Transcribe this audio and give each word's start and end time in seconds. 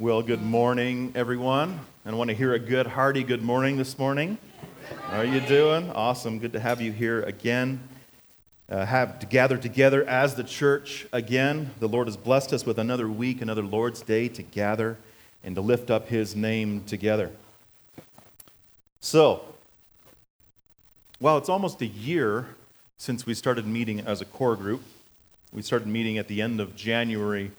Well, 0.00 0.22
good 0.22 0.42
morning, 0.42 1.12
everyone. 1.14 1.78
I 2.04 2.12
want 2.14 2.28
to 2.28 2.34
hear 2.34 2.52
a 2.52 2.58
good, 2.58 2.84
hearty 2.84 3.22
good 3.22 3.42
morning 3.42 3.76
this 3.76 3.96
morning. 3.96 4.38
How 5.06 5.18
are 5.18 5.24
you 5.24 5.38
doing? 5.38 5.88
Awesome. 5.92 6.40
Good 6.40 6.52
to 6.54 6.58
have 6.58 6.80
you 6.80 6.90
here 6.90 7.22
again. 7.22 7.78
Uh, 8.68 8.84
have 8.84 9.20
to 9.20 9.26
gather 9.26 9.56
together 9.56 10.02
as 10.02 10.34
the 10.34 10.42
church 10.42 11.06
again. 11.12 11.70
The 11.78 11.86
Lord 11.86 12.08
has 12.08 12.16
blessed 12.16 12.52
us 12.52 12.66
with 12.66 12.80
another 12.80 13.08
week, 13.08 13.40
another 13.40 13.62
Lord's 13.62 14.02
Day 14.02 14.28
to 14.30 14.42
gather 14.42 14.98
and 15.44 15.54
to 15.54 15.60
lift 15.60 15.92
up 15.92 16.08
His 16.08 16.34
name 16.34 16.82
together. 16.88 17.30
So, 18.98 19.44
well, 21.20 21.38
it's 21.38 21.48
almost 21.48 21.80
a 21.82 21.86
year 21.86 22.48
since 22.98 23.26
we 23.26 23.34
started 23.34 23.64
meeting 23.64 24.00
as 24.00 24.20
a 24.20 24.24
core 24.24 24.56
group. 24.56 24.82
We 25.52 25.62
started 25.62 25.86
meeting 25.86 26.18
at 26.18 26.26
the 26.26 26.42
end 26.42 26.60
of 26.60 26.74
January 26.74 27.52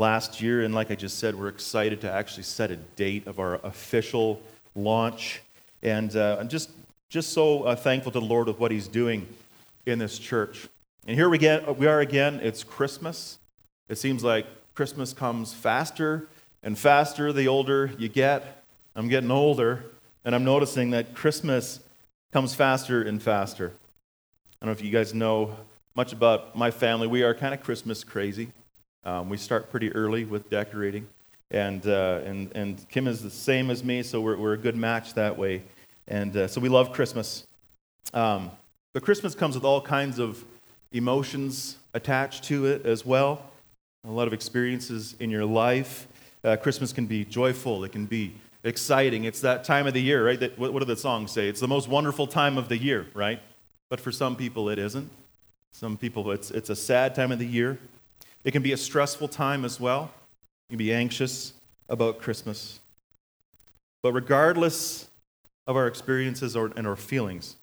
last 0.00 0.40
year, 0.40 0.62
and 0.62 0.74
like 0.74 0.90
I 0.90 0.94
just 0.94 1.18
said, 1.18 1.34
we're 1.34 1.48
excited 1.48 2.00
to 2.00 2.10
actually 2.10 2.44
set 2.44 2.70
a 2.70 2.76
date 2.76 3.26
of 3.26 3.38
our 3.38 3.56
official 3.56 4.40
launch. 4.74 5.42
And 5.82 6.16
uh, 6.16 6.38
I'm 6.40 6.48
just, 6.48 6.70
just 7.10 7.34
so 7.34 7.64
uh, 7.64 7.76
thankful 7.76 8.10
to 8.12 8.18
the 8.18 8.24
Lord 8.24 8.46
with 8.46 8.58
what 8.58 8.70
He's 8.70 8.88
doing 8.88 9.26
in 9.84 9.98
this 9.98 10.18
church. 10.18 10.68
And 11.06 11.16
here 11.16 11.28
we, 11.28 11.36
get, 11.36 11.76
we 11.76 11.86
are 11.86 12.00
again, 12.00 12.40
it's 12.42 12.64
Christmas. 12.64 13.38
It 13.90 13.98
seems 13.98 14.24
like 14.24 14.46
Christmas 14.74 15.12
comes 15.12 15.52
faster 15.52 16.26
and 16.62 16.78
faster 16.78 17.30
the 17.30 17.46
older 17.46 17.90
you 17.98 18.08
get. 18.08 18.64
I'm 18.96 19.08
getting 19.08 19.30
older, 19.30 19.84
and 20.24 20.34
I'm 20.34 20.44
noticing 20.44 20.90
that 20.90 21.14
Christmas 21.14 21.78
comes 22.32 22.54
faster 22.54 23.02
and 23.02 23.22
faster. 23.22 23.72
I 24.62 24.64
don't 24.64 24.74
know 24.74 24.78
if 24.78 24.82
you 24.82 24.90
guys 24.90 25.12
know 25.12 25.56
much 25.94 26.14
about 26.14 26.56
my 26.56 26.70
family. 26.70 27.06
We 27.06 27.22
are 27.22 27.34
kind 27.34 27.52
of 27.52 27.62
Christmas 27.62 28.02
crazy. 28.02 28.50
Um, 29.04 29.30
we 29.30 29.36
start 29.36 29.70
pretty 29.70 29.90
early 29.92 30.24
with 30.24 30.50
decorating. 30.50 31.06
And, 31.50 31.86
uh, 31.86 32.20
and, 32.24 32.52
and 32.54 32.88
Kim 32.90 33.06
is 33.08 33.22
the 33.22 33.30
same 33.30 33.70
as 33.70 33.82
me, 33.82 34.02
so 34.02 34.20
we're, 34.20 34.36
we're 34.36 34.52
a 34.52 34.58
good 34.58 34.76
match 34.76 35.14
that 35.14 35.36
way. 35.36 35.62
And 36.06 36.36
uh, 36.36 36.48
so 36.48 36.60
we 36.60 36.68
love 36.68 36.92
Christmas. 36.92 37.46
Um, 38.12 38.50
but 38.92 39.02
Christmas 39.02 39.34
comes 39.34 39.54
with 39.54 39.64
all 39.64 39.80
kinds 39.80 40.18
of 40.18 40.44
emotions 40.92 41.76
attached 41.94 42.44
to 42.44 42.66
it 42.66 42.84
as 42.84 43.06
well, 43.06 43.50
a 44.06 44.10
lot 44.10 44.26
of 44.26 44.32
experiences 44.32 45.14
in 45.18 45.30
your 45.30 45.44
life. 45.44 46.06
Uh, 46.44 46.56
Christmas 46.56 46.92
can 46.92 47.06
be 47.06 47.24
joyful, 47.24 47.84
it 47.84 47.92
can 47.92 48.06
be 48.06 48.34
exciting. 48.64 49.24
It's 49.24 49.40
that 49.40 49.64
time 49.64 49.86
of 49.86 49.94
the 49.94 50.02
year, 50.02 50.26
right? 50.26 50.38
That, 50.38 50.58
what, 50.58 50.72
what 50.72 50.80
do 50.80 50.84
the 50.84 50.96
songs 50.96 51.30
say? 51.30 51.48
It's 51.48 51.60
the 51.60 51.68
most 51.68 51.88
wonderful 51.88 52.26
time 52.26 52.58
of 52.58 52.68
the 52.68 52.76
year, 52.76 53.06
right? 53.14 53.40
But 53.88 54.00
for 54.00 54.12
some 54.12 54.36
people, 54.36 54.68
it 54.68 54.78
isn't. 54.78 55.10
Some 55.72 55.96
people, 55.96 56.30
it's, 56.32 56.50
it's 56.50 56.70
a 56.70 56.76
sad 56.76 57.14
time 57.14 57.32
of 57.32 57.38
the 57.38 57.46
year. 57.46 57.78
It 58.44 58.52
can 58.52 58.62
be 58.62 58.72
a 58.72 58.76
stressful 58.76 59.28
time 59.28 59.64
as 59.64 59.78
well. 59.78 60.10
You 60.68 60.76
can 60.76 60.78
be 60.78 60.92
anxious 60.92 61.52
about 61.88 62.20
Christmas. 62.20 62.80
But 64.02 64.12
regardless 64.12 65.08
of 65.66 65.76
our 65.76 65.86
experiences 65.86 66.56
or, 66.56 66.72
and 66.76 66.86
our 66.86 66.96
feelings, 66.96 67.56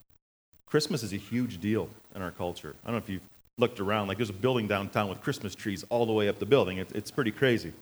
Christmas 0.66 1.02
is 1.02 1.14
a 1.14 1.18
huge 1.18 1.60
deal 1.60 1.90
in 2.16 2.22
our 2.22 2.32
culture. 2.32 2.76
I 2.84 2.88
don't 2.88 2.96
know 2.96 3.04
if 3.04 3.10
you've 3.10 3.22
looked 3.58 3.80
around. 3.80 4.08
Like 4.08 4.18
there's 4.18 4.30
a 4.30 4.34
building 4.34 4.68
downtown 4.68 5.10
with 5.10 5.22
Christmas 5.22 5.56
trees 5.56 5.84
all 5.90 6.06
the 6.06 6.14
way 6.14 6.30
up 6.30 6.38
the 6.40 6.46
building. 6.46 6.78
It, 6.78 6.92
it's 6.94 7.10
pretty 7.10 7.32
crazy. 7.32 7.74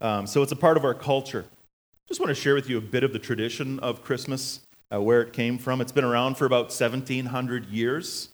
Um, 0.00 0.26
so 0.26 0.42
it's 0.42 0.52
a 0.52 0.56
part 0.56 0.76
of 0.76 0.84
our 0.84 0.94
culture. 0.94 1.44
Just 2.08 2.20
want 2.20 2.28
to 2.30 2.34
share 2.34 2.54
with 2.54 2.68
you 2.68 2.78
a 2.78 2.80
bit 2.80 3.04
of 3.04 3.12
the 3.12 3.18
tradition 3.18 3.78
of 3.78 4.02
Christmas, 4.02 4.60
uh, 4.92 5.00
where 5.00 5.22
it 5.22 5.32
came 5.32 5.58
from. 5.58 5.80
It's 5.80 5.92
been 5.92 6.04
around 6.04 6.36
for 6.36 6.44
about 6.44 6.66
1,700 6.66 7.66
years 7.66 8.30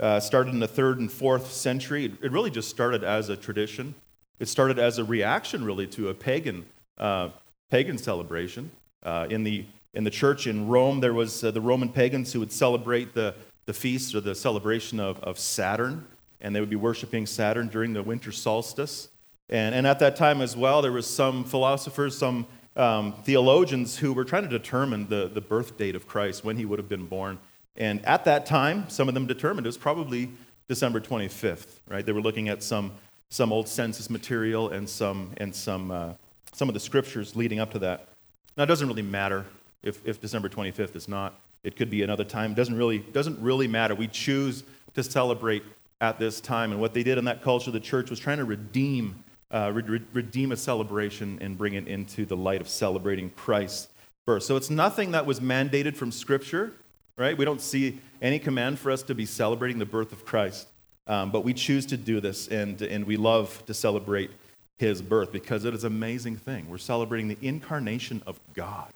uh, 0.00 0.20
started 0.20 0.54
in 0.54 0.60
the 0.60 0.68
third 0.68 1.00
and 1.00 1.10
fourth 1.10 1.52
century. 1.52 2.12
It, 2.22 2.32
really 2.32 2.50
just 2.50 2.68
started 2.68 3.02
as 3.02 3.28
a 3.28 3.36
tradition. 3.36 3.94
It 4.38 4.48
started 4.48 4.78
as 4.78 4.98
a 4.98 5.04
reaction, 5.04 5.64
really, 5.64 5.86
to 5.88 6.08
a 6.08 6.14
pagan, 6.14 6.64
uh, 6.98 7.30
pagan 7.70 7.98
celebration. 7.98 8.70
Uh, 9.02 9.26
in, 9.30 9.44
the, 9.44 9.64
in 9.94 10.04
the 10.04 10.10
church 10.10 10.46
in 10.46 10.68
Rome, 10.68 11.00
there 11.00 11.14
was 11.14 11.42
uh, 11.42 11.50
the 11.50 11.60
Roman 11.60 11.88
pagans 11.88 12.32
who 12.32 12.40
would 12.40 12.52
celebrate 12.52 13.14
the, 13.14 13.34
the 13.66 13.72
feast 13.72 14.14
or 14.14 14.20
the 14.20 14.34
celebration 14.34 15.00
of, 15.00 15.18
of 15.20 15.38
Saturn, 15.38 16.06
and 16.40 16.54
they 16.54 16.60
would 16.60 16.70
be 16.70 16.76
worshiping 16.76 17.26
Saturn 17.26 17.68
during 17.68 17.92
the 17.92 18.02
winter 18.02 18.30
solstice. 18.30 19.08
And, 19.48 19.74
and 19.74 19.86
at 19.86 19.98
that 19.98 20.14
time 20.14 20.40
as 20.40 20.56
well, 20.56 20.82
there 20.82 20.92
was 20.92 21.06
some 21.06 21.42
philosophers, 21.44 22.16
some 22.16 22.46
um, 22.76 23.14
theologians 23.24 23.96
who 23.96 24.12
were 24.12 24.24
trying 24.24 24.44
to 24.44 24.48
determine 24.48 25.08
the, 25.08 25.28
the 25.32 25.40
birth 25.40 25.76
date 25.76 25.96
of 25.96 26.06
Christ, 26.06 26.44
when 26.44 26.56
he 26.56 26.64
would 26.64 26.78
have 26.78 26.88
been 26.88 27.06
born. 27.06 27.38
And 27.78 28.04
at 28.04 28.24
that 28.24 28.44
time, 28.44 28.90
some 28.90 29.08
of 29.08 29.14
them 29.14 29.26
determined 29.26 29.66
it 29.66 29.68
was 29.68 29.78
probably 29.78 30.30
December 30.68 31.00
25th, 31.00 31.78
right? 31.88 32.04
They 32.04 32.12
were 32.12 32.20
looking 32.20 32.48
at 32.48 32.62
some, 32.62 32.92
some 33.30 33.52
old 33.52 33.68
census 33.68 34.10
material 34.10 34.70
and, 34.70 34.86
some, 34.86 35.32
and 35.38 35.54
some, 35.54 35.90
uh, 35.90 36.12
some 36.52 36.68
of 36.68 36.74
the 36.74 36.80
scriptures 36.80 37.36
leading 37.36 37.60
up 37.60 37.70
to 37.72 37.78
that. 37.78 38.08
Now, 38.56 38.64
it 38.64 38.66
doesn't 38.66 38.88
really 38.88 39.02
matter 39.02 39.46
if, 39.84 40.04
if 40.04 40.20
December 40.20 40.48
25th 40.48 40.96
is 40.96 41.08
not. 41.08 41.38
It 41.62 41.76
could 41.76 41.88
be 41.88 42.02
another 42.02 42.24
time. 42.24 42.52
It 42.52 42.56
doesn't 42.56 42.76
really, 42.76 42.98
doesn't 42.98 43.40
really 43.40 43.68
matter. 43.68 43.94
We 43.94 44.08
choose 44.08 44.64
to 44.94 45.02
celebrate 45.04 45.62
at 46.00 46.18
this 46.18 46.40
time. 46.40 46.72
And 46.72 46.80
what 46.80 46.94
they 46.94 47.04
did 47.04 47.16
in 47.16 47.24
that 47.26 47.42
culture, 47.42 47.70
the 47.70 47.80
church 47.80 48.10
was 48.10 48.18
trying 48.18 48.38
to 48.38 48.44
redeem, 48.44 49.22
uh, 49.52 49.70
re- 49.72 50.02
redeem 50.12 50.50
a 50.50 50.56
celebration 50.56 51.38
and 51.40 51.56
bring 51.56 51.74
it 51.74 51.86
into 51.86 52.26
the 52.26 52.36
light 52.36 52.60
of 52.60 52.68
celebrating 52.68 53.30
Christ's 53.30 53.88
birth. 54.26 54.42
So 54.42 54.56
it's 54.56 54.70
nothing 54.70 55.12
that 55.12 55.26
was 55.26 55.38
mandated 55.38 55.96
from 55.96 56.10
Scripture 56.10 56.72
right? 57.18 57.36
We 57.36 57.44
don't 57.44 57.60
see 57.60 58.00
any 58.22 58.38
command 58.38 58.78
for 58.78 58.90
us 58.90 59.02
to 59.02 59.14
be 59.14 59.26
celebrating 59.26 59.78
the 59.78 59.84
birth 59.86 60.12
of 60.12 60.24
Christ, 60.24 60.68
um, 61.06 61.30
but 61.30 61.44
we 61.44 61.52
choose 61.52 61.84
to 61.86 61.96
do 61.96 62.20
this, 62.20 62.48
and, 62.48 62.80
and 62.80 63.04
we 63.04 63.16
love 63.16 63.64
to 63.66 63.74
celebrate 63.74 64.30
his 64.78 65.02
birth 65.02 65.32
because 65.32 65.64
it 65.64 65.74
is 65.74 65.84
an 65.84 65.92
amazing 65.92 66.36
thing. 66.36 66.70
We're 66.70 66.78
celebrating 66.78 67.28
the 67.28 67.38
incarnation 67.42 68.22
of 68.26 68.38
God, 68.54 68.92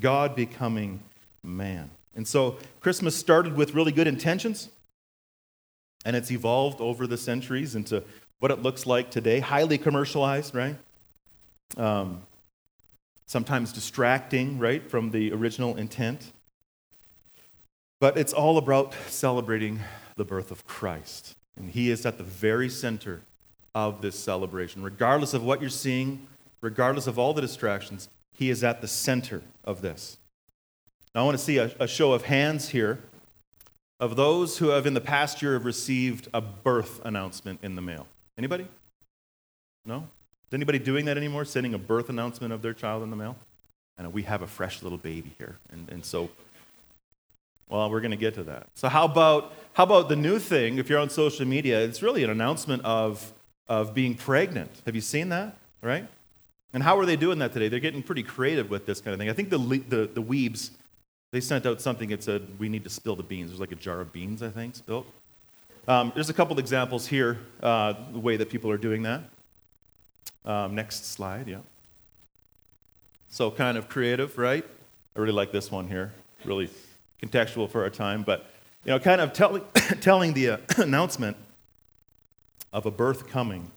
God 0.00 0.36
becoming 0.36 1.00
man. 1.42 1.90
And 2.14 2.26
so 2.26 2.56
Christmas 2.80 3.16
started 3.16 3.56
with 3.56 3.74
really 3.74 3.92
good 3.92 4.06
intentions, 4.06 4.68
and 6.04 6.14
it's 6.14 6.30
evolved 6.30 6.80
over 6.80 7.06
the 7.06 7.18
centuries 7.18 7.74
into 7.74 8.04
what 8.38 8.50
it 8.50 8.62
looks 8.62 8.86
like 8.86 9.10
today, 9.10 9.40
highly 9.40 9.78
commercialized, 9.78 10.54
right? 10.54 10.76
Um, 11.76 12.22
sometimes 13.26 13.72
distracting, 13.72 14.58
right, 14.58 14.88
from 14.88 15.10
the 15.10 15.32
original 15.32 15.76
intent. 15.76 16.32
But 18.00 18.16
it's 18.16 18.32
all 18.32 18.58
about 18.58 18.94
celebrating 19.08 19.80
the 20.16 20.24
birth 20.24 20.50
of 20.50 20.66
Christ. 20.66 21.34
And 21.56 21.70
he 21.70 21.90
is 21.90 22.04
at 22.04 22.18
the 22.18 22.24
very 22.24 22.68
center 22.68 23.22
of 23.74 24.02
this 24.02 24.18
celebration. 24.18 24.82
Regardless 24.82 25.34
of 25.34 25.42
what 25.42 25.60
you're 25.60 25.70
seeing, 25.70 26.26
regardless 26.60 27.06
of 27.06 27.18
all 27.18 27.32
the 27.32 27.40
distractions, 27.40 28.08
he 28.32 28.50
is 28.50 28.62
at 28.62 28.80
the 28.80 28.88
center 28.88 29.42
of 29.64 29.80
this. 29.80 30.18
Now, 31.14 31.22
I 31.22 31.24
want 31.24 31.38
to 31.38 31.42
see 31.44 31.56
a, 31.56 31.74
a 31.80 31.86
show 31.86 32.12
of 32.12 32.24
hands 32.24 32.68
here 32.68 32.98
of 33.98 34.16
those 34.16 34.58
who 34.58 34.68
have 34.68 34.86
in 34.86 34.92
the 34.92 35.00
past 35.00 35.40
year 35.40 35.54
have 35.54 35.64
received 35.64 36.28
a 36.34 36.42
birth 36.42 37.00
announcement 37.04 37.60
in 37.62 37.74
the 37.74 37.82
mail. 37.82 38.06
Anybody? 38.36 38.66
No? 39.86 39.98
Is 40.48 40.54
anybody 40.54 40.78
doing 40.78 41.06
that 41.06 41.16
anymore, 41.16 41.46
sending 41.46 41.72
a 41.72 41.78
birth 41.78 42.10
announcement 42.10 42.52
of 42.52 42.60
their 42.60 42.74
child 42.74 43.02
in 43.02 43.10
the 43.10 43.16
mail? 43.16 43.36
Know 43.98 44.10
we 44.10 44.24
have 44.24 44.42
a 44.42 44.46
fresh 44.46 44.82
little 44.82 44.98
baby 44.98 45.32
here, 45.38 45.56
and, 45.72 45.88
and 45.88 46.04
so 46.04 46.28
well, 47.68 47.90
we're 47.90 48.00
going 48.00 48.12
to 48.12 48.16
get 48.16 48.34
to 48.34 48.44
that. 48.44 48.68
So, 48.74 48.88
how 48.88 49.04
about, 49.04 49.52
how 49.72 49.84
about 49.84 50.08
the 50.08 50.16
new 50.16 50.38
thing? 50.38 50.78
If 50.78 50.88
you're 50.88 51.00
on 51.00 51.10
social 51.10 51.46
media, 51.46 51.80
it's 51.80 52.02
really 52.02 52.22
an 52.22 52.30
announcement 52.30 52.84
of, 52.84 53.32
of 53.68 53.94
being 53.94 54.14
pregnant. 54.14 54.70
Have 54.86 54.94
you 54.94 55.00
seen 55.00 55.28
that? 55.30 55.56
Right? 55.82 56.06
And 56.72 56.82
how 56.82 56.98
are 56.98 57.06
they 57.06 57.16
doing 57.16 57.38
that 57.38 57.52
today? 57.52 57.68
They're 57.68 57.80
getting 57.80 58.02
pretty 58.02 58.22
creative 58.22 58.70
with 58.70 58.86
this 58.86 59.00
kind 59.00 59.14
of 59.14 59.18
thing. 59.18 59.28
I 59.28 59.32
think 59.32 59.50
the, 59.50 59.58
the, 59.58 60.10
the 60.12 60.22
Weebs, 60.22 60.70
they 61.32 61.40
sent 61.40 61.66
out 61.66 61.80
something 61.80 62.10
that 62.10 62.22
said, 62.22 62.46
we 62.58 62.68
need 62.68 62.84
to 62.84 62.90
spill 62.90 63.16
the 63.16 63.22
beans. 63.22 63.50
There's 63.50 63.60
like 63.60 63.72
a 63.72 63.76
jar 63.76 64.00
of 64.00 64.12
beans, 64.12 64.42
I 64.42 64.50
think, 64.50 64.76
spilled. 64.76 65.06
Um, 65.88 66.12
there's 66.14 66.30
a 66.30 66.34
couple 66.34 66.58
examples 66.58 67.06
here, 67.06 67.38
uh, 67.62 67.94
the 68.12 68.18
way 68.18 68.36
that 68.36 68.50
people 68.50 68.70
are 68.70 68.76
doing 68.76 69.02
that. 69.02 69.22
Um, 70.44 70.74
next 70.74 71.12
slide, 71.12 71.46
yeah. 71.46 71.58
So, 73.28 73.50
kind 73.50 73.76
of 73.76 73.88
creative, 73.88 74.38
right? 74.38 74.64
I 75.14 75.18
really 75.18 75.32
like 75.32 75.52
this 75.52 75.70
one 75.70 75.88
here. 75.88 76.12
Really 76.44 76.68
contextual 77.22 77.68
for 77.68 77.82
our 77.82 77.90
time, 77.90 78.22
but 78.22 78.46
you 78.84 78.92
know, 78.92 78.98
kind 78.98 79.20
of 79.20 79.32
tell, 79.32 79.58
telling 80.00 80.32
the 80.32 80.50
uh, 80.50 80.56
announcement 80.78 81.36
of 82.72 82.86
a 82.86 82.90
birth 82.90 83.28
coming, 83.28 83.70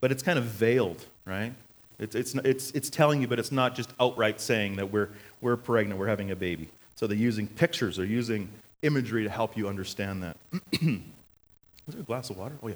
but 0.00 0.12
it's 0.12 0.22
kind 0.22 0.38
of 0.38 0.44
veiled, 0.44 1.04
right? 1.24 1.52
It's, 1.98 2.14
it's, 2.14 2.34
it's, 2.34 2.70
it's 2.72 2.90
telling 2.90 3.20
you, 3.20 3.28
but 3.28 3.38
it's 3.38 3.50
not 3.52 3.74
just 3.74 3.90
outright 3.98 4.40
saying 4.40 4.76
that 4.76 4.92
we're, 4.92 5.08
we're 5.40 5.56
pregnant, 5.56 5.98
we're 5.98 6.08
having 6.08 6.30
a 6.30 6.36
baby. 6.36 6.68
So 6.94 7.06
they're 7.06 7.16
using 7.16 7.46
pictures, 7.46 7.96
they're 7.96 8.06
using 8.06 8.48
imagery 8.82 9.24
to 9.24 9.30
help 9.30 9.56
you 9.56 9.68
understand 9.68 10.22
that. 10.22 10.36
Was 10.82 11.94
there 11.94 12.00
a 12.00 12.04
glass 12.04 12.30
of 12.30 12.36
water? 12.36 12.54
Oh, 12.62 12.68
yeah. 12.68 12.74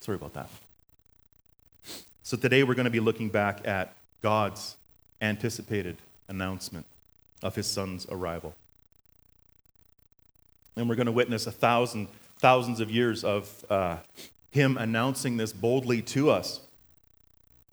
Sorry 0.00 0.16
about 0.16 0.34
that. 0.34 0.48
So 2.22 2.36
today 2.36 2.62
we're 2.62 2.74
going 2.74 2.84
to 2.84 2.90
be 2.90 3.00
looking 3.00 3.28
back 3.28 3.66
at 3.66 3.94
God's 4.22 4.76
anticipated 5.20 5.96
announcement 6.28 6.86
of 7.42 7.54
his 7.54 7.66
son's 7.66 8.06
arrival. 8.10 8.54
And 10.76 10.88
we're 10.88 10.96
going 10.96 11.06
to 11.06 11.12
witness 11.12 11.46
a 11.46 11.52
thousand, 11.52 12.08
thousands 12.38 12.80
of 12.80 12.90
years 12.90 13.24
of 13.24 13.64
uh, 13.70 13.98
him 14.50 14.76
announcing 14.76 15.36
this 15.36 15.52
boldly 15.52 16.02
to 16.02 16.30
us. 16.30 16.60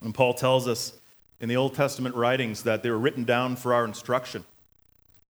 And 0.02 0.14
Paul 0.14 0.34
tells 0.34 0.68
us 0.68 0.94
in 1.40 1.50
the 1.50 1.56
Old 1.56 1.76
Testament 1.76 2.16
writings 2.16 2.64
that 2.64 2.84
they 2.84 2.90
were 2.90 3.00
written 3.00 3.24
down 3.24 3.56
for 3.56 3.74
our 3.74 3.86
instruction. 3.86 4.46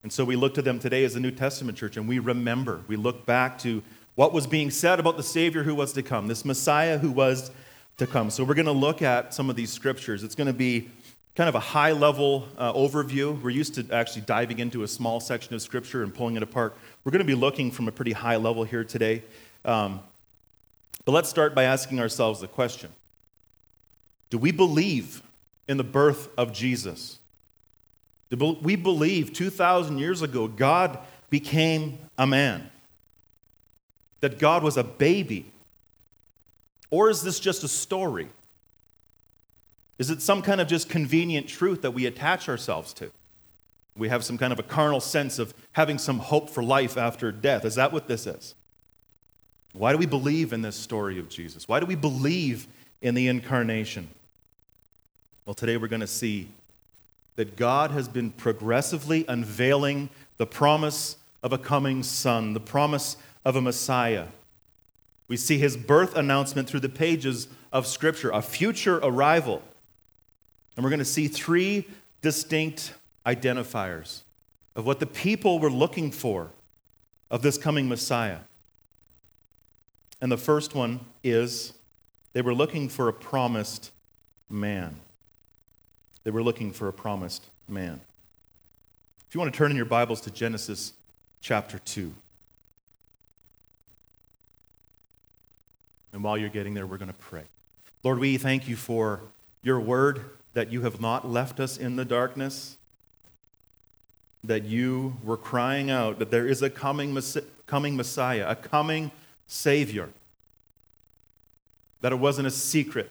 And 0.02 0.12
so 0.12 0.24
we 0.24 0.36
look 0.36 0.54
to 0.54 0.62
them 0.62 0.78
today 0.78 1.04
as 1.04 1.14
the 1.14 1.20
New 1.20 1.30
Testament 1.30 1.76
church 1.76 1.96
and 1.96 2.08
we 2.08 2.18
remember. 2.18 2.80
We 2.88 2.96
look 2.96 3.26
back 3.26 3.58
to 3.60 3.82
what 4.14 4.32
was 4.32 4.46
being 4.46 4.70
said 4.70 4.98
about 4.98 5.16
the 5.16 5.22
Savior 5.22 5.62
who 5.62 5.74
was 5.74 5.92
to 5.92 6.02
come, 6.02 6.26
this 6.26 6.44
Messiah 6.44 6.98
who 6.98 7.10
was 7.10 7.50
to 7.98 8.06
come. 8.06 8.30
So 8.30 8.44
we're 8.44 8.54
going 8.54 8.66
to 8.66 8.72
look 8.72 9.02
at 9.02 9.34
some 9.34 9.50
of 9.50 9.56
these 9.56 9.70
scriptures. 9.70 10.24
It's 10.24 10.34
going 10.34 10.46
to 10.46 10.52
be 10.52 10.90
kind 11.34 11.48
of 11.48 11.54
a 11.54 11.60
high 11.60 11.92
level 11.92 12.48
uh, 12.58 12.72
overview. 12.72 13.40
We're 13.40 13.50
used 13.50 13.74
to 13.74 13.86
actually 13.94 14.22
diving 14.22 14.58
into 14.58 14.82
a 14.82 14.88
small 14.88 15.20
section 15.20 15.54
of 15.54 15.62
scripture 15.62 16.02
and 16.02 16.14
pulling 16.14 16.36
it 16.36 16.42
apart. 16.42 16.76
We're 17.04 17.12
going 17.12 17.20
to 17.20 17.24
be 17.24 17.34
looking 17.34 17.70
from 17.70 17.88
a 17.88 17.92
pretty 17.92 18.12
high 18.12 18.36
level 18.36 18.64
here 18.64 18.84
today. 18.84 19.22
Um, 19.64 20.00
but 21.04 21.12
let's 21.12 21.28
start 21.28 21.54
by 21.54 21.64
asking 21.64 22.00
ourselves 22.00 22.40
the 22.40 22.48
question 22.48 22.90
Do 24.30 24.38
we 24.38 24.52
believe 24.52 25.22
in 25.68 25.76
the 25.76 25.84
birth 25.84 26.28
of 26.36 26.52
Jesus? 26.52 27.18
Do 28.30 28.56
we 28.62 28.76
believe 28.76 29.32
2,000 29.32 29.98
years 29.98 30.22
ago 30.22 30.46
God 30.46 30.98
became 31.30 31.98
a 32.16 32.26
man? 32.26 32.70
That 34.20 34.38
God 34.38 34.62
was 34.62 34.76
a 34.76 34.84
baby? 34.84 35.50
Or 36.90 37.08
is 37.08 37.22
this 37.22 37.40
just 37.40 37.64
a 37.64 37.68
story? 37.68 38.28
Is 40.00 40.08
it 40.08 40.22
some 40.22 40.40
kind 40.40 40.62
of 40.62 40.66
just 40.66 40.88
convenient 40.88 41.46
truth 41.46 41.82
that 41.82 41.90
we 41.90 42.06
attach 42.06 42.48
ourselves 42.48 42.94
to? 42.94 43.10
We 43.94 44.08
have 44.08 44.24
some 44.24 44.38
kind 44.38 44.50
of 44.50 44.58
a 44.58 44.62
carnal 44.62 44.98
sense 44.98 45.38
of 45.38 45.52
having 45.72 45.98
some 45.98 46.20
hope 46.20 46.48
for 46.48 46.62
life 46.62 46.96
after 46.96 47.30
death. 47.30 47.66
Is 47.66 47.74
that 47.74 47.92
what 47.92 48.08
this 48.08 48.26
is? 48.26 48.54
Why 49.74 49.92
do 49.92 49.98
we 49.98 50.06
believe 50.06 50.54
in 50.54 50.62
this 50.62 50.74
story 50.74 51.18
of 51.18 51.28
Jesus? 51.28 51.68
Why 51.68 51.80
do 51.80 51.86
we 51.86 51.96
believe 51.96 52.66
in 53.02 53.14
the 53.14 53.28
incarnation? 53.28 54.08
Well, 55.44 55.52
today 55.52 55.76
we're 55.76 55.86
going 55.86 56.00
to 56.00 56.06
see 56.06 56.48
that 57.36 57.56
God 57.56 57.90
has 57.90 58.08
been 58.08 58.30
progressively 58.30 59.26
unveiling 59.28 60.08
the 60.38 60.46
promise 60.46 61.16
of 61.42 61.52
a 61.52 61.58
coming 61.58 62.02
son, 62.02 62.54
the 62.54 62.60
promise 62.60 63.18
of 63.44 63.54
a 63.54 63.60
Messiah. 63.60 64.28
We 65.28 65.36
see 65.36 65.58
his 65.58 65.76
birth 65.76 66.16
announcement 66.16 66.70
through 66.70 66.80
the 66.80 66.88
pages 66.88 67.48
of 67.70 67.86
Scripture, 67.86 68.30
a 68.30 68.40
future 68.40 68.96
arrival. 69.02 69.62
And 70.80 70.84
we're 70.86 70.92
going 70.92 71.00
to 71.00 71.04
see 71.04 71.28
three 71.28 71.86
distinct 72.22 72.94
identifiers 73.26 74.22
of 74.74 74.86
what 74.86 74.98
the 74.98 75.04
people 75.04 75.58
were 75.58 75.68
looking 75.68 76.10
for 76.10 76.52
of 77.30 77.42
this 77.42 77.58
coming 77.58 77.86
Messiah. 77.86 78.38
And 80.22 80.32
the 80.32 80.38
first 80.38 80.74
one 80.74 81.00
is 81.22 81.74
they 82.32 82.40
were 82.40 82.54
looking 82.54 82.88
for 82.88 83.08
a 83.08 83.12
promised 83.12 83.90
man. 84.48 84.96
They 86.24 86.30
were 86.30 86.42
looking 86.42 86.72
for 86.72 86.88
a 86.88 86.94
promised 86.94 87.44
man. 87.68 88.00
If 89.28 89.34
you 89.34 89.40
want 89.42 89.52
to 89.52 89.58
turn 89.58 89.70
in 89.70 89.76
your 89.76 89.84
Bibles 89.84 90.22
to 90.22 90.30
Genesis 90.30 90.94
chapter 91.42 91.78
2. 91.78 92.10
And 96.14 96.24
while 96.24 96.38
you're 96.38 96.48
getting 96.48 96.72
there, 96.72 96.86
we're 96.86 96.96
going 96.96 97.08
to 97.08 97.12
pray. 97.12 97.44
Lord, 98.02 98.18
we 98.18 98.38
thank 98.38 98.66
you 98.66 98.76
for 98.76 99.20
your 99.62 99.78
word 99.78 100.24
that 100.54 100.72
you 100.72 100.82
have 100.82 101.00
not 101.00 101.28
left 101.28 101.60
us 101.60 101.76
in 101.76 101.96
the 101.96 102.04
darkness, 102.04 102.76
that 104.42 104.64
you 104.64 105.16
were 105.22 105.36
crying 105.36 105.90
out 105.90 106.18
that 106.18 106.30
there 106.30 106.46
is 106.46 106.62
a 106.62 106.70
coming, 106.70 107.16
coming 107.66 107.96
Messiah, 107.96 108.46
a 108.48 108.56
coming 108.56 109.10
Savior, 109.46 110.08
that 112.00 112.12
it 112.12 112.16
wasn't 112.16 112.46
a 112.46 112.50
secret, 112.50 113.10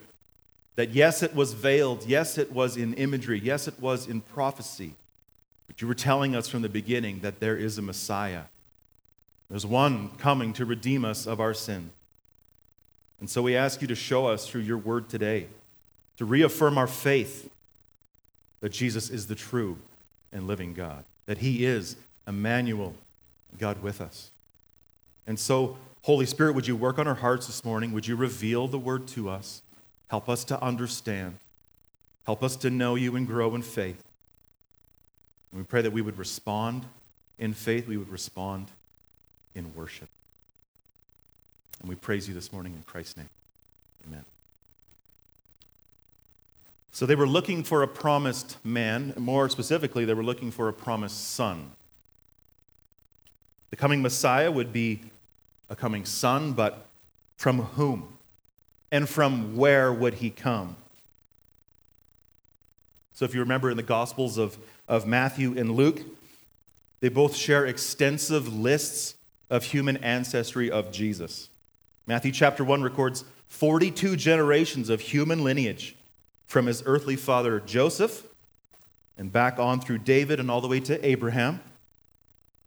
that 0.76 0.90
yes, 0.90 1.22
it 1.22 1.36
was 1.36 1.54
veiled, 1.54 2.06
yes, 2.06 2.38
it 2.38 2.52
was 2.52 2.78
in 2.78 2.94
imagery, 2.96 3.40
yes, 3.40 3.68
it 3.68 3.80
was 3.80 4.08
in 4.08 4.22
prophecy, 4.22 4.96
but 5.68 5.82
you 5.82 5.88
were 5.88 5.94
telling 5.94 6.36
us 6.36 6.48
from 6.48 6.62
the 6.62 6.70
beginning 6.70 7.20
that 7.20 7.40
there 7.40 7.56
is 7.56 7.78
a 7.78 7.82
Messiah. 7.82 8.44
There's 9.50 9.66
one 9.66 10.10
coming 10.18 10.54
to 10.54 10.66
redeem 10.66 11.06
us 11.06 11.26
of 11.28 11.40
our 11.40 11.54
sin. 11.54 11.92
And 13.20 13.30
so 13.30 13.42
we 13.42 13.56
ask 13.56 13.82
you 13.82 13.88
to 13.88 13.96
show 13.96 14.28
us 14.28 14.48
through 14.48 14.62
your 14.62 14.78
word 14.78 15.10
today, 15.10 15.48
to 16.20 16.26
reaffirm 16.26 16.78
our 16.78 16.86
faith 16.86 17.50
that 18.60 18.74
Jesus 18.74 19.10
is 19.10 19.28
the 19.28 19.36
true 19.36 19.78
and 20.34 20.48
living 20.48 20.74
God, 20.74 21.06
that 21.28 21.38
he 21.38 21.66
is 21.66 21.96
Emmanuel, 22.28 22.94
God 23.58 23.82
with 23.82 24.02
us. 24.02 24.30
And 25.26 25.40
so, 25.40 25.78
Holy 26.02 26.26
Spirit, 26.26 26.56
would 26.56 26.68
you 26.68 26.76
work 26.76 27.00
on 27.00 27.08
our 27.08 27.16
hearts 27.16 27.48
this 27.48 27.64
morning? 27.64 27.94
Would 27.94 28.06
you 28.06 28.18
reveal 28.18 28.68
the 28.68 28.78
word 28.78 29.08
to 29.10 29.30
us? 29.30 29.62
Help 30.10 30.28
us 30.28 30.44
to 30.46 30.62
understand. 30.62 31.38
Help 32.26 32.44
us 32.44 32.58
to 32.58 32.70
know 32.70 32.96
you 32.96 33.16
and 33.16 33.26
grow 33.26 33.56
in 33.56 33.62
faith. 33.62 34.04
And 35.54 35.62
we 35.62 35.64
pray 35.64 35.82
that 35.82 35.94
we 35.94 36.02
would 36.02 36.18
respond 36.18 36.86
in 37.38 37.54
faith, 37.54 37.88
we 37.88 37.96
would 37.96 38.10
respond 38.10 38.68
in 39.56 39.74
worship. 39.74 40.10
And 41.80 41.88
we 41.88 41.96
praise 41.96 42.28
you 42.28 42.34
this 42.34 42.52
morning 42.52 42.74
in 42.74 42.82
Christ's 42.82 43.16
name. 43.16 43.30
Amen. 44.06 44.26
So 46.92 47.06
they 47.06 47.16
were 47.16 47.28
looking 47.28 47.64
for 47.64 47.84
a 47.84 47.88
promised 47.88 48.58
man. 48.64 49.14
More 49.18 49.48
specifically, 49.50 50.06
they 50.06 50.14
were 50.14 50.24
looking 50.24 50.52
for 50.52 50.68
a 50.68 50.74
promised 50.74 51.32
son. 51.32 51.72
The 53.70 53.76
coming 53.76 54.02
Messiah 54.02 54.52
would 54.52 54.74
be 54.74 55.02
a 55.70 55.76
coming 55.76 56.06
son, 56.06 56.54
but 56.54 56.88
from 57.38 57.60
whom? 57.60 58.18
And 58.92 59.08
from 59.08 59.56
where 59.56 59.94
would 59.94 60.16
he 60.16 60.32
come? 60.32 60.76
So, 63.14 63.26
if 63.26 63.34
you 63.34 63.42
remember 63.42 63.70
in 63.70 63.78
the 63.78 63.84
Gospels 63.84 64.38
of, 64.38 64.58
of 64.88 65.06
Matthew 65.06 65.58
and 65.58 65.72
Luke, 65.72 66.02
they 67.02 67.10
both 67.10 67.36
share 67.36 67.66
extensive 67.66 68.52
lists 68.52 69.16
of 69.50 69.64
human 69.64 69.98
ancestry 69.98 70.72
of 70.72 70.92
Jesus. 70.92 71.50
Matthew 72.08 72.32
chapter 72.32 72.64
1 72.64 72.82
records 72.82 73.26
42 73.48 74.16
generations 74.16 74.90
of 74.90 75.02
human 75.02 75.44
lineage 75.44 75.96
from 76.50 76.66
his 76.66 76.82
earthly 76.88 77.16
father 77.16 77.60
Joseph 77.60 78.26
and 79.20 79.32
back 79.32 79.60
on 79.60 79.80
through 79.80 80.00
David 80.00 80.40
and 80.40 80.50
all 80.50 80.62
the 80.62 80.68
way 80.68 80.80
to 80.80 81.06
Abraham. 81.06 81.62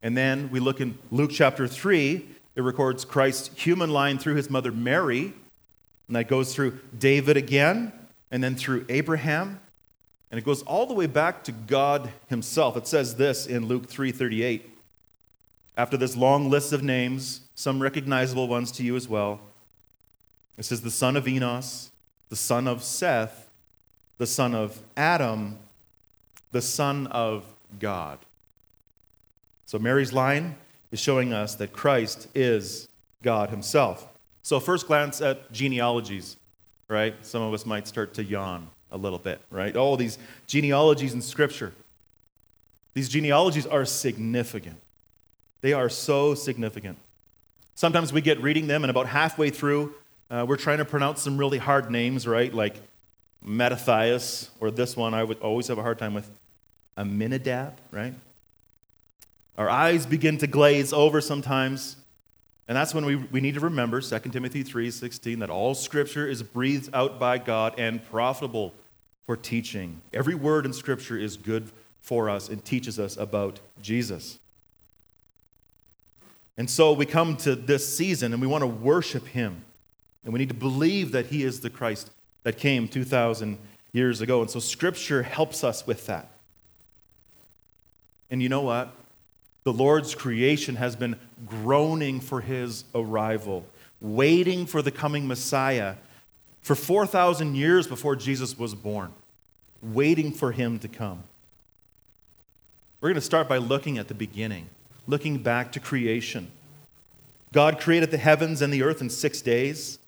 And 0.02 0.16
then 0.16 0.50
we 0.52 0.60
look 0.60 0.80
in 0.80 0.96
Luke 1.10 1.32
chapter 1.32 1.66
3, 1.66 2.24
it 2.54 2.60
records 2.60 3.04
Christ's 3.04 3.50
human 3.60 3.90
line 3.90 4.18
through 4.18 4.36
his 4.36 4.48
mother 4.48 4.70
Mary, 4.70 5.34
and 6.06 6.14
that 6.14 6.28
goes 6.28 6.54
through 6.54 6.78
David 6.96 7.36
again, 7.36 7.92
and 8.30 8.42
then 8.42 8.54
through 8.54 8.86
Abraham, 8.88 9.60
and 10.30 10.38
it 10.38 10.44
goes 10.44 10.62
all 10.62 10.86
the 10.86 10.94
way 10.94 11.06
back 11.06 11.42
to 11.44 11.52
God 11.52 12.08
himself. 12.28 12.76
It 12.76 12.86
says 12.86 13.16
this 13.16 13.46
in 13.46 13.66
Luke 13.66 13.88
3:38. 13.88 14.62
After 15.76 15.96
this 15.96 16.16
long 16.16 16.48
list 16.48 16.72
of 16.72 16.84
names, 16.84 17.40
some 17.56 17.82
recognizable 17.82 18.46
ones 18.46 18.70
to 18.72 18.84
you 18.84 18.94
as 18.94 19.08
well. 19.08 19.40
It 20.56 20.66
says, 20.66 20.82
the 20.82 20.90
son 20.90 21.16
of 21.16 21.26
Enos, 21.26 21.90
the 22.28 22.36
son 22.36 22.68
of 22.68 22.84
Seth, 22.84 23.48
the 24.18 24.26
son 24.26 24.54
of 24.54 24.80
Adam, 24.96 25.58
the 26.52 26.62
son 26.62 27.06
of 27.08 27.44
God. 27.78 28.18
So 29.66 29.78
Mary's 29.78 30.12
line 30.12 30.56
is 30.90 31.00
showing 31.00 31.32
us 31.32 31.54
that 31.56 31.72
Christ 31.72 32.28
is 32.34 32.88
God 33.22 33.50
himself. 33.50 34.06
So, 34.42 34.58
first 34.58 34.86
glance 34.88 35.20
at 35.20 35.52
genealogies, 35.52 36.36
right? 36.88 37.14
Some 37.24 37.42
of 37.42 37.54
us 37.54 37.64
might 37.64 37.86
start 37.86 38.14
to 38.14 38.24
yawn 38.24 38.68
a 38.90 38.96
little 38.96 39.18
bit, 39.18 39.40
right? 39.50 39.74
All 39.76 39.96
these 39.96 40.18
genealogies 40.46 41.14
in 41.14 41.22
Scripture. 41.22 41.72
These 42.94 43.08
genealogies 43.08 43.66
are 43.66 43.84
significant. 43.84 44.78
They 45.62 45.72
are 45.72 45.88
so 45.88 46.34
significant. 46.34 46.98
Sometimes 47.74 48.12
we 48.12 48.20
get 48.20 48.42
reading 48.42 48.66
them, 48.66 48.84
and 48.84 48.90
about 48.90 49.06
halfway 49.06 49.50
through, 49.50 49.94
uh, 50.30 50.44
we're 50.46 50.56
trying 50.56 50.78
to 50.78 50.84
pronounce 50.84 51.22
some 51.22 51.38
really 51.38 51.58
hard 51.58 51.90
names, 51.90 52.26
right? 52.26 52.52
Like 52.52 52.76
Mattathias, 53.44 54.50
or 54.60 54.70
this 54.70 54.96
one 54.96 55.14
I 55.14 55.24
would 55.24 55.38
always 55.40 55.68
have 55.68 55.78
a 55.78 55.82
hard 55.82 55.98
time 55.98 56.14
with, 56.14 56.30
Aminadab, 56.96 57.78
right? 57.90 58.14
Our 59.56 59.68
eyes 59.68 60.06
begin 60.06 60.38
to 60.38 60.46
glaze 60.46 60.92
over 60.92 61.20
sometimes. 61.20 61.96
And 62.68 62.76
that's 62.76 62.94
when 62.94 63.04
we, 63.04 63.16
we 63.16 63.40
need 63.40 63.54
to 63.54 63.60
remember 63.60 64.00
2 64.00 64.18
Timothy 64.30 64.62
3:16 64.62 65.40
that 65.40 65.50
all 65.50 65.74
scripture 65.74 66.26
is 66.26 66.42
breathed 66.42 66.90
out 66.94 67.18
by 67.18 67.38
God 67.38 67.74
and 67.78 68.04
profitable 68.04 68.72
for 69.26 69.36
teaching. 69.36 70.00
Every 70.12 70.34
word 70.34 70.64
in 70.66 70.72
scripture 70.72 71.18
is 71.18 71.36
good 71.36 71.70
for 72.00 72.28
us 72.28 72.48
and 72.48 72.64
teaches 72.64 72.98
us 72.98 73.16
about 73.16 73.60
Jesus. 73.80 74.38
And 76.56 76.68
so 76.68 76.92
we 76.92 77.06
come 77.06 77.36
to 77.38 77.54
this 77.54 77.96
season 77.96 78.32
and 78.32 78.40
we 78.40 78.46
want 78.46 78.62
to 78.62 78.68
worship 78.68 79.26
him. 79.28 79.64
And 80.24 80.32
we 80.32 80.38
need 80.38 80.50
to 80.50 80.54
believe 80.54 81.12
that 81.12 81.26
he 81.26 81.42
is 81.42 81.60
the 81.60 81.70
Christ 81.70 82.10
that 82.42 82.58
came 82.58 82.88
2,000 82.88 83.58
years 83.92 84.20
ago. 84.20 84.40
And 84.40 84.50
so 84.50 84.60
scripture 84.60 85.22
helps 85.22 85.62
us 85.62 85.86
with 85.86 86.06
that. 86.06 86.28
And 88.30 88.42
you 88.42 88.48
know 88.48 88.62
what? 88.62 88.92
The 89.64 89.72
Lord's 89.72 90.14
creation 90.14 90.76
has 90.76 90.96
been 90.96 91.16
groaning 91.46 92.18
for 92.20 92.40
his 92.40 92.84
arrival, 92.94 93.64
waiting 94.00 94.66
for 94.66 94.82
the 94.82 94.90
coming 94.90 95.26
Messiah 95.28 95.96
for 96.62 96.74
4,000 96.74 97.54
years 97.54 97.86
before 97.86 98.16
Jesus 98.16 98.58
was 98.58 98.74
born. 98.74 99.12
waiting 99.82 100.32
for 100.32 100.52
him 100.52 100.78
to 100.78 100.88
come. 100.88 101.24
We're 103.00 103.08
going 103.08 103.16
to 103.16 103.20
start 103.20 103.48
by 103.48 103.58
looking 103.58 103.98
at 103.98 104.08
the 104.08 104.14
beginning, 104.14 104.68
looking 105.06 105.38
back 105.38 105.72
to 105.72 105.80
creation. 105.80 106.50
God 107.52 107.80
created 107.80 108.10
the 108.10 108.18
heavens 108.18 108.62
and 108.62 108.72
the 108.72 108.82
earth 108.82 109.00
in 109.00 109.10
six 109.10 109.42
days. 109.42 109.98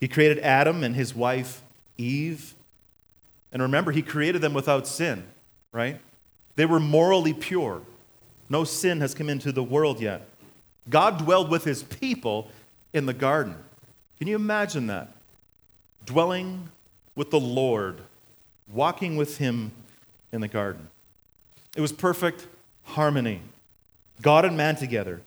He 0.00 0.08
created 0.08 0.38
Adam 0.40 0.84
and 0.84 0.94
his 0.94 1.14
wife 1.14 1.62
Eve. 1.98 2.54
And 3.52 3.62
remember, 3.62 3.92
he 3.92 4.02
created 4.02 4.42
them 4.42 4.54
without 4.54 4.86
sin, 4.86 5.24
right? 5.72 6.00
They 6.56 6.66
were 6.66 6.80
morally 6.80 7.32
pure. 7.32 7.82
No 8.48 8.64
sin 8.64 9.00
has 9.00 9.14
come 9.14 9.28
into 9.28 9.52
the 9.52 9.62
world 9.62 10.00
yet. 10.00 10.28
God 10.88 11.18
dwelled 11.18 11.50
with 11.50 11.64
his 11.64 11.82
people 11.82 12.48
in 12.92 13.06
the 13.06 13.14
garden. 13.14 13.56
Can 14.18 14.28
you 14.28 14.36
imagine 14.36 14.86
that? 14.86 15.12
Dwelling 16.04 16.70
with 17.14 17.30
the 17.30 17.40
Lord, 17.40 18.00
walking 18.72 19.16
with 19.16 19.38
him 19.38 19.72
in 20.32 20.40
the 20.40 20.48
garden. 20.48 20.88
It 21.74 21.80
was 21.80 21.92
perfect 21.92 22.46
harmony. 22.84 23.40
God 24.22 24.44
and 24.44 24.56
man 24.56 24.76
together. 24.76 25.20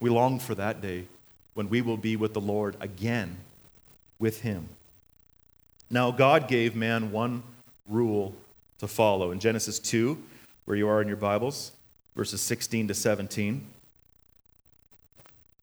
We 0.00 0.10
long 0.10 0.38
for 0.38 0.54
that 0.54 0.80
day 0.80 1.06
when 1.54 1.68
we 1.68 1.80
will 1.80 1.96
be 1.96 2.16
with 2.16 2.32
the 2.34 2.40
Lord 2.40 2.76
again 2.80 3.36
with 4.18 4.42
him. 4.42 4.68
Now, 5.90 6.10
God 6.10 6.46
gave 6.46 6.76
man 6.76 7.10
one 7.10 7.42
rule 7.88 8.34
to 8.78 8.86
follow. 8.86 9.30
In 9.32 9.40
Genesis 9.40 9.78
2, 9.78 10.16
where 10.64 10.76
you 10.76 10.88
are 10.88 11.02
in 11.02 11.08
your 11.08 11.16
Bibles, 11.16 11.72
verses 12.14 12.40
16 12.40 12.88
to 12.88 12.94
17, 12.94 13.66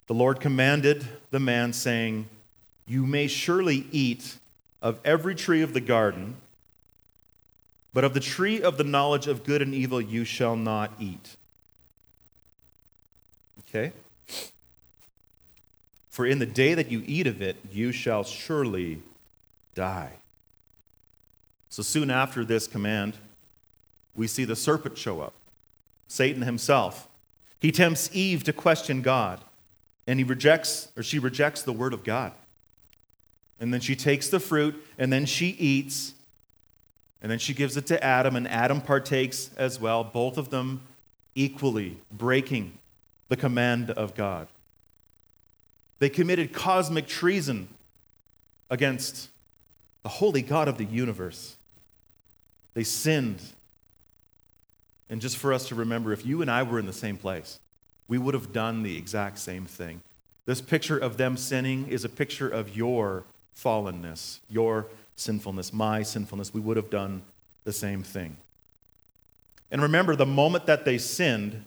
the 0.07 0.13
Lord 0.13 0.39
commanded 0.39 1.05
the 1.31 1.39
man, 1.39 1.73
saying, 1.73 2.27
You 2.87 3.05
may 3.05 3.27
surely 3.27 3.87
eat 3.91 4.37
of 4.81 4.99
every 5.03 5.35
tree 5.35 5.61
of 5.61 5.73
the 5.73 5.81
garden, 5.81 6.35
but 7.93 8.03
of 8.03 8.13
the 8.13 8.19
tree 8.19 8.61
of 8.61 8.77
the 8.77 8.83
knowledge 8.83 9.27
of 9.27 9.43
good 9.43 9.61
and 9.61 9.73
evil 9.73 9.99
you 9.99 10.23
shall 10.23 10.55
not 10.55 10.91
eat. 10.99 11.35
Okay? 13.59 13.91
For 16.17 16.25
in 16.25 16.39
the 16.39 16.47
day 16.47 16.73
that 16.73 16.89
you 16.89 17.03
eat 17.05 17.27
of 17.27 17.43
it, 17.43 17.57
you 17.71 17.91
shall 17.91 18.23
surely 18.23 19.03
die. 19.75 20.13
So 21.69 21.83
soon 21.83 22.09
after 22.09 22.43
this 22.43 22.65
command, 22.65 23.13
we 24.15 24.25
see 24.25 24.43
the 24.43 24.55
serpent 24.55 24.97
show 24.97 25.21
up, 25.21 25.35
Satan 26.07 26.41
himself. 26.41 27.07
He 27.59 27.71
tempts 27.71 28.09
Eve 28.13 28.43
to 28.45 28.51
question 28.51 29.03
God, 29.03 29.41
and 30.07 30.17
he 30.17 30.23
rejects, 30.23 30.87
or 30.97 31.03
she 31.03 31.19
rejects 31.19 31.61
the 31.61 31.71
word 31.71 31.93
of 31.93 32.03
God. 32.03 32.31
And 33.59 33.71
then 33.71 33.79
she 33.79 33.95
takes 33.95 34.27
the 34.27 34.39
fruit, 34.39 34.73
and 34.97 35.13
then 35.13 35.27
she 35.27 35.49
eats, 35.49 36.13
and 37.21 37.31
then 37.31 37.37
she 37.37 37.53
gives 37.53 37.77
it 37.77 37.85
to 37.85 38.03
Adam, 38.03 38.35
and 38.35 38.47
Adam 38.47 38.81
partakes 38.81 39.51
as 39.55 39.79
well, 39.79 40.03
both 40.03 40.39
of 40.39 40.49
them 40.49 40.81
equally 41.35 41.99
breaking 42.11 42.75
the 43.29 43.37
command 43.37 43.91
of 43.91 44.15
God. 44.15 44.47
They 45.99 46.09
committed 46.09 46.53
cosmic 46.53 47.07
treason 47.07 47.67
against 48.69 49.29
the 50.03 50.09
holy 50.09 50.41
God 50.41 50.67
of 50.67 50.77
the 50.77 50.85
universe. 50.85 51.55
They 52.73 52.83
sinned. 52.83 53.41
And 55.09 55.21
just 55.21 55.37
for 55.37 55.53
us 55.53 55.67
to 55.69 55.75
remember, 55.75 56.11
if 56.11 56.25
you 56.25 56.41
and 56.41 56.51
I 56.51 56.63
were 56.63 56.79
in 56.79 56.85
the 56.85 56.93
same 56.93 57.17
place, 57.17 57.59
we 58.07 58.17
would 58.17 58.33
have 58.33 58.53
done 58.53 58.83
the 58.83 58.97
exact 58.97 59.39
same 59.39 59.65
thing. 59.65 60.01
This 60.45 60.61
picture 60.61 60.97
of 60.97 61.17
them 61.17 61.35
sinning 61.35 61.87
is 61.87 62.05
a 62.05 62.09
picture 62.09 62.47
of 62.47 62.75
your 62.75 63.23
fallenness, 63.55 64.39
your 64.49 64.87
sinfulness, 65.15 65.73
my 65.73 66.03
sinfulness. 66.03 66.53
We 66.53 66.61
would 66.61 66.77
have 66.77 66.89
done 66.89 67.23
the 67.63 67.73
same 67.73 68.03
thing. 68.03 68.37
And 69.71 69.81
remember, 69.81 70.15
the 70.15 70.25
moment 70.25 70.67
that 70.67 70.85
they 70.85 70.97
sinned, 70.97 71.65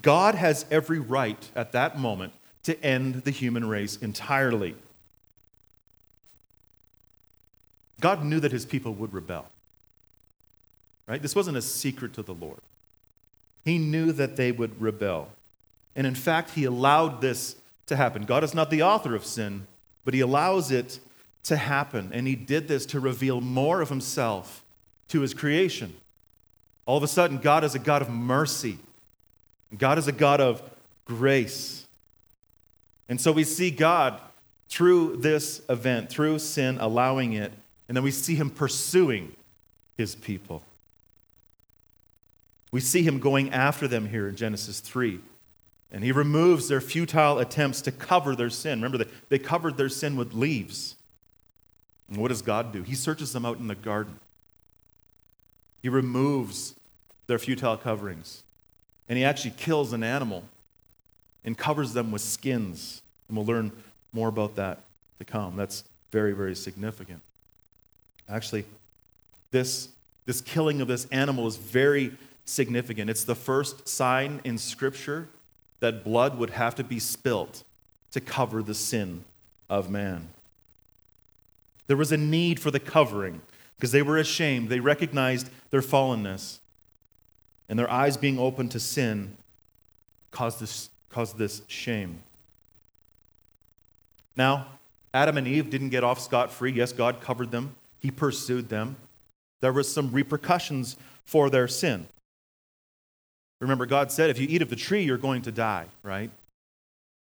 God 0.00 0.36
has 0.36 0.64
every 0.70 1.00
right 1.00 1.50
at 1.56 1.72
that 1.72 1.98
moment 1.98 2.32
to 2.64 2.80
end 2.84 3.24
the 3.24 3.30
human 3.30 3.68
race 3.68 3.96
entirely. 3.96 4.74
God 8.00 8.24
knew 8.24 8.40
that 8.40 8.52
his 8.52 8.66
people 8.66 8.94
would 8.94 9.12
rebel. 9.12 9.46
Right? 11.06 11.20
This 11.20 11.36
wasn't 11.36 11.56
a 11.56 11.62
secret 11.62 12.12
to 12.14 12.22
the 12.22 12.34
Lord. 12.34 12.60
He 13.64 13.78
knew 13.78 14.12
that 14.12 14.36
they 14.36 14.52
would 14.52 14.80
rebel. 14.80 15.28
And 15.94 16.06
in 16.06 16.14
fact, 16.14 16.50
he 16.50 16.64
allowed 16.64 17.20
this 17.20 17.56
to 17.86 17.96
happen. 17.96 18.24
God 18.24 18.44
is 18.44 18.54
not 18.54 18.70
the 18.70 18.82
author 18.82 19.14
of 19.14 19.24
sin, 19.24 19.66
but 20.04 20.14
he 20.14 20.20
allows 20.20 20.70
it 20.70 20.98
to 21.44 21.56
happen. 21.56 22.10
And 22.12 22.26
he 22.26 22.34
did 22.34 22.68
this 22.68 22.86
to 22.86 23.00
reveal 23.00 23.40
more 23.40 23.80
of 23.80 23.88
himself 23.88 24.64
to 25.08 25.20
his 25.20 25.34
creation. 25.34 25.94
All 26.86 26.96
of 26.96 27.02
a 27.02 27.08
sudden, 27.08 27.38
God 27.38 27.64
is 27.64 27.74
a 27.74 27.78
God 27.78 28.02
of 28.02 28.10
mercy, 28.10 28.78
God 29.76 29.98
is 29.98 30.08
a 30.08 30.12
God 30.12 30.40
of 30.40 30.62
grace. 31.04 31.81
And 33.12 33.20
so 33.20 33.30
we 33.30 33.44
see 33.44 33.70
God 33.70 34.18
through 34.70 35.16
this 35.18 35.60
event, 35.68 36.08
through 36.08 36.38
sin, 36.38 36.78
allowing 36.80 37.34
it, 37.34 37.52
and 37.86 37.94
then 37.94 38.02
we 38.02 38.10
see 38.10 38.36
him 38.36 38.48
pursuing 38.48 39.36
his 39.98 40.14
people. 40.14 40.62
We 42.70 42.80
see 42.80 43.02
him 43.02 43.18
going 43.18 43.52
after 43.52 43.86
them 43.86 44.08
here 44.08 44.28
in 44.28 44.34
Genesis 44.34 44.80
3. 44.80 45.20
And 45.90 46.02
he 46.02 46.10
removes 46.10 46.68
their 46.68 46.80
futile 46.80 47.38
attempts 47.38 47.82
to 47.82 47.92
cover 47.92 48.34
their 48.34 48.48
sin. 48.48 48.80
Remember, 48.80 49.04
they, 49.04 49.10
they 49.28 49.38
covered 49.38 49.76
their 49.76 49.90
sin 49.90 50.16
with 50.16 50.32
leaves. 50.32 50.96
And 52.08 52.16
what 52.16 52.28
does 52.28 52.40
God 52.40 52.72
do? 52.72 52.82
He 52.82 52.94
searches 52.94 53.34
them 53.34 53.44
out 53.44 53.58
in 53.58 53.68
the 53.68 53.74
garden. 53.74 54.20
He 55.82 55.90
removes 55.90 56.76
their 57.26 57.38
futile 57.38 57.76
coverings. 57.76 58.42
And 59.06 59.18
he 59.18 59.24
actually 59.26 59.52
kills 59.58 59.92
an 59.92 60.02
animal 60.02 60.44
and 61.44 61.58
covers 61.58 61.92
them 61.92 62.12
with 62.12 62.22
skins. 62.22 63.01
And 63.32 63.38
we'll 63.38 63.46
learn 63.46 63.72
more 64.12 64.28
about 64.28 64.56
that 64.56 64.80
to 65.18 65.24
come. 65.24 65.56
That's 65.56 65.84
very, 66.10 66.34
very 66.34 66.54
significant. 66.54 67.22
Actually, 68.28 68.66
this, 69.52 69.88
this 70.26 70.42
killing 70.42 70.82
of 70.82 70.88
this 70.88 71.06
animal 71.06 71.46
is 71.46 71.56
very 71.56 72.12
significant. 72.44 73.08
It's 73.08 73.24
the 73.24 73.34
first 73.34 73.88
sign 73.88 74.42
in 74.44 74.58
Scripture 74.58 75.28
that 75.80 76.04
blood 76.04 76.36
would 76.36 76.50
have 76.50 76.74
to 76.74 76.84
be 76.84 76.98
spilt 76.98 77.64
to 78.10 78.20
cover 78.20 78.62
the 78.62 78.74
sin 78.74 79.24
of 79.70 79.88
man. 79.88 80.28
There 81.86 81.96
was 81.96 82.12
a 82.12 82.18
need 82.18 82.60
for 82.60 82.70
the 82.70 82.80
covering 82.80 83.40
because 83.76 83.92
they 83.92 84.02
were 84.02 84.18
ashamed. 84.18 84.68
They 84.68 84.80
recognized 84.80 85.48
their 85.70 85.80
fallenness. 85.80 86.58
And 87.70 87.78
their 87.78 87.90
eyes 87.90 88.18
being 88.18 88.38
open 88.38 88.68
to 88.68 88.78
sin 88.78 89.38
caused 90.32 90.60
this, 90.60 90.90
caused 91.08 91.38
this 91.38 91.62
shame. 91.66 92.22
Now, 94.36 94.66
Adam 95.14 95.36
and 95.36 95.46
Eve 95.46 95.70
didn't 95.70 95.90
get 95.90 96.04
off 96.04 96.20
scot 96.20 96.52
free. 96.52 96.72
Yes, 96.72 96.92
God 96.92 97.20
covered 97.20 97.50
them, 97.50 97.74
He 98.00 98.10
pursued 98.10 98.68
them. 98.68 98.96
There 99.60 99.72
was 99.72 99.92
some 99.92 100.10
repercussions 100.10 100.96
for 101.24 101.48
their 101.48 101.68
sin. 101.68 102.06
Remember, 103.60 103.86
God 103.86 104.10
said, 104.10 104.28
if 104.28 104.40
you 104.40 104.48
eat 104.50 104.60
of 104.60 104.70
the 104.70 104.76
tree, 104.76 105.04
you're 105.04 105.16
going 105.16 105.42
to 105.42 105.52
die, 105.52 105.86
right? 106.02 106.30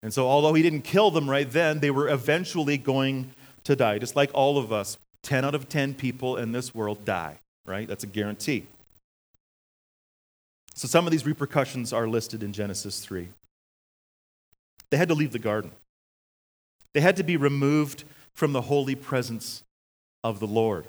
And 0.03 0.13
so, 0.13 0.29
although 0.29 0.53
He 0.53 0.63
didn't 0.63 0.83
kill 0.83 1.11
them 1.11 1.31
right 1.31 1.51
then, 1.51 1.81
they 1.81 1.91
were 1.91 2.09
eventually 2.09 2.77
going 2.77 3.31
to 3.65 3.75
die. 3.75 3.99
Just 3.99 4.17
like 4.17 4.31
all 4.35 4.59
of 4.59 4.73
us, 4.73 4.99
10 5.23 5.45
out 5.45 5.55
of 5.55 5.69
10 5.69 5.95
people 5.95 6.37
in 6.37 6.53
this 6.53 6.75
world 6.75 7.05
die, 7.05 7.39
right? 7.65 7.89
That's 7.89 8.05
a 8.05 8.09
guarantee. 8.09 8.67
So, 10.75 10.87
some 10.87 11.07
of 11.07 11.11
these 11.11 11.25
repercussions 11.25 11.93
are 11.93 12.07
listed 12.07 12.43
in 12.43 12.53
Genesis 12.53 13.01
3. 13.01 13.29
They 14.91 14.99
had 14.99 15.09
to 15.09 15.15
leave 15.15 15.33
the 15.33 15.39
garden. 15.39 15.73
They 16.97 17.03
had 17.03 17.17
to 17.17 17.23
be 17.23 17.37
removed 17.37 18.05
from 18.33 18.55
the 18.55 18.63
holy 18.63 18.95
presence 18.95 19.63
of 20.25 20.41
the 20.41 20.47
Lord. 20.47 20.87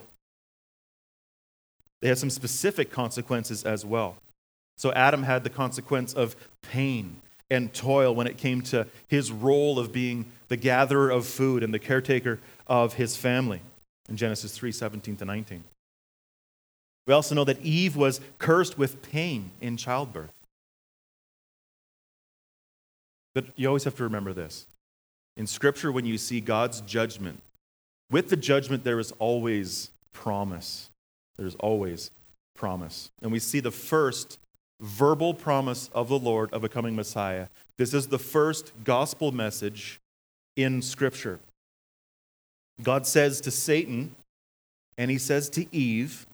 They 2.01 2.07
had 2.07 2.17
some 2.17 2.29
specific 2.29 2.91
consequences 2.91 3.65
as 3.65 3.83
well. 3.83 4.15
So 4.77 4.93
Adam 4.93 5.23
had 5.23 5.43
the 5.43 5.49
consequence 5.49 6.13
of 6.13 6.37
pain 6.61 7.17
and 7.51 7.73
toil 7.73 8.15
when 8.15 8.25
it 8.25 8.37
came 8.37 8.61
to 8.61 8.87
his 9.09 9.33
role 9.33 9.77
of 9.77 9.91
being 9.91 10.31
the 10.47 10.55
gatherer 10.55 11.09
of 11.09 11.25
food 11.25 11.61
and 11.61 11.73
the 11.73 11.77
caretaker 11.77 12.39
of 12.67 12.93
his 12.93 13.17
family 13.17 13.59
in 14.07 14.15
Genesis 14.15 14.53
3 14.53 14.71
17 14.71 15.17
to 15.17 15.25
19. 15.25 15.61
We 17.05 17.13
also 17.13 17.35
know 17.35 17.43
that 17.43 17.59
Eve 17.59 17.97
was 17.97 18.21
cursed 18.39 18.77
with 18.77 19.01
pain 19.01 19.51
in 19.59 19.75
childbirth. 19.75 20.31
But 23.35 23.47
you 23.57 23.67
always 23.67 23.83
have 23.83 23.95
to 23.95 24.03
remember 24.03 24.31
this 24.31 24.67
in 25.37 25.47
Scripture, 25.47 25.91
when 25.91 26.05
you 26.05 26.17
see 26.17 26.41
God's 26.41 26.81
judgment, 26.81 27.41
with 28.09 28.29
the 28.29 28.35
judgment, 28.35 28.83
there 28.83 28.99
is 28.99 29.13
always 29.19 29.91
promise. 30.11 30.89
There's 31.37 31.55
always 31.55 32.09
promise. 32.55 33.11
And 33.21 33.31
we 33.31 33.39
see 33.39 33.59
the 33.59 33.71
first 33.71 34.39
verbal 34.81 35.33
promise 35.33 35.89
of 35.93 36.09
the 36.09 36.17
Lord 36.17 36.51
of 36.51 36.63
a 36.63 36.69
coming 36.69 36.95
Messiah. 36.95 37.47
This 37.77 37.93
is 37.93 38.07
the 38.07 38.19
first 38.19 38.71
gospel 38.83 39.31
message 39.31 39.99
in 40.55 40.81
Scripture. 40.81 41.39
God 42.81 43.05
says 43.05 43.39
to 43.41 43.51
Satan, 43.51 44.15
and 44.97 45.11
he 45.11 45.19
says 45.19 45.49
to 45.51 45.67
Eve, 45.75 46.25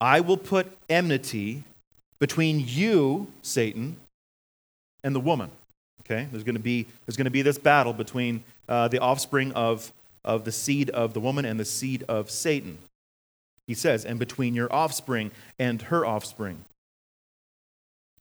I 0.00 0.20
will 0.20 0.38
put 0.38 0.78
enmity 0.88 1.64
between 2.18 2.64
you, 2.66 3.26
Satan, 3.42 3.96
and 5.04 5.14
the 5.14 5.20
woman. 5.20 5.50
Okay? 6.04 6.28
There's 6.30 6.44
going 6.44 6.56
to 6.56 6.60
be, 6.60 6.86
there's 7.06 7.16
going 7.16 7.26
to 7.26 7.30
be 7.30 7.42
this 7.42 7.58
battle 7.58 7.92
between 7.92 8.44
uh, 8.68 8.88
the 8.88 8.98
offspring 8.98 9.52
of, 9.52 9.92
of 10.24 10.44
the 10.44 10.52
seed 10.52 10.90
of 10.90 11.14
the 11.14 11.20
woman 11.20 11.44
and 11.44 11.58
the 11.58 11.64
seed 11.64 12.04
of 12.08 12.30
Satan. 12.30 12.78
He 13.66 13.74
says, 13.74 14.04
and 14.04 14.18
between 14.18 14.54
your 14.54 14.72
offspring 14.72 15.30
and 15.58 15.82
her 15.82 16.04
offspring. 16.04 16.64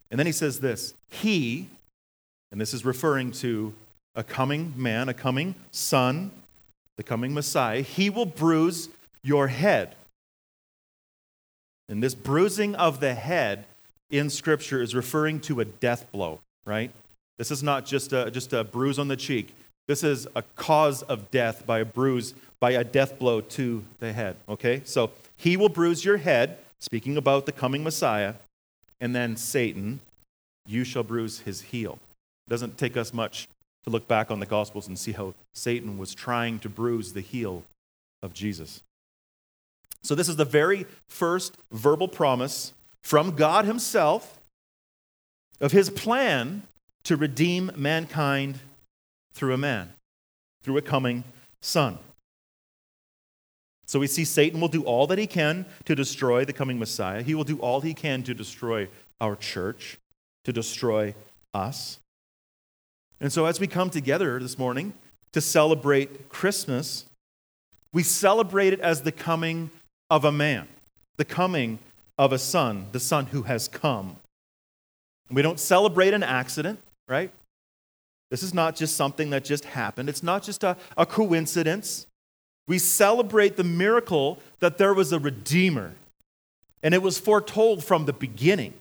And 0.10 0.20
then 0.20 0.26
he 0.26 0.32
says 0.34 0.60
this 0.60 0.94
He, 1.10 1.68
and 2.52 2.60
this 2.60 2.74
is 2.74 2.86
referring 2.86 3.32
to 3.34 3.74
a 4.14 4.24
coming 4.24 4.74
man, 4.76 5.10
a 5.10 5.14
coming 5.14 5.56
son, 5.72 6.32
the 6.98 7.04
coming 7.04 7.34
Messiah, 7.34 7.82
he 7.82 8.10
will 8.10 8.26
bruise 8.26 8.90
your 9.24 9.48
head. 9.48 9.96
And 11.88 12.04
this 12.04 12.16
bruising 12.16 12.76
of 12.76 13.00
the 13.00 13.14
head 13.14 13.66
in 14.10 14.30
Scripture 14.30 14.82
is 14.82 14.94
referring 14.94 15.40
to 15.42 15.60
a 15.60 15.66
death 15.66 16.12
blow, 16.12 16.40
right? 16.66 16.92
This 17.42 17.50
is 17.50 17.64
not 17.64 17.88
just 17.88 18.14
a, 18.14 18.30
just 18.30 18.54
a 18.54 18.64
bruise 18.64 19.00
on 19.00 19.08
the 19.08 19.18
cheek. 19.18 19.56
This 19.88 20.04
is 20.04 20.28
a 20.36 20.44
cause 20.56 21.02
of 21.02 21.32
death 21.32 21.66
by 21.66 21.80
a 21.80 21.86
bruise, 21.86 22.36
by 22.60 22.74
a 22.74 22.84
death 22.84 23.18
blow 23.18 23.42
to 23.42 23.84
the 24.00 24.14
head, 24.14 24.36
okay? 24.48 24.84
So 24.86 25.10
he 25.38 25.58
will 25.58 25.68
bruise 25.68 26.06
your 26.06 26.18
head, 26.18 26.60
speaking 26.78 27.18
about 27.18 27.48
the 27.48 27.52
coming 27.52 27.84
Messiah, 27.84 28.36
and 29.00 29.16
then 29.16 29.38
Satan, 29.38 30.02
you 30.68 30.84
shall 30.84 31.02
bruise 31.02 31.40
his 31.40 31.62
heel. 31.62 31.98
It 32.46 32.52
doesn't 32.52 32.78
take 32.78 32.96
us 32.96 33.12
much 33.12 33.48
to 33.86 33.90
look 33.90 34.08
back 34.08 34.30
on 34.30 34.40
the 34.40 34.46
Gospels 34.46 34.88
and 34.88 35.00
see 35.00 35.14
how 35.14 35.34
Satan 35.56 35.98
was 35.98 36.14
trying 36.14 36.60
to 36.60 36.70
bruise 36.70 37.14
the 37.14 37.22
heel 37.22 37.64
of 38.22 38.36
Jesus. 38.36 38.84
So, 40.04 40.14
this 40.14 40.30
is 40.30 40.36
the 40.36 40.46
very 40.46 40.86
first 41.10 41.58
verbal 41.72 42.08
promise 42.08 42.74
from 43.02 43.32
God 43.32 43.66
Himself 43.66 44.40
of 45.60 45.72
His 45.72 45.90
plan 45.90 46.68
to 47.04 47.18
redeem 47.18 47.72
mankind 47.76 48.60
through 49.34 49.54
a 49.54 49.58
man, 49.58 49.92
through 50.64 50.78
a 50.78 50.82
coming 50.82 51.24
Son. 51.62 52.00
So 53.86 54.00
we 54.00 54.08
see 54.08 54.26
Satan 54.26 54.62
will 54.62 54.68
do 54.68 54.84
all 54.84 55.06
that 55.08 55.18
he 55.18 55.28
can 55.28 55.66
to 55.86 55.96
destroy 55.96 56.46
the 56.46 56.54
coming 56.54 56.80
Messiah. 56.80 57.22
He 57.22 57.36
will 57.36 57.44
do 57.44 57.58
all 57.60 57.82
he 57.82 57.94
can 57.94 58.24
to 58.24 58.34
destroy 58.34 58.88
our 59.20 59.36
church, 59.36 59.98
to 60.46 60.54
destroy 60.54 61.14
us. 61.54 62.00
And 63.20 63.32
so 63.32 63.46
as 63.46 63.60
we 63.60 63.68
come 63.68 63.90
together 63.90 64.40
this 64.40 64.58
morning 64.58 64.94
to 65.34 65.42
celebrate 65.42 66.30
Christmas, 66.30 67.06
we 67.94 68.02
celebrate 68.02 68.74
it 68.74 68.80
as 68.80 69.02
the 69.02 69.12
coming 69.12 69.70
of 70.10 70.26
a 70.26 70.32
man, 70.32 70.68
the 71.18 71.26
coming 71.26 71.78
of 72.18 72.32
a 72.34 72.40
son, 72.40 72.88
the 72.94 73.00
son 73.00 73.28
who 73.28 73.44
has 73.44 73.68
come. 73.68 74.16
We 75.30 75.42
don't 75.42 75.60
celebrate 75.60 76.14
an 76.14 76.24
accident, 76.24 76.80
right? 77.08 77.32
This 78.30 78.44
is 78.44 78.54
not 78.54 78.76
just 78.76 78.96
something 78.96 79.30
that 79.32 79.44
just 79.44 79.66
happened. 79.66 80.10
It's 80.10 80.24
not 80.24 80.44
just 80.44 80.64
a, 80.64 80.78
a 80.96 81.06
coincidence. 81.06 82.08
We 82.68 82.80
celebrate 82.80 83.58
the 83.58 83.64
miracle 83.64 84.40
that 84.60 84.78
there 84.78 84.94
was 84.94 85.12
a 85.12 85.20
Redeemer, 85.20 85.94
and 86.82 86.94
it 86.94 87.02
was 87.02 87.20
foretold 87.20 87.84
from 87.84 88.06
the 88.06 88.14
beginning. 88.14 88.74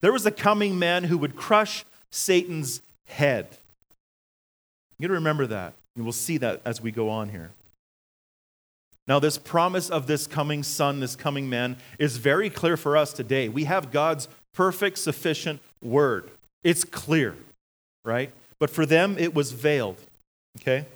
There 0.00 0.12
was 0.12 0.24
a 0.24 0.30
coming 0.30 0.78
man 0.78 1.04
who 1.04 1.18
would 1.18 1.36
crush 1.36 1.84
Satan's 2.10 2.80
head. 3.06 3.48
You 4.98 5.08
to 5.08 5.14
remember 5.14 5.46
that. 5.46 5.74
And 5.96 6.04
we'll 6.04 6.12
see 6.12 6.38
that 6.38 6.60
as 6.64 6.80
we 6.80 6.90
go 6.92 7.08
on 7.08 7.30
here. 7.30 7.50
Now, 9.08 9.18
this 9.18 9.38
promise 9.38 9.90
of 9.90 10.06
this 10.06 10.26
coming 10.26 10.62
son, 10.62 11.00
this 11.00 11.16
coming 11.16 11.48
man, 11.48 11.76
is 11.98 12.16
very 12.16 12.48
clear 12.48 12.76
for 12.76 12.96
us 12.96 13.12
today. 13.12 13.48
We 13.48 13.64
have 13.64 13.90
God's 13.90 14.28
perfect, 14.54 14.98
sufficient 14.98 15.60
word. 15.82 16.30
It's 16.62 16.84
clear, 16.84 17.36
right? 18.04 18.30
But 18.58 18.70
for 18.70 18.84
them, 18.84 19.16
it 19.18 19.34
was 19.34 19.52
veiled, 19.52 19.96
okay? 20.60 20.86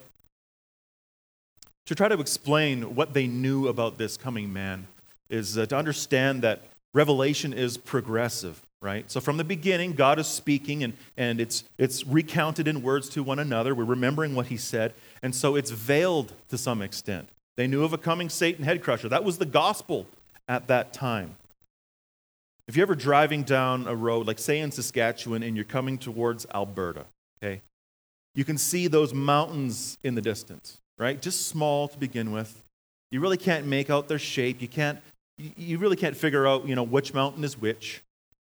To 1.87 1.95
try 1.95 2.09
to 2.09 2.21
explain 2.21 2.95
what 2.95 3.15
they 3.15 3.27
knew 3.27 3.69
about 3.69 3.99
this 3.99 4.17
coming 4.17 4.53
man 4.53 4.87
is 5.29 5.59
uh, 5.59 5.67
to 5.67 5.77
understand 5.77 6.43
that 6.43 6.63
revelation 6.93 7.53
is 7.53 7.77
progressive, 7.77 8.61
right? 8.81 9.11
So 9.11 9.21
from 9.21 9.37
the 9.37 9.45
beginning, 9.45 9.93
God 9.93 10.19
is 10.19 10.27
speaking 10.27 10.85
and, 10.85 10.95
and 11.17 11.41
it's, 11.41 11.65
it's 11.79 12.07
recounted 12.07 12.69
in 12.69 12.83
words 12.83 13.09
to 13.11 13.23
one 13.23 13.39
another. 13.39 13.75
We're 13.75 13.85
remembering 13.85 14.35
what 14.35 14.47
he 14.47 14.57
said. 14.57 14.95
And 15.23 15.35
so 15.35 15.57
it's 15.57 15.71
veiled 15.71 16.33
to 16.51 16.59
some 16.59 16.83
extent. 16.83 17.29
They 17.57 17.67
knew 17.67 17.85
of 17.85 17.93
a 17.93 17.99
coming 17.99 18.29
Satan 18.29 18.65
head 18.65 18.83
crusher. 18.83 19.09
That 19.09 19.25
was 19.25 19.39
the 19.39 19.47
gospel 19.47 20.07
at 20.49 20.69
that 20.69 20.93
time. 20.93 21.37
If 22.67 22.77
you're 22.77 22.85
ever 22.85 22.95
driving 22.95 23.43
down 23.43 23.87
a 23.87 23.95
road, 23.95 24.27
like 24.27 24.39
say 24.39 24.61
in 24.61 24.71
Saskatchewan, 24.71 25.43
and 25.43 25.55
you're 25.55 25.65
coming 25.65 25.99
towards 25.99 26.47
Alberta, 26.55 27.05
okay, 27.43 27.61
you 28.35 28.45
can 28.45 28.57
see 28.57 28.87
those 28.87 29.13
mountains 29.13 29.99
in 30.03 30.15
the 30.15 30.23
distance, 30.23 30.79
right? 30.99 31.21
Just 31.21 31.49
small 31.49 31.89
to 31.89 31.99
begin 31.99 32.33
with. 32.33 32.63
You 33.11 33.21
really 33.21 33.37
can't 33.37 33.67
make 33.67 33.91
out 33.91 34.09
their 34.09 34.19
shape. 34.19 34.63
You 34.63 34.69
can't. 34.69 34.99
You 35.39 35.79
really 35.79 35.97
can't 35.97 36.17
figure 36.17 36.47
out, 36.47 36.67
you 36.67 36.75
know, 36.75 36.85
which 36.85 37.13
mountain 37.13 37.43
is 37.43 37.61
which. 37.61 38.03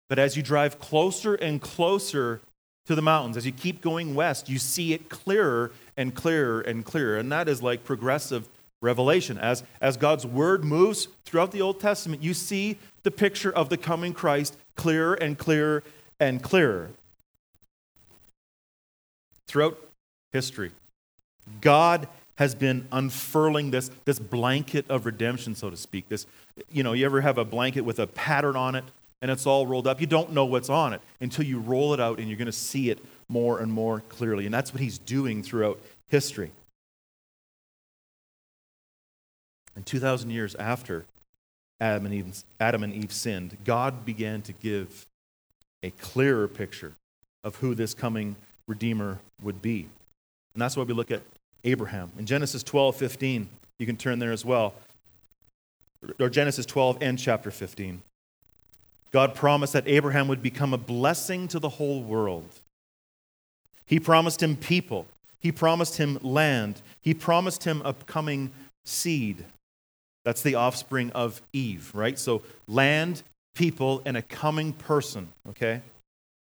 But 0.08 0.18
as 0.18 0.36
you 0.36 0.42
drive 0.42 0.78
closer 0.78 1.34
and 1.34 1.60
closer 1.60 2.40
to 2.86 2.94
the 2.94 3.02
mountains, 3.02 3.38
as 3.38 3.46
you 3.46 3.52
keep 3.52 3.80
going 3.80 4.14
west, 4.14 4.50
you 4.50 4.58
see 4.58 4.92
it 4.92 5.08
clearer 5.08 5.72
and 5.96 6.14
clearer 6.14 6.60
and 6.60 6.84
clearer. 6.84 7.16
And 7.16 7.32
that 7.32 7.48
is 7.48 7.62
like 7.62 7.84
progressive 7.84 8.48
revelation. 8.80 9.38
As, 9.38 9.62
as 9.80 9.96
God's 9.96 10.26
word 10.26 10.64
moves 10.64 11.08
throughout 11.24 11.52
the 11.52 11.62
Old 11.62 11.80
Testament, 11.80 12.22
you 12.22 12.34
see 12.34 12.78
the 13.02 13.10
picture 13.10 13.52
of 13.52 13.68
the 13.68 13.76
coming 13.76 14.12
Christ 14.12 14.56
clearer 14.76 15.14
and 15.14 15.38
clearer 15.38 15.82
and 16.20 16.42
clearer. 16.42 16.90
Throughout 19.46 19.78
history, 20.32 20.72
God 21.60 22.08
has 22.36 22.54
been 22.54 22.88
unfurling 22.90 23.70
this, 23.70 23.90
this 24.04 24.18
blanket 24.18 24.86
of 24.88 25.06
redemption, 25.06 25.54
so 25.54 25.70
to 25.70 25.76
speak. 25.76 26.08
This, 26.08 26.26
you 26.72 26.82
know, 26.82 26.92
you 26.92 27.04
ever 27.04 27.20
have 27.20 27.38
a 27.38 27.44
blanket 27.44 27.82
with 27.82 27.98
a 27.98 28.06
pattern 28.06 28.56
on 28.56 28.74
it 28.74 28.84
and 29.22 29.30
it's 29.30 29.46
all 29.46 29.66
rolled 29.66 29.86
up? 29.86 30.00
You 30.00 30.06
don't 30.06 30.32
know 30.32 30.44
what's 30.44 30.68
on 30.68 30.92
it 30.92 31.00
until 31.20 31.44
you 31.44 31.60
roll 31.60 31.94
it 31.94 32.00
out 32.00 32.18
and 32.18 32.28
you're 32.28 32.38
going 32.38 32.46
to 32.46 32.52
see 32.52 32.90
it 32.90 33.04
more 33.28 33.60
and 33.60 33.72
more 33.72 34.00
clearly. 34.08 34.46
And 34.46 34.54
that's 34.54 34.72
what 34.72 34.80
he's 34.80 34.98
doing 34.98 35.42
throughout 35.42 35.80
history. 36.08 36.50
And 39.76 39.84
2,000 39.84 40.30
years 40.30 40.54
after 40.54 41.04
Adam 41.80 42.06
and, 42.06 42.14
Eve, 42.14 42.44
Adam 42.60 42.82
and 42.82 42.94
Eve 42.94 43.12
sinned, 43.12 43.56
God 43.64 44.04
began 44.04 44.42
to 44.42 44.52
give 44.52 45.06
a 45.82 45.90
clearer 45.90 46.48
picture 46.48 46.92
of 47.42 47.56
who 47.56 47.74
this 47.74 47.94
coming 47.94 48.36
Redeemer 48.66 49.18
would 49.42 49.60
be. 49.60 49.88
And 50.54 50.62
that's 50.62 50.76
why 50.76 50.84
we 50.84 50.94
look 50.94 51.10
at 51.10 51.22
Abraham. 51.64 52.12
In 52.18 52.26
Genesis 52.26 52.62
12, 52.62 52.96
15, 52.96 53.48
you 53.78 53.86
can 53.86 53.96
turn 53.96 54.18
there 54.18 54.32
as 54.32 54.44
well, 54.44 54.74
or 56.20 56.30
Genesis 56.30 56.64
12 56.64 56.98
and 57.00 57.18
chapter 57.18 57.50
15. 57.50 58.02
God 59.10 59.34
promised 59.34 59.72
that 59.74 59.86
Abraham 59.86 60.28
would 60.28 60.42
become 60.42 60.72
a 60.72 60.78
blessing 60.78 61.48
to 61.48 61.58
the 61.58 61.68
whole 61.68 62.02
world. 62.02 62.48
He 63.86 64.00
promised 64.00 64.42
him 64.42 64.56
people. 64.56 65.06
He 65.38 65.52
promised 65.52 65.98
him 65.98 66.18
land. 66.22 66.80
He 67.02 67.14
promised 67.14 67.64
him 67.64 67.82
a 67.84 67.92
coming 67.92 68.50
seed. 68.84 69.44
That's 70.24 70.42
the 70.42 70.54
offspring 70.54 71.10
of 71.12 71.42
Eve, 71.52 71.90
right? 71.94 72.18
So 72.18 72.42
land, 72.66 73.22
people, 73.54 74.02
and 74.04 74.16
a 74.16 74.22
coming 74.22 74.72
person, 74.72 75.28
okay? 75.50 75.82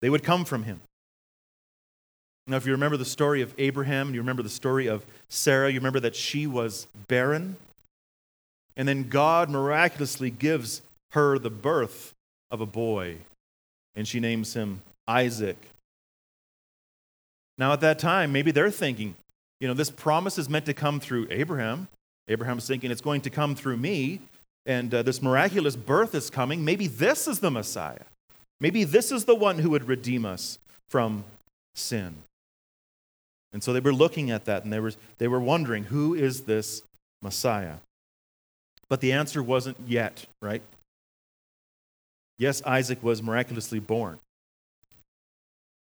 They 0.01 0.09
would 0.09 0.23
come 0.23 0.45
from 0.45 0.63
him. 0.63 0.81
Now, 2.47 2.57
if 2.57 2.65
you 2.65 2.71
remember 2.71 2.97
the 2.97 3.05
story 3.05 3.41
of 3.41 3.53
Abraham, 3.57 4.13
you 4.13 4.19
remember 4.19 4.41
the 4.41 4.49
story 4.49 4.87
of 4.87 5.05
Sarah, 5.29 5.69
you 5.69 5.79
remember 5.79 5.99
that 5.99 6.15
she 6.15 6.47
was 6.47 6.87
barren. 7.07 7.57
And 8.75 8.87
then 8.87 9.07
God 9.07 9.49
miraculously 9.49 10.31
gives 10.31 10.81
her 11.11 11.37
the 11.37 11.49
birth 11.49 12.13
of 12.49 12.61
a 12.61 12.65
boy, 12.65 13.17
and 13.95 14.07
she 14.07 14.19
names 14.19 14.53
him 14.53 14.81
Isaac. 15.07 15.57
Now, 17.57 17.73
at 17.73 17.81
that 17.81 17.99
time, 17.99 18.31
maybe 18.31 18.51
they're 18.51 18.71
thinking, 18.71 19.15
you 19.59 19.67
know, 19.67 19.73
this 19.73 19.91
promise 19.91 20.37
is 20.37 20.49
meant 20.49 20.65
to 20.65 20.73
come 20.73 20.99
through 20.99 21.27
Abraham. 21.29 21.87
Abraham 22.29 22.57
was 22.57 22.67
thinking, 22.67 22.91
it's 22.91 23.01
going 23.01 23.21
to 23.21 23.29
come 23.29 23.55
through 23.55 23.77
me, 23.77 24.21
and 24.65 24.93
uh, 24.93 25.01
this 25.01 25.21
miraculous 25.21 25.75
birth 25.75 26.15
is 26.15 26.29
coming. 26.29 26.63
Maybe 26.63 26.87
this 26.87 27.27
is 27.27 27.39
the 27.39 27.51
Messiah. 27.51 28.05
Maybe 28.61 28.83
this 28.83 29.11
is 29.11 29.25
the 29.25 29.35
one 29.35 29.59
who 29.59 29.71
would 29.71 29.87
redeem 29.87 30.25
us 30.25 30.59
from 30.89 31.23
sin. 31.75 32.15
And 33.51 33.63
so 33.63 33.73
they 33.73 33.79
were 33.79 33.93
looking 33.93 34.29
at 34.29 34.45
that 34.45 34.63
and 34.63 34.71
they 34.71 34.79
were, 34.79 34.93
they 35.17 35.27
were 35.27 35.39
wondering, 35.39 35.85
who 35.85 36.13
is 36.13 36.41
this 36.41 36.83
Messiah? 37.21 37.77
But 38.89 39.01
the 39.01 39.11
answer 39.11 39.41
wasn't 39.41 39.77
yet, 39.87 40.25
right? 40.41 40.61
Yes, 42.37 42.61
Isaac 42.63 43.01
was 43.01 43.23
miraculously 43.23 43.79
born. 43.79 44.19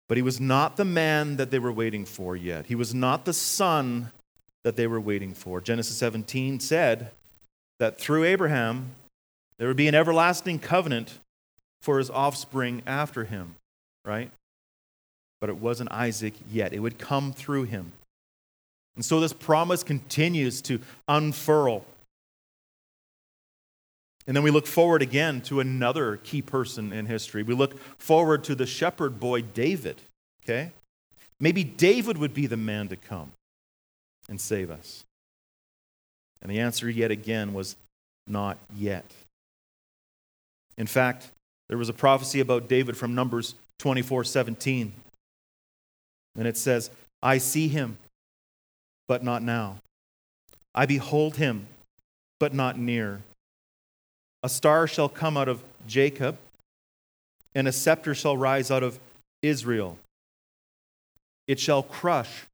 But 0.08 0.16
he 0.16 0.22
was 0.22 0.40
not 0.40 0.76
the 0.76 0.84
man 0.84 1.36
that 1.36 1.50
they 1.50 1.58
were 1.58 1.72
waiting 1.72 2.04
for 2.06 2.34
yet. 2.34 2.66
He 2.66 2.74
was 2.74 2.94
not 2.94 3.26
the 3.26 3.34
son 3.34 4.12
that 4.68 4.76
they 4.76 4.86
were 4.86 5.00
waiting 5.00 5.32
for. 5.32 5.62
Genesis 5.62 5.96
17 5.96 6.60
said 6.60 7.10
that 7.78 7.98
through 7.98 8.24
Abraham, 8.24 8.90
there 9.58 9.66
would 9.66 9.78
be 9.78 9.88
an 9.88 9.94
everlasting 9.94 10.58
covenant 10.58 11.20
for 11.80 11.96
his 11.96 12.10
offspring 12.10 12.82
after 12.86 13.24
him, 13.24 13.54
right? 14.04 14.30
But 15.40 15.48
it 15.48 15.56
wasn't 15.56 15.90
Isaac 15.90 16.34
yet. 16.52 16.74
It 16.74 16.80
would 16.80 16.98
come 16.98 17.32
through 17.32 17.62
him. 17.62 17.92
And 18.94 19.02
so 19.02 19.20
this 19.20 19.32
promise 19.32 19.82
continues 19.82 20.60
to 20.62 20.80
unfurl. 21.08 21.86
And 24.26 24.36
then 24.36 24.44
we 24.44 24.50
look 24.50 24.66
forward 24.66 25.00
again 25.00 25.40
to 25.42 25.60
another 25.60 26.18
key 26.18 26.42
person 26.42 26.92
in 26.92 27.06
history. 27.06 27.42
We 27.42 27.54
look 27.54 27.80
forward 27.98 28.44
to 28.44 28.54
the 28.54 28.66
shepherd 28.66 29.18
boy 29.18 29.40
David, 29.40 30.02
okay? 30.44 30.72
Maybe 31.40 31.64
David 31.64 32.18
would 32.18 32.34
be 32.34 32.46
the 32.46 32.58
man 32.58 32.88
to 32.88 32.96
come 32.96 33.32
and 34.28 34.40
save 34.40 34.70
us. 34.70 35.04
And 36.42 36.50
the 36.50 36.60
answer, 36.60 36.88
yet 36.88 37.10
again, 37.10 37.54
was 37.54 37.76
not 38.26 38.58
yet. 38.76 39.04
In 40.76 40.86
fact, 40.86 41.30
there 41.68 41.78
was 41.78 41.88
a 41.88 41.94
prophecy 41.94 42.40
about 42.40 42.68
David 42.68 42.96
from 42.96 43.14
Numbers 43.14 43.54
24 43.78 44.24
17. 44.24 44.92
And 46.36 46.46
it 46.46 46.56
says, 46.56 46.90
I 47.22 47.38
see 47.38 47.68
him, 47.68 47.98
but 49.08 49.24
not 49.24 49.42
now. 49.42 49.78
I 50.74 50.86
behold 50.86 51.36
him, 51.36 51.66
but 52.38 52.54
not 52.54 52.78
near. 52.78 53.22
A 54.44 54.48
star 54.48 54.86
shall 54.86 55.08
come 55.08 55.36
out 55.36 55.48
of 55.48 55.64
Jacob, 55.86 56.38
and 57.54 57.66
a 57.66 57.72
scepter 57.72 58.14
shall 58.14 58.36
rise 58.36 58.70
out 58.70 58.84
of 58.84 59.00
Israel. 59.42 59.98
It 61.48 61.58
shall 61.58 61.82
crush 61.82 62.44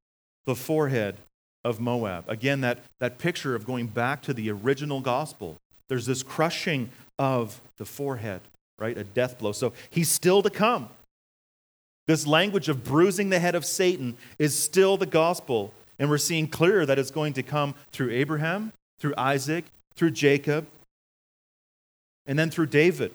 the 0.45 0.55
forehead 0.55 1.17
of 1.65 1.81
Moab. 1.81 2.29
Again, 2.29 2.61
that, 2.61 2.79
that 2.99 3.17
picture 3.17 3.55
of 3.55 3.65
going 3.65 3.87
back 3.87 4.21
to 4.21 4.33
the 4.33 4.51
original 4.51 5.01
gospel. 5.01 5.57
There's 5.89 6.05
this 6.05 6.23
crushing 6.23 6.91
of 7.19 7.59
the 7.77 7.85
forehead, 7.85 8.41
right? 8.79 8.97
A 8.97 9.03
death 9.03 9.39
blow. 9.39 9.51
So 9.51 9.73
he's 9.89 10.09
still 10.09 10.41
to 10.43 10.49
come. 10.51 10.89
This 12.07 12.27
language 12.27 12.69
of 12.69 12.83
bruising 12.83 13.31
the 13.31 13.39
head 13.39 13.55
of 13.55 13.65
Satan 13.65 14.15
is 14.37 14.57
still 14.57 14.95
the 14.95 15.07
gospel. 15.07 15.73
And 15.97 16.09
we're 16.09 16.19
seeing 16.19 16.47
clearer 16.47 16.85
that 16.85 16.99
it's 16.99 17.11
going 17.11 17.33
to 17.33 17.43
come 17.43 17.73
through 17.91 18.11
Abraham, 18.11 18.71
through 18.99 19.15
Isaac, 19.17 19.65
through 19.95 20.11
Jacob, 20.11 20.67
and 22.27 22.37
then 22.37 22.51
through 22.51 22.67
David. 22.67 23.13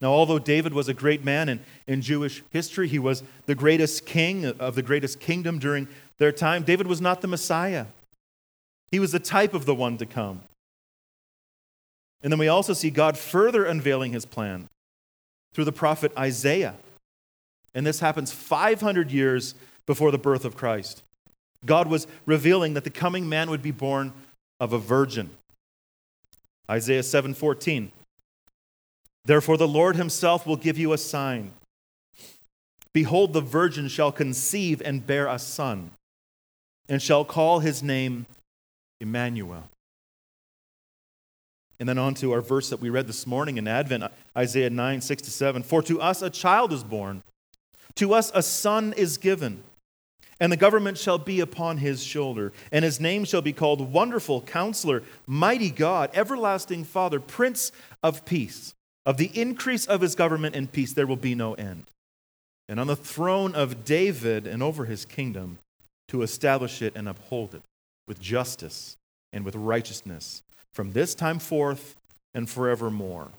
Now, 0.00 0.12
although 0.12 0.38
David 0.38 0.72
was 0.72 0.88
a 0.88 0.94
great 0.94 1.24
man 1.24 1.48
in, 1.48 1.60
in 1.86 2.00
Jewish 2.00 2.42
history, 2.50 2.88
he 2.88 2.98
was 2.98 3.22
the 3.46 3.54
greatest 3.54 4.06
king 4.06 4.46
of 4.46 4.74
the 4.74 4.82
greatest 4.82 5.20
kingdom 5.20 5.58
during 5.58 5.88
their 6.20 6.32
time, 6.32 6.64
David 6.64 6.86
was 6.86 7.00
not 7.00 7.22
the 7.22 7.28
Messiah. 7.28 7.86
He 8.90 8.98
was 8.98 9.10
the 9.10 9.18
type 9.18 9.54
of 9.54 9.64
the 9.64 9.74
one 9.74 9.96
to 9.96 10.06
come. 10.06 10.42
And 12.22 12.30
then 12.30 12.38
we 12.38 12.48
also 12.48 12.74
see 12.74 12.90
God 12.90 13.16
further 13.16 13.64
unveiling 13.64 14.12
his 14.12 14.26
plan 14.26 14.68
through 15.54 15.64
the 15.64 15.72
prophet 15.72 16.12
Isaiah. 16.18 16.74
And 17.74 17.86
this 17.86 18.00
happens 18.00 18.32
500 18.32 19.10
years 19.10 19.54
before 19.86 20.10
the 20.10 20.18
birth 20.18 20.44
of 20.44 20.56
Christ. 20.56 21.02
God 21.64 21.88
was 21.88 22.06
revealing 22.26 22.74
that 22.74 22.84
the 22.84 22.90
coming 22.90 23.28
man 23.28 23.48
would 23.48 23.62
be 23.62 23.70
born 23.70 24.12
of 24.58 24.74
a 24.74 24.78
virgin. 24.78 25.30
Isaiah 26.70 27.02
7:14 27.02 27.90
Therefore 29.24 29.56
the 29.56 29.68
Lord 29.68 29.96
himself 29.96 30.46
will 30.46 30.56
give 30.56 30.78
you 30.78 30.92
a 30.92 30.98
sign. 30.98 31.52
Behold 32.92 33.32
the 33.32 33.40
virgin 33.40 33.88
shall 33.88 34.12
conceive 34.12 34.82
and 34.84 35.06
bear 35.06 35.26
a 35.26 35.38
son 35.38 35.92
and 36.88 37.00
shall 37.00 37.24
call 37.24 37.60
his 37.60 37.82
name 37.82 38.26
Emmanuel. 39.00 39.64
And 41.78 41.88
then 41.88 41.96
on 41.96 42.14
to 42.16 42.32
our 42.32 42.42
verse 42.42 42.68
that 42.68 42.80
we 42.80 42.90
read 42.90 43.06
this 43.06 43.26
morning 43.26 43.56
in 43.56 43.66
Advent, 43.66 44.04
Isaiah 44.36 44.68
9, 44.68 45.00
6 45.00 45.22
to 45.22 45.30
7. 45.30 45.62
For 45.62 45.82
to 45.82 46.00
us 46.00 46.20
a 46.20 46.28
child 46.28 46.72
is 46.72 46.84
born, 46.84 47.22
to 47.94 48.12
us 48.12 48.30
a 48.34 48.42
son 48.42 48.92
is 48.96 49.16
given, 49.16 49.62
and 50.38 50.52
the 50.52 50.58
government 50.58 50.98
shall 50.98 51.16
be 51.16 51.40
upon 51.40 51.78
his 51.78 52.02
shoulder, 52.02 52.52
and 52.70 52.84
his 52.84 53.00
name 53.00 53.24
shall 53.24 53.40
be 53.40 53.54
called 53.54 53.92
Wonderful 53.92 54.42
Counselor, 54.42 55.02
Mighty 55.26 55.70
God, 55.70 56.10
Everlasting 56.12 56.84
Father, 56.84 57.18
Prince 57.18 57.72
of 58.02 58.26
Peace. 58.26 58.74
Of 59.10 59.16
the 59.16 59.32
increase 59.34 59.86
of 59.86 60.02
his 60.02 60.14
government 60.14 60.54
and 60.54 60.70
peace 60.70 60.92
there 60.92 61.04
will 61.04 61.16
be 61.16 61.34
no 61.34 61.54
end. 61.54 61.90
And 62.68 62.78
on 62.78 62.86
the 62.86 62.94
throne 62.94 63.56
of 63.56 63.84
David 63.84 64.46
and 64.46 64.62
over 64.62 64.84
his 64.84 65.04
kingdom, 65.04 65.58
to 66.06 66.22
establish 66.22 66.80
it 66.80 66.92
and 66.94 67.08
uphold 67.08 67.56
it 67.56 67.62
with 68.06 68.20
justice 68.20 68.96
and 69.32 69.44
with 69.44 69.56
righteousness 69.56 70.44
from 70.72 70.92
this 70.92 71.16
time 71.16 71.40
forth 71.40 71.96
and 72.34 72.48
forevermore. 72.48 73.32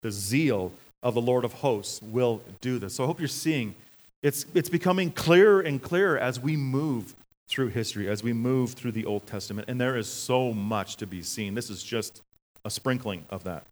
The 0.00 0.10
zeal 0.10 0.72
of 1.02 1.12
the 1.12 1.20
Lord 1.20 1.44
of 1.44 1.52
hosts 1.52 2.00
will 2.00 2.40
do 2.62 2.78
this. 2.78 2.94
So 2.94 3.04
I 3.04 3.06
hope 3.06 3.20
you're 3.20 3.28
seeing 3.28 3.74
it's, 4.22 4.46
it's 4.54 4.70
becoming 4.70 5.10
clearer 5.10 5.60
and 5.60 5.82
clearer 5.82 6.16
as 6.16 6.40
we 6.40 6.56
move 6.56 7.14
through 7.48 7.68
history, 7.68 8.08
as 8.08 8.22
we 8.22 8.32
move 8.32 8.72
through 8.72 8.92
the 8.92 9.04
Old 9.04 9.26
Testament. 9.26 9.68
And 9.68 9.78
there 9.78 9.98
is 9.98 10.08
so 10.08 10.54
much 10.54 10.96
to 10.96 11.06
be 11.06 11.20
seen. 11.20 11.52
This 11.52 11.68
is 11.68 11.82
just 11.82 12.22
a 12.64 12.70
sprinkling 12.70 13.26
of 13.28 13.44
that. 13.44 13.66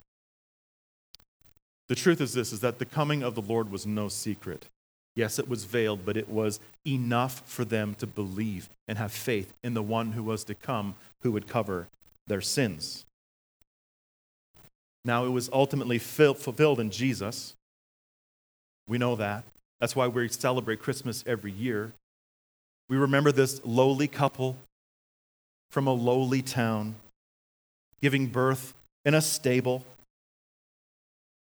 The 1.89 1.95
truth 1.95 2.21
is 2.21 2.33
this 2.33 2.53
is 2.53 2.61
that 2.61 2.79
the 2.79 2.85
coming 2.85 3.23
of 3.23 3.35
the 3.35 3.43
Lord 3.43 3.71
was 3.71 3.87
no 3.87 4.09
secret. 4.09 4.67
Yes, 5.17 5.39
it 5.39 5.49
was 5.49 5.65
veiled, 5.65 6.05
but 6.05 6.17
it 6.17 6.29
was 6.29 6.59
enough 6.87 7.43
for 7.47 7.65
them 7.65 7.95
to 7.97 8.07
believe 8.07 8.69
and 8.89 8.99
have 8.99 9.13
faith 9.13 9.53
in 9.63 9.75
the 9.75 9.83
one 9.83 10.13
who 10.13 10.23
was 10.23 10.45
to 10.45 10.55
come 10.55 10.95
who 11.23 11.31
would 11.33 11.47
cover 11.47 11.87
their 12.27 12.41
sins. 12.41 13.05
Now, 15.05 15.27
it 15.27 15.29
was 15.29 15.51
ultimately 15.53 15.99
fulfilled 15.99 16.81
in 16.81 16.91
Jesus. 16.91 17.55
We 18.89 18.99
know 18.99 19.17
that. 19.17 19.45
That's 19.81 19.95
why 19.95 20.09
we 20.09 20.29
celebrate 20.29 20.81
Christmas 20.81 21.23
every 21.27 21.53
year. 21.53 21.93
We 22.89 22.97
remember 22.97 23.33
this 23.33 23.61
lowly 23.65 24.09
couple 24.09 24.57
from 25.71 25.87
a 25.87 25.93
lowly 25.93 26.43
town 26.43 26.95
giving 28.01 28.27
birth 28.27 28.75
in 29.05 29.15
a 29.15 29.21
stable. 29.21 29.85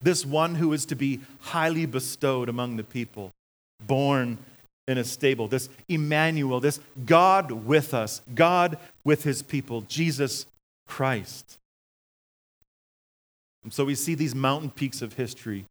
This 0.01 0.25
one 0.25 0.57
who 0.57 0.73
is 0.73 0.87
to 0.87 0.95
be 0.95 1.21
highly 1.41 1.87
bestowed 1.87 2.49
among 2.49 2.77
the 2.77 2.85
people, 2.85 3.33
born 3.85 4.39
in 4.87 4.99
a 4.99 5.05
stable. 5.05 5.49
This 5.49 5.69
Emmanuel, 5.89 6.61
this 6.61 6.81
God 7.05 7.51
with 7.51 7.93
us, 7.93 8.23
God 8.35 8.79
with 9.05 9.25
his 9.25 9.43
people, 9.43 9.83
Jesus 9.83 10.47
Christ. 10.87 11.59
And 13.65 13.73
so 13.73 13.85
we 13.85 13.95
see 13.95 14.15
these 14.15 14.35
mountain 14.35 14.71
peaks 14.71 15.03
of 15.03 15.15
history 15.15 15.67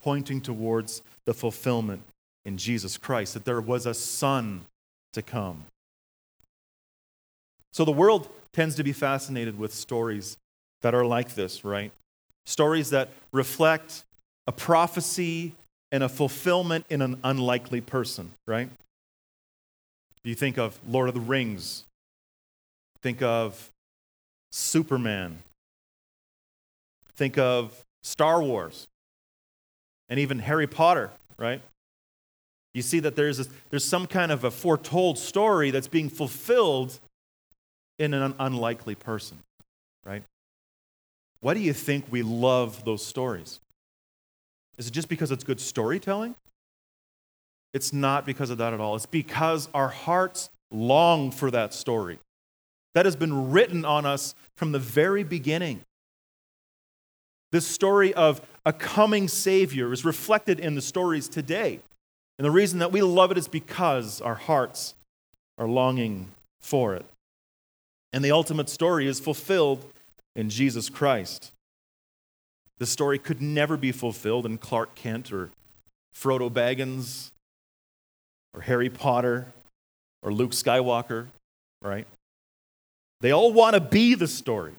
pointing 0.00 0.40
towards 0.40 1.02
the 1.24 1.34
fulfillment 1.34 2.02
in 2.44 2.56
Jesus 2.56 2.96
Christ, 2.96 3.34
that 3.34 3.44
there 3.44 3.60
was 3.60 3.84
a 3.84 3.94
son 3.94 4.62
to 5.12 5.22
come. 5.22 5.64
So 7.72 7.84
the 7.84 7.92
world 7.92 8.28
tends 8.52 8.74
to 8.76 8.82
be 8.82 8.92
fascinated 8.92 9.58
with 9.58 9.74
stories 9.74 10.36
that 10.82 10.94
are 10.94 11.04
like 11.04 11.34
this, 11.34 11.64
right? 11.64 11.92
Stories 12.48 12.88
that 12.90 13.10
reflect 13.30 14.06
a 14.46 14.52
prophecy 14.52 15.54
and 15.92 16.02
a 16.02 16.08
fulfillment 16.08 16.86
in 16.88 17.02
an 17.02 17.20
unlikely 17.22 17.82
person, 17.82 18.30
right? 18.46 18.70
You 20.24 20.34
think 20.34 20.56
of 20.56 20.80
Lord 20.88 21.10
of 21.10 21.14
the 21.14 21.20
Rings, 21.20 21.84
think 23.02 23.20
of 23.20 23.70
Superman, 24.50 25.40
think 27.16 27.36
of 27.36 27.84
Star 28.02 28.42
Wars, 28.42 28.86
and 30.08 30.18
even 30.18 30.38
Harry 30.38 30.66
Potter, 30.66 31.10
right? 31.36 31.60
You 32.72 32.80
see 32.80 33.00
that 33.00 33.14
there's, 33.14 33.46
there's 33.68 33.84
some 33.84 34.06
kind 34.06 34.32
of 34.32 34.44
a 34.44 34.50
foretold 34.50 35.18
story 35.18 35.70
that's 35.70 35.86
being 35.86 36.08
fulfilled 36.08 36.98
in 37.98 38.14
an 38.14 38.34
unlikely 38.38 38.94
person, 38.94 39.36
right? 40.06 40.22
Why 41.40 41.54
do 41.54 41.60
you 41.60 41.72
think 41.72 42.06
we 42.10 42.22
love 42.22 42.84
those 42.84 43.04
stories? 43.04 43.60
Is 44.76 44.88
it 44.88 44.92
just 44.92 45.08
because 45.08 45.30
it's 45.30 45.44
good 45.44 45.60
storytelling? 45.60 46.34
It's 47.74 47.92
not 47.92 48.26
because 48.26 48.50
of 48.50 48.58
that 48.58 48.72
at 48.72 48.80
all. 48.80 48.96
It's 48.96 49.06
because 49.06 49.68
our 49.74 49.88
hearts 49.88 50.50
long 50.70 51.30
for 51.30 51.50
that 51.50 51.74
story. 51.74 52.18
That 52.94 53.04
has 53.04 53.16
been 53.16 53.52
written 53.52 53.84
on 53.84 54.06
us 54.06 54.34
from 54.56 54.72
the 54.72 54.78
very 54.78 55.22
beginning. 55.22 55.82
This 57.52 57.66
story 57.66 58.12
of 58.14 58.40
a 58.66 58.72
coming 58.72 59.28
Savior 59.28 59.92
is 59.92 60.04
reflected 60.04 60.60
in 60.60 60.74
the 60.74 60.82
stories 60.82 61.28
today. 61.28 61.80
And 62.38 62.44
the 62.44 62.50
reason 62.50 62.78
that 62.80 62.92
we 62.92 63.02
love 63.02 63.30
it 63.30 63.38
is 63.38 63.48
because 63.48 64.20
our 64.20 64.34
hearts 64.34 64.94
are 65.56 65.68
longing 65.68 66.28
for 66.60 66.94
it. 66.94 67.04
And 68.12 68.24
the 68.24 68.30
ultimate 68.30 68.68
story 68.68 69.06
is 69.06 69.20
fulfilled 69.20 69.84
in 70.38 70.48
Jesus 70.48 70.88
Christ. 70.88 71.52
The 72.78 72.86
story 72.86 73.18
could 73.18 73.42
never 73.42 73.76
be 73.76 73.92
fulfilled 73.92 74.46
in 74.46 74.56
Clark 74.56 74.94
Kent 74.94 75.34
or 75.34 75.50
Frodo 76.14 76.48
Baggins 76.48 77.32
or 78.54 78.62
Harry 78.62 78.88
Potter 78.88 79.48
or 80.22 80.32
Luke 80.32 80.52
Skywalker 80.52 81.26
right? 81.82 82.06
They 83.20 83.32
all 83.32 83.52
want 83.52 83.74
to 83.74 83.80
be 83.80 84.14
the 84.14 84.28
story, 84.28 84.74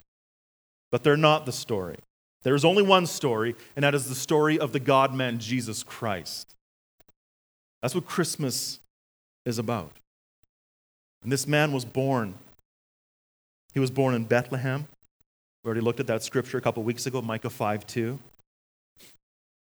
but 0.91 1.03
they're 1.03 1.17
not 1.17 1.45
the 1.45 1.51
story. 1.51 1.97
There 2.43 2.55
is 2.55 2.63
only 2.63 2.83
one 2.83 3.05
story, 3.05 3.55
and 3.75 3.83
that 3.83 3.93
is 3.93 4.07
the 4.07 4.15
story 4.15 4.57
of 4.57 4.71
the 4.71 4.79
God 4.79 5.13
man, 5.13 5.39
Jesus 5.39 5.83
Christ. 5.83 6.55
That's 7.81 7.95
what 7.95 8.05
Christmas 8.05 8.79
is 9.45 9.59
about. 9.59 9.91
And 11.23 11.31
this 11.31 11.47
man 11.47 11.71
was 11.71 11.83
born. 11.83 12.35
He 13.73 13.79
was 13.79 13.91
born 13.91 14.15
in 14.15 14.23
Bethlehem. 14.23 14.87
We 15.63 15.67
already 15.67 15.81
looked 15.81 15.99
at 15.99 16.07
that 16.07 16.23
scripture 16.23 16.57
a 16.57 16.61
couple 16.61 16.83
weeks 16.83 17.05
ago, 17.05 17.21
Micah 17.21 17.49
5 17.49 17.85
2. 17.85 18.19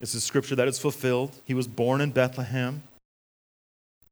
It's 0.02 0.13
a 0.13 0.21
scripture 0.21 0.56
that 0.56 0.67
is 0.67 0.80
fulfilled. 0.80 1.36
He 1.45 1.54
was 1.54 1.67
born 1.67 1.99
in 1.99 2.12
Bethlehem. 2.12 2.84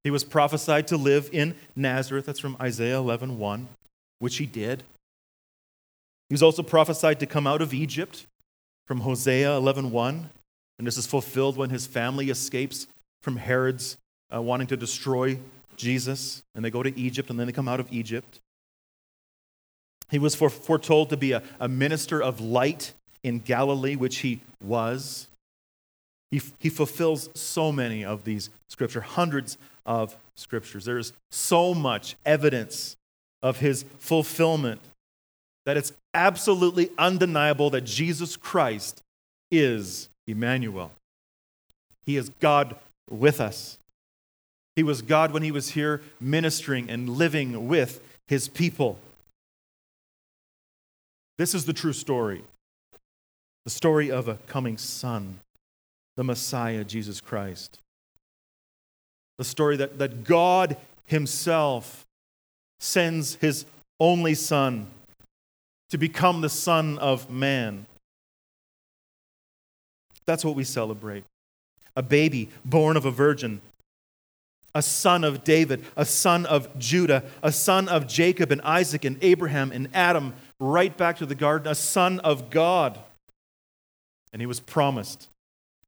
He 0.04 0.12
was 0.12 0.24
prophesied 0.24 0.88
to 0.88 0.98
live 0.98 1.30
in 1.32 1.56
Nazareth. 1.76 2.26
That's 2.26 2.40
from 2.40 2.58
Isaiah 2.60 2.98
11 2.98 3.38
1, 3.38 3.68
which 4.20 4.38
he 4.38 4.46
did. 4.46 4.84
He 6.30 6.34
was 6.34 6.44
also 6.44 6.64
prophesied 6.64 7.20
to 7.20 7.26
come 7.26 7.48
out 7.48 7.62
of 7.62 7.74
Egypt 7.74 8.26
from 8.86 9.02
Hosea 9.02 9.56
11 9.56 9.92
1. 9.92 10.30
And 10.80 10.88
this 10.88 10.98
is 10.98 11.08
fulfilled 11.08 11.58
when 11.58 11.70
his 11.70 11.88
family 11.88 12.30
escapes 12.30 12.88
from 13.22 13.38
Herod's 13.38 13.98
uh, 14.34 14.42
wanting 14.42 14.68
to 14.68 14.78
destroy 14.78 15.40
Jesus. 15.76 16.44
And 16.56 16.66
they 16.66 16.70
go 16.70 16.84
to 16.84 16.98
Egypt 17.00 17.30
and 17.30 17.40
then 17.40 17.48
they 17.48 17.54
come 17.54 17.68
out 17.68 17.80
of 17.80 17.92
Egypt. 17.92 18.40
He 20.10 20.20
was 20.20 20.36
foretold 20.36 21.10
to 21.10 21.18
be 21.18 21.34
a, 21.34 21.44
a 21.60 21.68
minister 21.68 22.22
of 22.22 22.40
light 22.40 22.94
in 23.24 23.40
Galilee, 23.40 23.96
which 23.96 24.20
he 24.20 24.42
was. 24.64 25.28
He, 26.32 26.42
he 26.60 26.70
fulfills 26.70 27.30
so 27.34 27.72
many 27.72 28.04
of 28.06 28.24
these 28.24 28.50
scripture, 28.70 29.02
hundreds 29.02 29.58
of 29.86 30.16
scriptures. 30.36 30.86
There's 30.86 31.14
so 31.32 31.74
much 31.74 32.16
evidence 32.26 32.96
of 33.42 33.60
his 33.60 33.86
fulfillment 33.98 34.82
that 35.66 35.78
it's 35.78 35.94
absolutely 36.14 36.90
undeniable 36.98 37.70
that 37.72 37.82
Jesus 37.82 38.38
Christ 38.38 39.02
is 39.52 40.10
Emmanuel. 40.26 40.92
He 42.06 42.18
is 42.18 42.30
God 42.40 42.76
with 43.10 43.42
us. 43.42 43.78
He 44.76 44.84
was 44.84 45.02
God 45.02 45.32
when 45.32 45.44
he 45.44 45.52
was 45.52 45.72
here 45.72 46.02
ministering 46.20 46.90
and 46.90 47.10
living 47.10 47.68
with 47.68 48.02
his 48.28 48.48
people. 48.48 49.00
This 51.38 51.54
is 51.54 51.66
the 51.66 51.74
true 51.74 51.94
story 51.94 52.44
the 53.66 53.72
story 53.72 54.10
of 54.10 54.28
a 54.30 54.36
coming 54.48 54.78
son 54.78 55.40
the 56.18 56.24
Messiah, 56.24 56.84
Jesus 56.84 57.22
Christ. 57.22 57.80
The 59.38 59.46
story 59.46 59.78
that, 59.78 60.00
that 60.00 60.24
God 60.24 60.76
Himself 61.06 62.06
sends 62.80 63.36
His 63.36 63.66
only 64.00 64.34
Son 64.34 64.88
to 65.92 65.98
become 65.98 66.42
the 66.42 66.50
Son 66.50 66.98
of 66.98 67.30
Man. 67.30 67.86
That's 70.26 70.44
what 70.44 70.56
we 70.56 70.64
celebrate. 70.64 71.24
A 71.96 72.04
baby 72.04 72.50
born 72.66 72.98
of 72.98 73.06
a 73.06 73.12
virgin, 73.12 73.62
a 74.76 74.82
son 74.82 75.24
of 75.24 75.44
David, 75.44 75.86
a 75.96 76.06
son 76.06 76.46
of 76.46 76.78
Judah, 76.78 77.24
a 77.42 77.52
son 77.52 77.88
of 77.88 78.08
Jacob 78.08 78.52
and 78.52 78.62
Isaac 78.62 79.06
and 79.06 79.18
Abraham 79.22 79.72
and 79.72 79.88
Adam, 79.94 80.34
right 80.60 80.96
back 80.96 81.18
to 81.18 81.26
the 81.26 81.36
garden, 81.36 81.72
a 81.72 81.76
son 81.76 82.20
of 82.20 82.50
God. 82.50 83.00
And 84.34 84.42
he 84.42 84.46
was 84.46 84.60
promised 84.60 85.28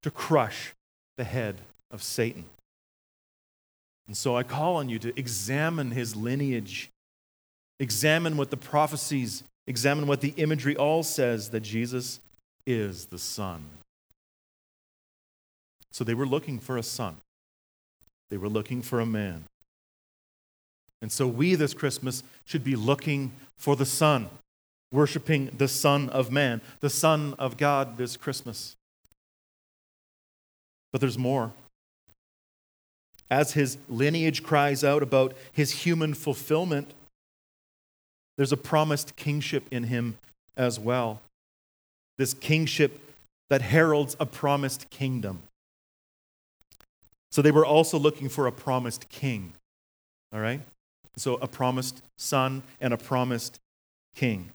to 0.03 0.11
crush 0.11 0.73
the 1.17 1.23
head 1.23 1.57
of 1.91 2.01
Satan. 2.01 2.45
And 4.07 4.17
so 4.17 4.35
I 4.35 4.43
call 4.43 4.77
on 4.77 4.89
you 4.89 4.97
to 4.99 5.19
examine 5.19 5.91
his 5.91 6.15
lineage, 6.15 6.89
examine 7.79 8.37
what 8.37 8.49
the 8.49 8.57
prophecies, 8.57 9.43
examine 9.67 10.07
what 10.07 10.21
the 10.21 10.33
imagery 10.37 10.75
all 10.75 11.03
says 11.03 11.51
that 11.51 11.59
Jesus 11.59 12.19
is 12.65 13.05
the 13.07 13.19
Son. 13.19 13.63
So 15.91 16.03
they 16.03 16.13
were 16.13 16.25
looking 16.25 16.59
for 16.59 16.77
a 16.77 16.83
son, 16.83 17.17
they 18.29 18.37
were 18.37 18.49
looking 18.49 18.81
for 18.81 18.99
a 18.99 19.05
man. 19.05 19.45
And 21.01 21.11
so 21.11 21.27
we 21.27 21.55
this 21.55 21.73
Christmas 21.73 22.23
should 22.45 22.63
be 22.63 22.75
looking 22.75 23.31
for 23.57 23.75
the 23.75 23.85
Son, 23.85 24.29
worshiping 24.91 25.51
the 25.57 25.67
Son 25.67 26.09
of 26.09 26.31
Man, 26.31 26.61
the 26.79 26.89
Son 26.89 27.35
of 27.37 27.57
God 27.57 27.97
this 27.97 28.17
Christmas. 28.17 28.75
But 30.91 31.01
there's 31.01 31.17
more. 31.17 31.51
As 33.29 33.53
his 33.53 33.77
lineage 33.87 34.41
cries 34.41 34.83
out 34.83 35.03
about 35.03 35.33
his 35.51 35.71
human 35.71 36.15
fulfillment, 36.15 36.91
there's 38.37 38.51
a 38.51 38.57
promised 38.57 39.15
kingship 39.15 39.65
in 39.69 39.83
him 39.83 40.17
as 40.57 40.79
well. 40.79 41.21
This 42.17 42.33
kingship 42.33 42.99
that 43.49 43.61
heralds 43.61 44.15
a 44.19 44.25
promised 44.25 44.89
kingdom. 44.89 45.41
So 47.31 47.41
they 47.41 47.51
were 47.51 47.65
also 47.65 47.99
looking 47.99 48.29
for 48.29 48.47
a 48.47 48.51
promised 48.51 49.09
king. 49.09 49.53
All 50.33 50.39
right? 50.39 50.61
So 51.17 51.35
a 51.35 51.47
promised 51.47 52.01
son 52.17 52.63
and 52.81 52.93
a 52.93 52.97
promised 52.97 53.59
king. 54.15 54.51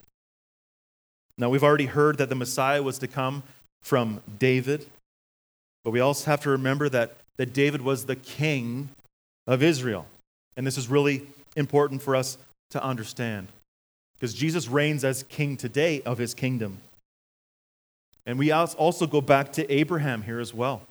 Now 1.38 1.49
we've 1.51 1.64
already 1.64 1.87
heard 1.87 2.18
that 2.18 2.29
the 2.29 2.35
Messiah 2.35 2.83
was 2.83 2.99
to 3.01 3.09
come 3.09 3.42
from 3.83 4.20
David. 4.38 4.87
But 5.85 5.90
we 5.90 6.01
also 6.01 6.31
have 6.31 6.40
to 6.42 6.51
remember 6.51 6.88
that, 6.88 7.16
that 7.37 7.53
David 7.53 7.83
was 7.83 8.07
the 8.07 8.16
king 8.16 8.88
of 9.47 9.62
Israel. 9.62 10.07
And 10.57 10.66
this 10.66 10.79
is 10.79 10.88
really 10.88 11.27
important 11.57 12.03
for 12.03 12.16
us 12.16 12.38
to 12.70 12.83
understand 12.83 13.49
because 14.16 14.35
Jesus 14.35 14.68
reigns 14.68 15.05
as 15.05 15.23
king 15.25 15.57
today 15.57 16.01
of 16.03 16.18
his 16.18 16.35
kingdom. 16.35 16.79
And 18.27 18.38
we 18.38 18.51
also 18.53 19.07
go 19.07 19.20
back 19.20 19.53
to 19.53 19.70
Abraham 19.70 20.23
here 20.23 20.40
as 20.40 20.55
well. 20.55 20.83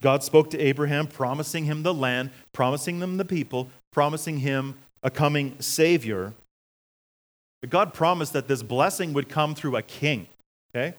God 0.00 0.22
spoke 0.22 0.50
to 0.50 0.58
Abraham, 0.58 1.06
promising 1.06 1.64
him 1.64 1.82
the 1.82 1.92
land, 1.92 2.30
promising 2.52 3.00
them 3.00 3.16
the 3.16 3.24
people, 3.24 3.68
promising 3.92 4.38
him 4.38 4.76
a 5.02 5.10
coming 5.10 5.56
Savior. 5.60 6.32
But 7.60 7.70
God 7.70 7.92
promised 7.92 8.32
that 8.32 8.48
this 8.48 8.62
blessing 8.62 9.12
would 9.12 9.28
come 9.28 9.54
through 9.54 9.76
a 9.76 9.82
king. 9.82 10.26
Okay? 10.74 10.94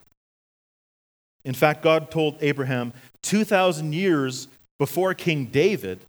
In 1.44 1.54
fact, 1.54 1.82
God 1.82 2.12
told 2.12 2.38
Abraham 2.42 2.94
2,000 3.24 3.94
years 3.94 4.48
before 4.78 5.14
King 5.14 5.46
David, 5.46 6.00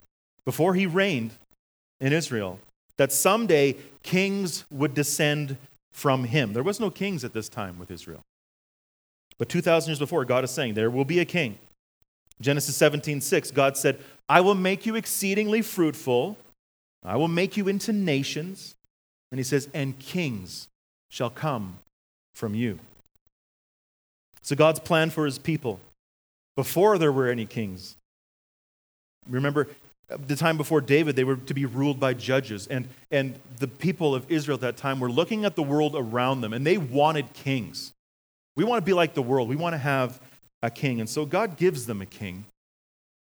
before 0.45 0.75
he 0.75 0.87
reigned 0.87 1.33
in 2.01 2.13
Israel, 2.13 2.59
that 2.99 3.13
someday 3.13 3.77
kings 4.03 4.65
would 4.71 4.95
descend 4.95 5.57
from 5.93 6.25
him. 6.25 6.53
There 6.53 6.63
was 6.63 6.81
no 6.81 6.91
kings 6.91 7.25
at 7.25 7.33
this 7.33 7.49
time 7.49 7.79
with 7.79 7.91
Israel. 7.91 8.21
But 9.39 9.49
2,000 9.49 9.91
years 9.91 9.99
before, 9.99 10.25
God 10.25 10.45
is 10.45 10.51
saying, 10.51 10.75
There 10.75 10.91
will 10.91 11.05
be 11.05 11.19
a 11.19 11.25
king. 11.25 11.59
Genesis 12.41 12.77
17, 12.77 13.21
6, 13.21 13.51
God 13.53 13.77
said, 13.77 13.99
I 14.29 14.41
will 14.41 14.55
make 14.55 14.85
you 14.85 14.95
exceedingly 14.97 15.63
fruitful, 15.63 16.37
I 17.05 17.17
will 17.17 17.29
make 17.29 17.57
you 17.57 17.69
into 17.69 17.93
nations. 17.93 18.75
And 19.33 19.41
he 19.41 19.45
says, 19.45 19.69
And 19.75 19.99
kings 19.99 20.69
shall 21.11 21.31
come 21.31 21.79
from 22.37 22.55
you. 22.55 22.79
So 24.43 24.55
God's 24.55 24.79
plan 24.79 25.11
for 25.11 25.25
his 25.25 25.39
people 25.39 25.81
before 26.55 26.99
there 26.99 27.11
were 27.11 27.29
any 27.29 27.47
kings. 27.47 27.97
Remember, 29.29 29.69
the 30.09 30.37
time 30.37 30.57
before 30.57 30.81
David, 30.81 31.17
they 31.17 31.25
were 31.25 31.37
to 31.37 31.55
be 31.55 31.65
ruled 31.65 31.99
by 31.99 32.15
judges. 32.15 32.67
And, 32.67 32.89
and 33.11 33.39
the 33.59 33.69
people 33.69 34.15
of 34.15 34.31
Israel 34.31 34.57
at 34.57 34.61
that 34.61 34.77
time 34.77 35.01
were 35.01 35.11
looking 35.11 35.45
at 35.45 35.57
the 35.57 35.63
world 35.63 35.95
around 35.97 36.41
them, 36.41 36.53
and 36.53 36.67
they 36.67 36.77
wanted 36.77 37.33
kings. 37.33 37.93
We 38.57 38.65
want 38.65 38.83
to 38.83 38.85
be 38.85 38.93
like 38.93 39.15
the 39.15 39.23
world. 39.23 39.49
We 39.49 39.57
want 39.57 39.73
to 39.73 39.79
have 39.79 40.21
a 40.63 40.71
king. 40.71 41.01
And 41.01 41.09
so 41.09 41.25
God 41.25 41.57
gives 41.57 41.87
them 41.87 42.03
a 42.03 42.07
king. 42.07 42.45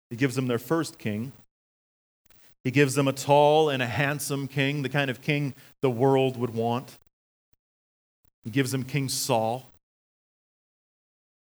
He 0.09 0.15
gives 0.15 0.35
them 0.35 0.47
their 0.47 0.59
first 0.59 0.99
king. 0.99 1.31
He 2.67 2.71
gives 2.71 2.95
them 2.95 3.07
a 3.07 3.13
tall 3.13 3.69
and 3.69 3.81
a 3.81 3.87
handsome 3.87 4.45
king, 4.45 4.81
the 4.81 4.89
kind 4.89 5.09
of 5.09 5.21
king 5.21 5.53
the 5.81 5.89
world 5.89 6.35
would 6.35 6.53
want. 6.53 6.97
He 8.43 8.49
gives 8.49 8.73
them 8.73 8.83
King 8.83 9.07
Saul. 9.07 9.65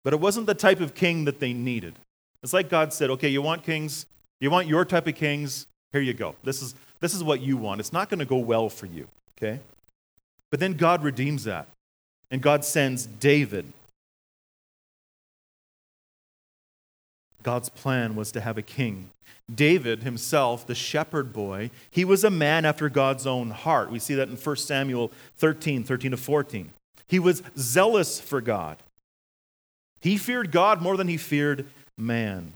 But 0.04 0.14
it 0.14 0.20
wasn't 0.20 0.48
the 0.48 0.56
type 0.56 0.80
of 0.80 0.96
king 0.96 1.26
that 1.26 1.40
they 1.40 1.54
needed. 1.54 1.94
It's 2.42 2.52
like 2.52 2.68
God 2.68 2.94
said, 2.94 3.12
okay, 3.12 3.28
you 3.30 3.44
want 3.44 3.62
kings? 3.62 4.08
You 4.42 4.50
want 4.50 4.66
your 4.66 4.86
type 4.86 5.06
of 5.06 5.14
kings? 5.14 5.68
Here 5.92 6.02
you 6.02 6.16
go. 6.16 6.34
This 6.44 6.64
is, 6.64 6.74
this 7.00 7.14
is 7.14 7.24
what 7.24 7.42
you 7.42 7.58
want. 7.58 7.80
It's 7.80 7.94
not 7.94 8.10
going 8.10 8.18
to 8.18 8.26
go 8.26 8.38
well 8.38 8.68
for 8.68 8.88
you, 8.88 9.08
okay? 9.38 9.60
But 10.50 10.60
then 10.60 10.74
God 10.74 11.04
redeems 11.04 11.44
that. 11.44 11.68
And 12.32 12.42
God 12.42 12.66
sends 12.66 13.06
David. 13.06 13.72
God's 17.44 17.70
plan 17.70 18.16
was 18.16 18.32
to 18.32 18.42
have 18.42 18.58
a 18.58 18.62
king. 18.62 19.10
David 19.54 20.04
himself, 20.04 20.66
the 20.66 20.76
shepherd 20.76 21.34
boy, 21.34 21.70
he 21.92 22.06
was 22.06 22.24
a 22.24 22.30
man 22.30 22.66
after 22.66 22.90
God's 22.90 23.28
own 23.28 23.52
heart. 23.52 23.92
We 23.92 24.00
see 24.00 24.16
that 24.16 24.30
in 24.30 24.38
1 24.38 24.56
Samuel 24.56 25.12
13, 25.38 25.84
13 25.84 26.12
to 26.12 26.18
14. 26.18 26.70
He 27.08 27.20
was 27.20 27.44
zealous 27.58 28.20
for 28.20 28.42
God. 28.42 28.78
He 30.02 30.18
feared 30.18 30.52
God 30.52 30.82
more 30.82 30.98
than 30.98 31.08
he 31.08 31.18
feared 31.18 31.66
man. 31.98 32.54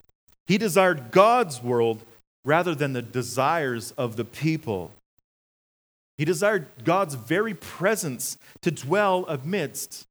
He 0.47 0.57
desired 0.57 1.11
God's 1.11 1.61
world 1.61 2.03
rather 2.45 2.73
than 2.73 2.93
the 2.93 3.01
desires 3.01 3.91
of 3.97 4.15
the 4.15 4.25
people. 4.25 4.91
He 6.17 6.25
desired 6.25 6.67
God's 6.83 7.15
very 7.15 7.53
presence 7.53 8.37
to 8.61 8.71
dwell 8.71 9.25
amidst 9.27 10.05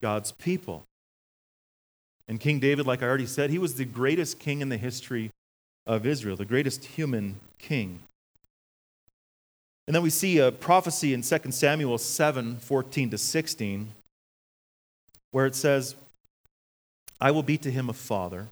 God's 0.00 0.32
people. 0.32 0.84
And 2.30 2.38
King 2.38 2.60
David, 2.60 2.86
like 2.86 3.02
I 3.02 3.06
already 3.06 3.26
said, 3.26 3.50
he 3.50 3.58
was 3.58 3.74
the 3.74 3.84
greatest 3.84 4.38
king 4.38 4.60
in 4.60 4.68
the 4.68 4.76
history 4.76 5.32
of 5.84 6.06
Israel, 6.06 6.36
the 6.36 6.44
greatest 6.44 6.84
human 6.84 7.40
king. 7.58 7.98
And 9.88 9.96
then 9.96 10.04
we 10.04 10.10
see 10.10 10.38
a 10.38 10.52
prophecy 10.52 11.12
in 11.12 11.22
2 11.22 11.50
Samuel 11.50 11.98
7 11.98 12.58
14 12.58 13.10
to 13.10 13.18
16, 13.18 13.88
where 15.32 15.44
it 15.44 15.56
says, 15.56 15.96
I 17.20 17.32
will 17.32 17.42
be 17.42 17.58
to 17.58 17.70
him 17.70 17.88
a 17.88 17.92
father, 17.92 18.46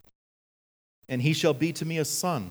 and 1.08 1.22
he 1.22 1.32
shall 1.32 1.54
be 1.54 1.72
to 1.74 1.84
me 1.84 1.98
a 1.98 2.04
son. 2.04 2.50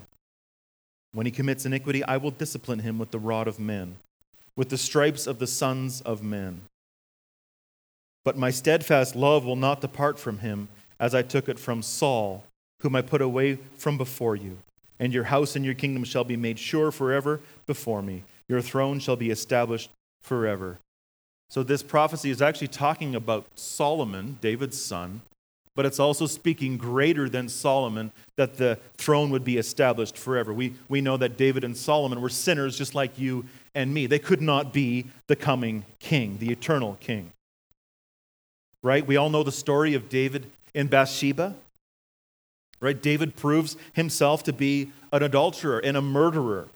When 1.12 1.26
he 1.26 1.32
commits 1.32 1.66
iniquity, 1.66 2.02
I 2.04 2.16
will 2.16 2.30
discipline 2.30 2.78
him 2.78 2.98
with 2.98 3.10
the 3.10 3.18
rod 3.18 3.48
of 3.48 3.60
men, 3.60 3.96
with 4.56 4.70
the 4.70 4.78
stripes 4.78 5.26
of 5.26 5.40
the 5.40 5.46
sons 5.46 6.00
of 6.00 6.22
men. 6.22 6.62
But 8.24 8.38
my 8.38 8.50
steadfast 8.50 9.14
love 9.14 9.44
will 9.44 9.56
not 9.56 9.82
depart 9.82 10.18
from 10.18 10.38
him, 10.38 10.68
as 11.00 11.14
I 11.14 11.22
took 11.22 11.48
it 11.48 11.58
from 11.58 11.82
Saul, 11.82 12.44
whom 12.80 12.96
I 12.96 13.02
put 13.02 13.22
away 13.22 13.58
from 13.76 13.96
before 13.96 14.36
you. 14.36 14.58
And 14.98 15.12
your 15.12 15.24
house 15.24 15.54
and 15.54 15.64
your 15.64 15.74
kingdom 15.74 16.04
shall 16.04 16.24
be 16.24 16.36
made 16.36 16.58
sure 16.58 16.90
forever 16.90 17.40
before 17.66 18.02
me. 18.02 18.24
Your 18.48 18.60
throne 18.60 18.98
shall 18.98 19.16
be 19.16 19.30
established 19.30 19.90
forever. 20.22 20.78
So, 21.50 21.62
this 21.62 21.82
prophecy 21.82 22.30
is 22.30 22.42
actually 22.42 22.68
talking 22.68 23.14
about 23.14 23.46
Solomon, 23.54 24.38
David's 24.40 24.82
son, 24.82 25.22
but 25.74 25.86
it's 25.86 26.00
also 26.00 26.26
speaking 26.26 26.76
greater 26.76 27.28
than 27.28 27.48
Solomon 27.48 28.10
that 28.36 28.56
the 28.56 28.78
throne 28.96 29.30
would 29.30 29.44
be 29.44 29.58
established 29.58 30.18
forever. 30.18 30.52
We, 30.52 30.74
we 30.88 31.00
know 31.00 31.16
that 31.16 31.36
David 31.36 31.62
and 31.62 31.76
Solomon 31.76 32.20
were 32.20 32.28
sinners 32.28 32.76
just 32.76 32.94
like 32.94 33.16
you 33.18 33.44
and 33.74 33.94
me. 33.94 34.06
They 34.06 34.18
could 34.18 34.42
not 34.42 34.72
be 34.72 35.06
the 35.28 35.36
coming 35.36 35.84
king, 36.00 36.38
the 36.38 36.50
eternal 36.50 36.96
king. 36.98 37.30
Right? 38.82 39.06
We 39.06 39.16
all 39.16 39.30
know 39.30 39.44
the 39.44 39.52
story 39.52 39.94
of 39.94 40.08
David 40.08 40.50
and 40.78 40.88
Bathsheba. 40.88 41.56
Right? 42.80 43.00
David 43.02 43.34
proves 43.34 43.76
himself 43.92 44.44
to 44.44 44.52
be 44.52 44.92
an 45.12 45.22
adulterer 45.22 45.80
and 45.80 45.96
a 45.96 46.02
murderer 46.02 46.68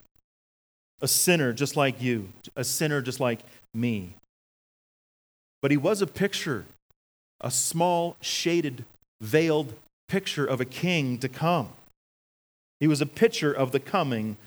a 1.03 1.07
sinner 1.07 1.51
just 1.51 1.75
like 1.75 2.01
you, 2.01 2.29
a 2.55 2.63
sinner 2.63 3.01
just 3.01 3.19
like 3.19 3.41
me. 3.73 4.15
But 5.61 5.69
he 5.69 5.77
was 5.77 6.01
a 6.01 6.07
picture, 6.07 6.65
a 7.41 7.51
small, 7.51 8.15
shaded, 8.21 8.85
veiled 9.19 9.73
picture 10.07 10.45
of 10.45 10.61
a 10.61 10.65
king 10.65 11.17
to 11.17 11.27
come. 11.27 11.69
He 12.79 12.87
was 12.87 13.01
a 13.01 13.05
picture 13.05 13.51
of 13.51 13.73
the 13.73 13.81
coming 13.81 14.37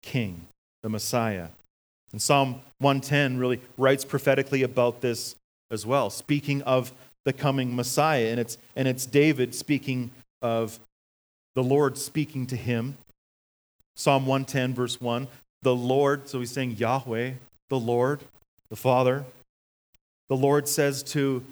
king, 0.00 0.46
the 0.84 0.88
Messiah. 0.88 1.48
And 2.12 2.22
Psalm 2.22 2.60
110 2.78 3.38
really 3.38 3.60
writes 3.76 4.04
prophetically 4.04 4.62
about 4.62 5.00
this 5.00 5.34
as 5.72 5.84
well, 5.84 6.08
speaking 6.08 6.62
of 6.62 6.92
the 7.26 7.34
coming 7.34 7.76
Messiah. 7.76 8.28
And 8.28 8.40
it's, 8.40 8.56
and 8.74 8.88
it's 8.88 9.04
David 9.04 9.54
speaking 9.54 10.10
of 10.40 10.80
the 11.54 11.62
Lord 11.62 11.98
speaking 11.98 12.46
to 12.46 12.56
him. 12.56 12.96
Psalm 13.96 14.24
110, 14.24 14.74
verse 14.74 15.00
1 15.00 15.28
the 15.62 15.74
Lord, 15.74 16.28
so 16.28 16.38
he's 16.38 16.52
saying 16.52 16.76
Yahweh, 16.76 17.32
the 17.70 17.78
Lord, 17.78 18.20
the 18.68 18.76
Father. 18.76 19.24
The 20.28 20.36
Lord 20.36 20.68
says 20.68 21.02
to 21.04 21.44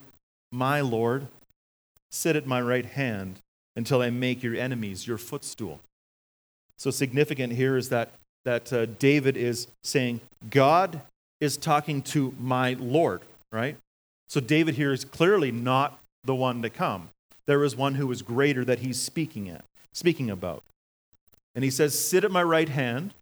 my 0.52 0.80
Lord, 0.80 1.26
Sit 2.12 2.36
at 2.36 2.46
my 2.46 2.60
right 2.60 2.86
hand 2.86 3.40
until 3.74 4.02
I 4.02 4.10
make 4.10 4.40
your 4.40 4.54
enemies 4.54 5.04
your 5.04 5.18
footstool. 5.18 5.80
So 6.78 6.92
significant 6.92 7.54
here 7.54 7.76
is 7.76 7.88
that, 7.88 8.12
that 8.44 8.72
uh, 8.72 8.86
David 8.86 9.36
is 9.36 9.66
saying, 9.82 10.20
God 10.48 11.00
is 11.40 11.56
talking 11.56 12.00
to 12.02 12.32
my 12.38 12.74
Lord, 12.74 13.22
right? 13.50 13.76
So 14.34 14.40
David 14.40 14.74
here 14.74 14.92
is 14.92 15.04
clearly 15.04 15.52
not 15.52 16.00
the 16.24 16.34
one 16.34 16.60
to 16.62 16.68
come. 16.68 17.10
There 17.46 17.62
is 17.62 17.76
one 17.76 17.94
who 17.94 18.10
is 18.10 18.20
greater 18.20 18.64
that 18.64 18.80
he's 18.80 19.00
speaking 19.00 19.48
at, 19.48 19.64
speaking 19.92 20.28
about. 20.28 20.64
And 21.54 21.62
he 21.62 21.70
says, 21.70 21.96
Sit 21.96 22.24
at 22.24 22.32
my 22.32 22.42
right 22.42 22.68
hand 22.68 23.14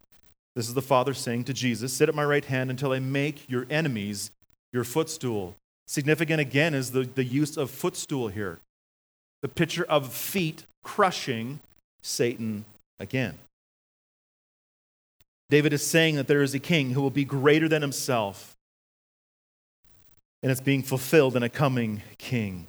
this 0.56 0.68
is 0.68 0.72
the 0.72 0.80
Father 0.80 1.12
saying 1.12 1.44
to 1.44 1.52
Jesus, 1.52 1.92
Sit 1.92 2.08
at 2.08 2.14
my 2.14 2.24
right 2.24 2.46
hand 2.46 2.70
until 2.70 2.92
I 2.92 2.98
make 2.98 3.46
your 3.46 3.66
enemies 3.68 4.30
your 4.72 4.84
footstool. 4.84 5.54
Significant 5.86 6.40
again 6.40 6.72
is 6.72 6.92
the, 6.92 7.02
the 7.02 7.24
use 7.24 7.58
of 7.58 7.70
footstool 7.70 8.28
here. 8.28 8.58
The 9.42 9.48
picture 9.48 9.84
of 9.84 10.10
feet 10.10 10.64
crushing 10.82 11.60
Satan 12.02 12.64
again. 12.98 13.36
David 15.50 15.74
is 15.74 15.86
saying 15.86 16.16
that 16.16 16.26
there 16.26 16.42
is 16.42 16.54
a 16.54 16.58
king 16.58 16.92
who 16.92 17.02
will 17.02 17.10
be 17.10 17.26
greater 17.26 17.68
than 17.68 17.82
himself, 17.82 18.51
and 20.42 20.50
it's 20.50 20.60
being 20.60 20.82
fulfilled 20.82 21.36
in 21.36 21.42
a 21.42 21.48
coming 21.48 22.02
king. 22.18 22.66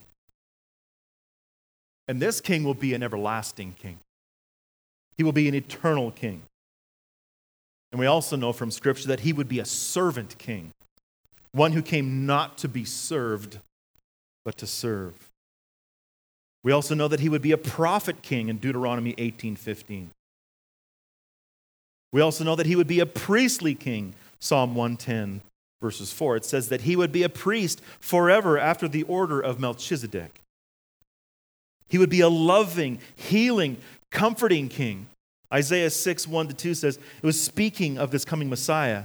And 2.07 2.21
this 2.21 2.39
king 2.39 2.63
will 2.63 2.73
be 2.73 2.93
an 2.93 3.01
everlasting 3.01 3.75
king, 3.79 3.99
he 5.17 5.23
will 5.23 5.31
be 5.31 5.47
an 5.47 5.55
eternal 5.55 6.11
king. 6.11 6.43
And 7.91 7.99
we 7.99 8.07
also 8.07 8.35
know 8.35 8.53
from 8.53 8.71
Scripture 8.71 9.07
that 9.09 9.19
he 9.19 9.33
would 9.33 9.47
be 9.47 9.59
a 9.59 9.65
servant 9.65 10.39
king, 10.39 10.71
one 11.51 11.73
who 11.73 11.83
came 11.83 12.25
not 12.25 12.57
to 12.59 12.67
be 12.67 12.85
served, 12.85 13.59
but 14.43 14.57
to 14.57 14.65
serve. 14.65 15.13
We 16.63 16.71
also 16.71 16.95
know 16.95 17.07
that 17.07 17.19
he 17.19 17.29
would 17.29 17.43
be 17.43 17.51
a 17.51 17.57
prophet 17.57 18.23
king 18.23 18.49
in 18.49 18.57
Deuteronomy 18.57 19.13
18:15. 19.17 20.09
We 22.11 22.21
also 22.21 22.43
know 22.43 22.55
that 22.55 22.65
he 22.65 22.75
would 22.75 22.87
be 22.87 22.99
a 22.99 23.05
priestly 23.05 23.75
king, 23.75 24.15
Psalm 24.39 24.75
110 24.75 25.41
verses 25.83 26.13
4. 26.13 26.37
It 26.37 26.45
says 26.45 26.69
that 26.69 26.81
he 26.81 26.95
would 26.95 27.11
be 27.11 27.23
a 27.23 27.29
priest 27.29 27.81
forever 27.99 28.57
after 28.57 28.87
the 28.87 29.03
order 29.03 29.41
of 29.41 29.59
Melchizedek. 29.59 30.41
He 31.89 31.97
would 31.97 32.09
be 32.09 32.21
a 32.21 32.29
loving, 32.29 32.99
healing, 33.17 33.75
comforting 34.09 34.69
king. 34.69 35.07
Isaiah 35.53 35.89
6, 35.89 36.25
1 36.25 36.47
to 36.47 36.53
2 36.53 36.73
says, 36.73 36.95
it 36.97 37.25
was 37.25 37.39
speaking 37.39 37.97
of 37.97 38.11
this 38.11 38.23
coming 38.23 38.49
Messiah. 38.49 39.03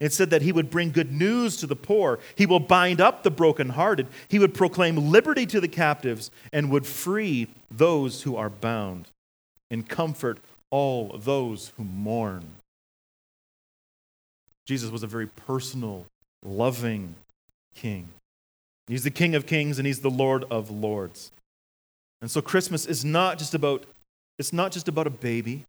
It 0.00 0.12
said 0.12 0.30
that 0.30 0.42
he 0.42 0.50
would 0.50 0.68
bring 0.68 0.90
good 0.90 1.12
news 1.12 1.56
to 1.58 1.68
the 1.68 1.76
poor. 1.76 2.18
He 2.34 2.44
will 2.44 2.58
bind 2.58 3.00
up 3.00 3.22
the 3.22 3.30
brokenhearted. 3.30 4.08
He 4.26 4.40
would 4.40 4.52
proclaim 4.52 5.10
liberty 5.12 5.46
to 5.46 5.60
the 5.60 5.68
captives 5.68 6.32
and 6.52 6.72
would 6.72 6.86
free 6.86 7.46
those 7.70 8.22
who 8.22 8.34
are 8.34 8.50
bound 8.50 9.06
and 9.70 9.88
comfort 9.88 10.40
all 10.70 11.16
those 11.16 11.72
who 11.76 11.84
mourn. 11.84 12.56
Jesus 14.70 14.92
was 14.92 15.02
a 15.02 15.08
very 15.08 15.26
personal, 15.26 16.06
loving 16.44 17.16
king. 17.74 18.06
He's 18.86 19.02
the 19.02 19.10
King 19.10 19.34
of 19.34 19.44
kings 19.44 19.80
and 19.80 19.86
he's 19.86 19.98
the 19.98 20.08
Lord 20.08 20.44
of 20.48 20.70
lords. 20.70 21.32
And 22.22 22.30
so 22.30 22.40
Christmas 22.40 22.86
is 22.86 23.04
not 23.04 23.36
just 23.36 23.52
about 23.52 23.84
it's 24.38 24.52
not 24.52 24.70
just 24.70 24.86
about 24.86 25.08
a 25.08 25.10
baby. 25.10 25.64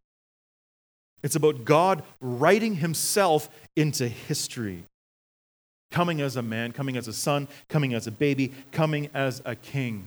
It's 1.20 1.34
about 1.34 1.64
God 1.64 2.04
writing 2.20 2.76
himself 2.76 3.50
into 3.74 4.06
history. 4.06 4.84
Coming 5.90 6.20
as 6.20 6.36
a 6.36 6.42
man, 6.42 6.70
coming 6.70 6.96
as 6.96 7.08
a 7.08 7.12
son, 7.12 7.48
coming 7.68 7.94
as 7.94 8.06
a 8.06 8.12
baby, 8.12 8.52
coming 8.70 9.10
as 9.14 9.42
a 9.44 9.56
king, 9.56 10.06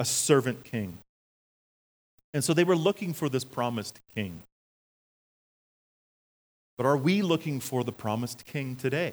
a 0.00 0.04
servant 0.04 0.64
king. 0.64 0.98
And 2.34 2.42
so 2.42 2.52
they 2.52 2.64
were 2.64 2.74
looking 2.74 3.12
for 3.12 3.28
this 3.28 3.44
promised 3.44 4.00
king. 4.16 4.42
But 6.78 6.86
are 6.86 6.96
we 6.96 7.20
looking 7.20 7.60
for 7.60 7.84
the 7.84 7.92
promised 7.92 8.46
king 8.46 8.76
today? 8.76 9.12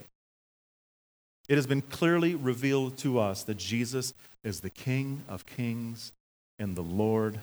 It 1.49 1.55
has 1.55 1.67
been 1.67 1.81
clearly 1.81 2.35
revealed 2.35 2.97
to 2.99 3.19
us 3.19 3.43
that 3.43 3.57
Jesus 3.57 4.13
is 4.43 4.61
the 4.61 4.69
King 4.69 5.23
of 5.27 5.45
kings 5.45 6.13
and 6.57 6.75
the 6.75 6.83
Lord 6.83 7.39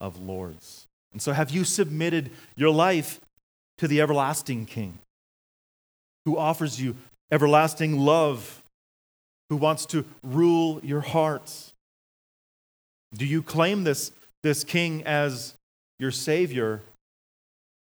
of 0.00 0.20
lords. 0.20 0.86
And 1.12 1.22
so, 1.22 1.32
have 1.32 1.50
you 1.50 1.64
submitted 1.64 2.30
your 2.56 2.70
life 2.70 3.20
to 3.78 3.88
the 3.88 4.00
everlasting 4.00 4.66
King 4.66 4.98
who 6.24 6.36
offers 6.36 6.80
you 6.80 6.96
everlasting 7.30 7.98
love, 7.98 8.62
who 9.48 9.56
wants 9.56 9.86
to 9.86 10.04
rule 10.22 10.80
your 10.82 11.00
hearts? 11.00 11.72
Do 13.14 13.24
you 13.24 13.42
claim 13.42 13.84
this, 13.84 14.12
this 14.42 14.64
King 14.64 15.02
as 15.04 15.54
your 15.98 16.10
Savior, 16.10 16.82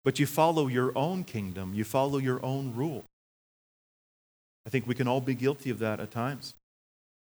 but 0.05 0.19
you 0.19 0.27
follow 0.27 0.67
your 0.67 0.97
own 0.97 1.25
kingdom? 1.25 1.75
You 1.75 1.85
follow 1.85 2.19
your 2.19 2.45
own 2.45 2.75
rule? 2.75 3.05
I 4.67 4.71
think 4.71 4.87
we 4.87 4.95
can 4.95 5.09
all 5.09 5.21
be 5.21 5.35
guilty 5.35 5.71
of 5.71 5.79
that 5.81 6.01
at 6.01 6.11
times, 6.11 6.55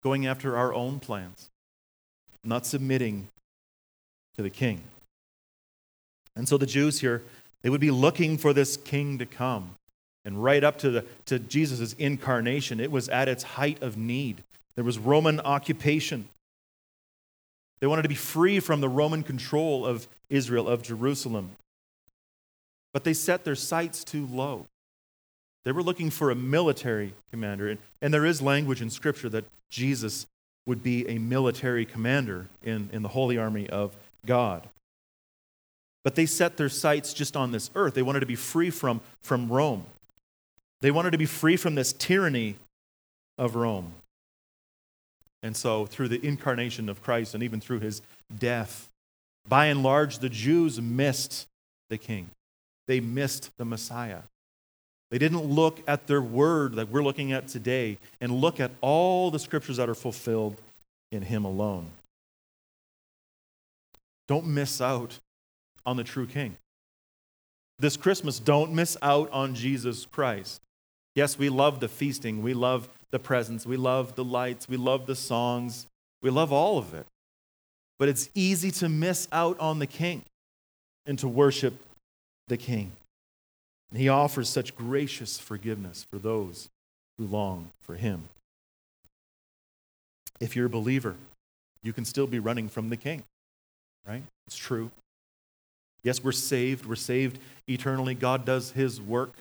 going 0.02 0.26
after 0.26 0.56
our 0.56 0.72
own 0.72 1.00
plans, 1.00 1.48
not 2.42 2.66
submitting 2.66 3.28
to 4.36 4.42
the 4.42 4.50
King. 4.50 4.82
And 6.36 6.48
so 6.48 6.56
the 6.56 6.66
Jews 6.66 7.00
here, 7.00 7.22
they 7.62 7.70
would 7.70 7.80
be 7.80 7.90
looking 7.90 8.38
for 8.38 8.52
this 8.52 8.76
king 8.76 9.18
to 9.18 9.26
come. 9.26 9.76
And 10.24 10.42
right 10.42 10.64
up 10.64 10.78
to, 10.78 10.90
the, 10.90 11.04
to 11.26 11.38
Jesus' 11.38 11.92
incarnation, 11.94 12.80
it 12.80 12.90
was 12.90 13.08
at 13.08 13.28
its 13.28 13.42
height 13.42 13.82
of 13.82 13.96
need. 13.96 14.42
There 14.74 14.84
was 14.84 14.98
Roman 14.98 15.38
occupation. 15.40 16.28
They 17.80 17.86
wanted 17.86 18.02
to 18.02 18.08
be 18.08 18.14
free 18.14 18.58
from 18.60 18.80
the 18.80 18.88
Roman 18.88 19.22
control 19.22 19.84
of 19.84 20.08
Israel, 20.30 20.66
of 20.66 20.82
Jerusalem. 20.82 21.50
But 22.94 23.04
they 23.04 23.12
set 23.12 23.44
their 23.44 23.56
sights 23.56 24.04
too 24.04 24.26
low. 24.26 24.66
They 25.64 25.72
were 25.72 25.82
looking 25.82 26.08
for 26.08 26.30
a 26.30 26.34
military 26.34 27.12
commander. 27.30 27.68
And, 27.68 27.80
and 28.00 28.14
there 28.14 28.24
is 28.24 28.40
language 28.40 28.80
in 28.80 28.88
Scripture 28.88 29.28
that 29.30 29.44
Jesus 29.68 30.26
would 30.66 30.82
be 30.82 31.06
a 31.08 31.18
military 31.18 31.84
commander 31.84 32.46
in, 32.62 32.88
in 32.92 33.02
the 33.02 33.08
holy 33.08 33.36
army 33.36 33.68
of 33.68 33.94
God. 34.24 34.68
But 36.04 36.14
they 36.14 36.26
set 36.26 36.56
their 36.56 36.68
sights 36.68 37.12
just 37.12 37.36
on 37.36 37.50
this 37.50 37.70
earth. 37.74 37.94
They 37.94 38.02
wanted 38.02 38.20
to 38.20 38.26
be 38.26 38.36
free 38.36 38.70
from, 38.70 39.00
from 39.22 39.48
Rome. 39.48 39.84
They 40.80 40.90
wanted 40.90 41.10
to 41.10 41.18
be 41.18 41.26
free 41.26 41.56
from 41.56 41.74
this 41.74 41.92
tyranny 41.92 42.56
of 43.38 43.56
Rome. 43.56 43.92
And 45.42 45.56
so, 45.56 45.84
through 45.84 46.08
the 46.08 46.24
incarnation 46.24 46.88
of 46.88 47.02
Christ 47.02 47.34
and 47.34 47.42
even 47.42 47.60
through 47.60 47.80
his 47.80 48.00
death, 48.38 48.88
by 49.46 49.66
and 49.66 49.82
large, 49.82 50.18
the 50.18 50.30
Jews 50.30 50.80
missed 50.80 51.46
the 51.90 51.98
king. 51.98 52.30
They 52.86 53.00
missed 53.00 53.50
the 53.56 53.64
Messiah. 53.64 54.22
They 55.10 55.18
didn't 55.18 55.44
look 55.44 55.80
at 55.86 56.06
their 56.06 56.22
word 56.22 56.74
that 56.74 56.88
we're 56.88 57.04
looking 57.04 57.32
at 57.32 57.48
today 57.48 57.98
and 58.20 58.32
look 58.32 58.58
at 58.60 58.72
all 58.80 59.30
the 59.30 59.38
scriptures 59.38 59.76
that 59.76 59.88
are 59.88 59.94
fulfilled 59.94 60.60
in 61.12 61.22
him 61.22 61.44
alone. 61.44 61.90
Don't 64.26 64.46
miss 64.46 64.80
out 64.80 65.18
on 65.86 65.96
the 65.96 66.04
true 66.04 66.26
king. 66.26 66.56
This 67.78 67.96
Christmas, 67.96 68.38
don't 68.38 68.72
miss 68.72 68.96
out 69.02 69.30
on 69.30 69.54
Jesus 69.54 70.06
Christ. 70.06 70.60
Yes, 71.14 71.38
we 71.38 71.48
love 71.48 71.80
the 71.80 71.88
feasting, 71.88 72.42
we 72.42 72.54
love 72.54 72.88
the 73.10 73.18
presents, 73.18 73.66
we 73.66 73.76
love 73.76 74.16
the 74.16 74.24
lights, 74.24 74.68
we 74.68 74.76
love 74.76 75.06
the 75.06 75.14
songs, 75.14 75.86
we 76.22 76.30
love 76.30 76.52
all 76.52 76.78
of 76.78 76.94
it. 76.94 77.06
But 77.98 78.08
it's 78.08 78.30
easy 78.34 78.70
to 78.72 78.88
miss 78.88 79.28
out 79.30 79.58
on 79.60 79.78
the 79.78 79.86
king 79.86 80.22
and 81.06 81.18
to 81.20 81.28
worship 81.28 81.74
the 82.48 82.56
king. 82.56 82.92
And 83.90 84.00
he 84.00 84.08
offers 84.08 84.48
such 84.48 84.76
gracious 84.76 85.38
forgiveness 85.38 86.06
for 86.10 86.18
those 86.18 86.68
who 87.18 87.26
long 87.26 87.70
for 87.82 87.94
him. 87.94 88.28
If 90.40 90.56
you're 90.56 90.66
a 90.66 90.70
believer, 90.70 91.14
you 91.82 91.92
can 91.92 92.04
still 92.04 92.26
be 92.26 92.38
running 92.38 92.68
from 92.68 92.88
the 92.88 92.96
king, 92.96 93.22
right? 94.06 94.22
It's 94.46 94.56
true. 94.56 94.90
Yes, 96.02 96.22
we're 96.22 96.32
saved. 96.32 96.86
We're 96.86 96.96
saved 96.96 97.38
eternally. 97.66 98.14
God 98.14 98.44
does 98.44 98.72
his 98.72 99.00
work. 99.00 99.32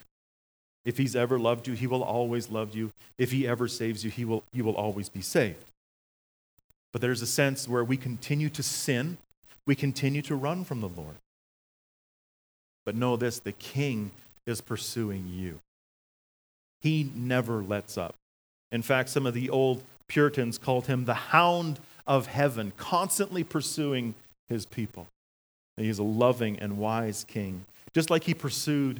If 0.85 0.97
he's 0.97 1.15
ever 1.15 1.39
loved 1.39 1.67
you, 1.67 1.73
he 1.73 1.87
will 1.87 2.03
always 2.03 2.49
love 2.49 2.75
you. 2.75 2.91
If 3.17 3.31
he 3.31 3.47
ever 3.47 3.67
saves 3.67 4.03
you, 4.03 4.11
he 4.11 4.25
will, 4.25 4.43
you 4.53 4.63
will 4.63 4.75
always 4.75 5.09
be 5.09 5.21
saved. 5.21 5.65
But 6.91 7.01
there's 7.01 7.21
a 7.21 7.27
sense 7.27 7.67
where 7.67 7.83
we 7.83 7.97
continue 7.97 8.49
to 8.49 8.63
sin, 8.63 9.17
we 9.65 9.75
continue 9.75 10.21
to 10.23 10.35
run 10.35 10.63
from 10.63 10.81
the 10.81 10.89
Lord. 10.89 11.15
But 12.85 12.95
know 12.95 13.15
this 13.15 13.39
the 13.39 13.51
king 13.51 14.11
is 14.45 14.61
pursuing 14.61 15.27
you. 15.27 15.59
He 16.81 17.09
never 17.15 17.63
lets 17.63 17.97
up. 17.97 18.15
In 18.71 18.81
fact, 18.81 19.09
some 19.09 19.25
of 19.25 19.33
the 19.33 19.49
old 19.49 19.83
Puritans 20.07 20.57
called 20.57 20.87
him 20.87 21.05
the 21.05 21.13
hound 21.13 21.79
of 22.05 22.27
heaven, 22.27 22.73
constantly 22.75 23.43
pursuing 23.43 24.15
his 24.49 24.65
people. 24.65 25.07
And 25.77 25.85
he's 25.85 25.99
a 25.99 26.03
loving 26.03 26.59
and 26.59 26.77
wise 26.77 27.23
king. 27.27 27.65
Just 27.93 28.09
like 28.09 28.25
he 28.25 28.33
pursued 28.33 28.99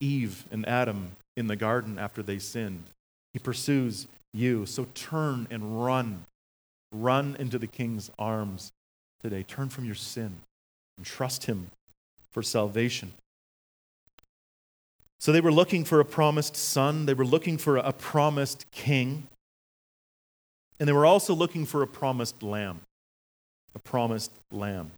Eve 0.00 0.44
and 0.50 0.68
Adam 0.68 1.12
in 1.36 1.46
the 1.46 1.56
garden 1.56 1.98
after 1.98 2.22
they 2.22 2.38
sinned, 2.38 2.84
he 3.32 3.38
pursues 3.38 4.06
you. 4.34 4.66
So 4.66 4.86
turn 4.94 5.46
and 5.50 5.82
run. 5.82 6.24
Run 6.92 7.36
into 7.38 7.58
the 7.58 7.66
king's 7.66 8.10
arms 8.18 8.72
today. 9.22 9.42
Turn 9.42 9.68
from 9.68 9.84
your 9.84 9.94
sin 9.94 10.36
and 10.96 11.06
trust 11.06 11.46
him 11.46 11.70
for 12.38 12.42
salvation. 12.44 13.12
So 15.18 15.32
they 15.32 15.40
were 15.40 15.50
looking 15.50 15.84
for 15.84 15.98
a 15.98 16.04
promised 16.04 16.54
son, 16.54 17.04
they 17.04 17.14
were 17.14 17.24
looking 17.24 17.58
for 17.58 17.78
a 17.78 17.92
promised 17.92 18.64
king, 18.70 19.26
and 20.78 20.88
they 20.88 20.92
were 20.92 21.04
also 21.04 21.34
looking 21.34 21.66
for 21.66 21.82
a 21.82 21.86
promised 21.88 22.40
lamb. 22.40 22.82
A 23.74 23.80
promised 23.80 24.30
lamb. 24.52 24.92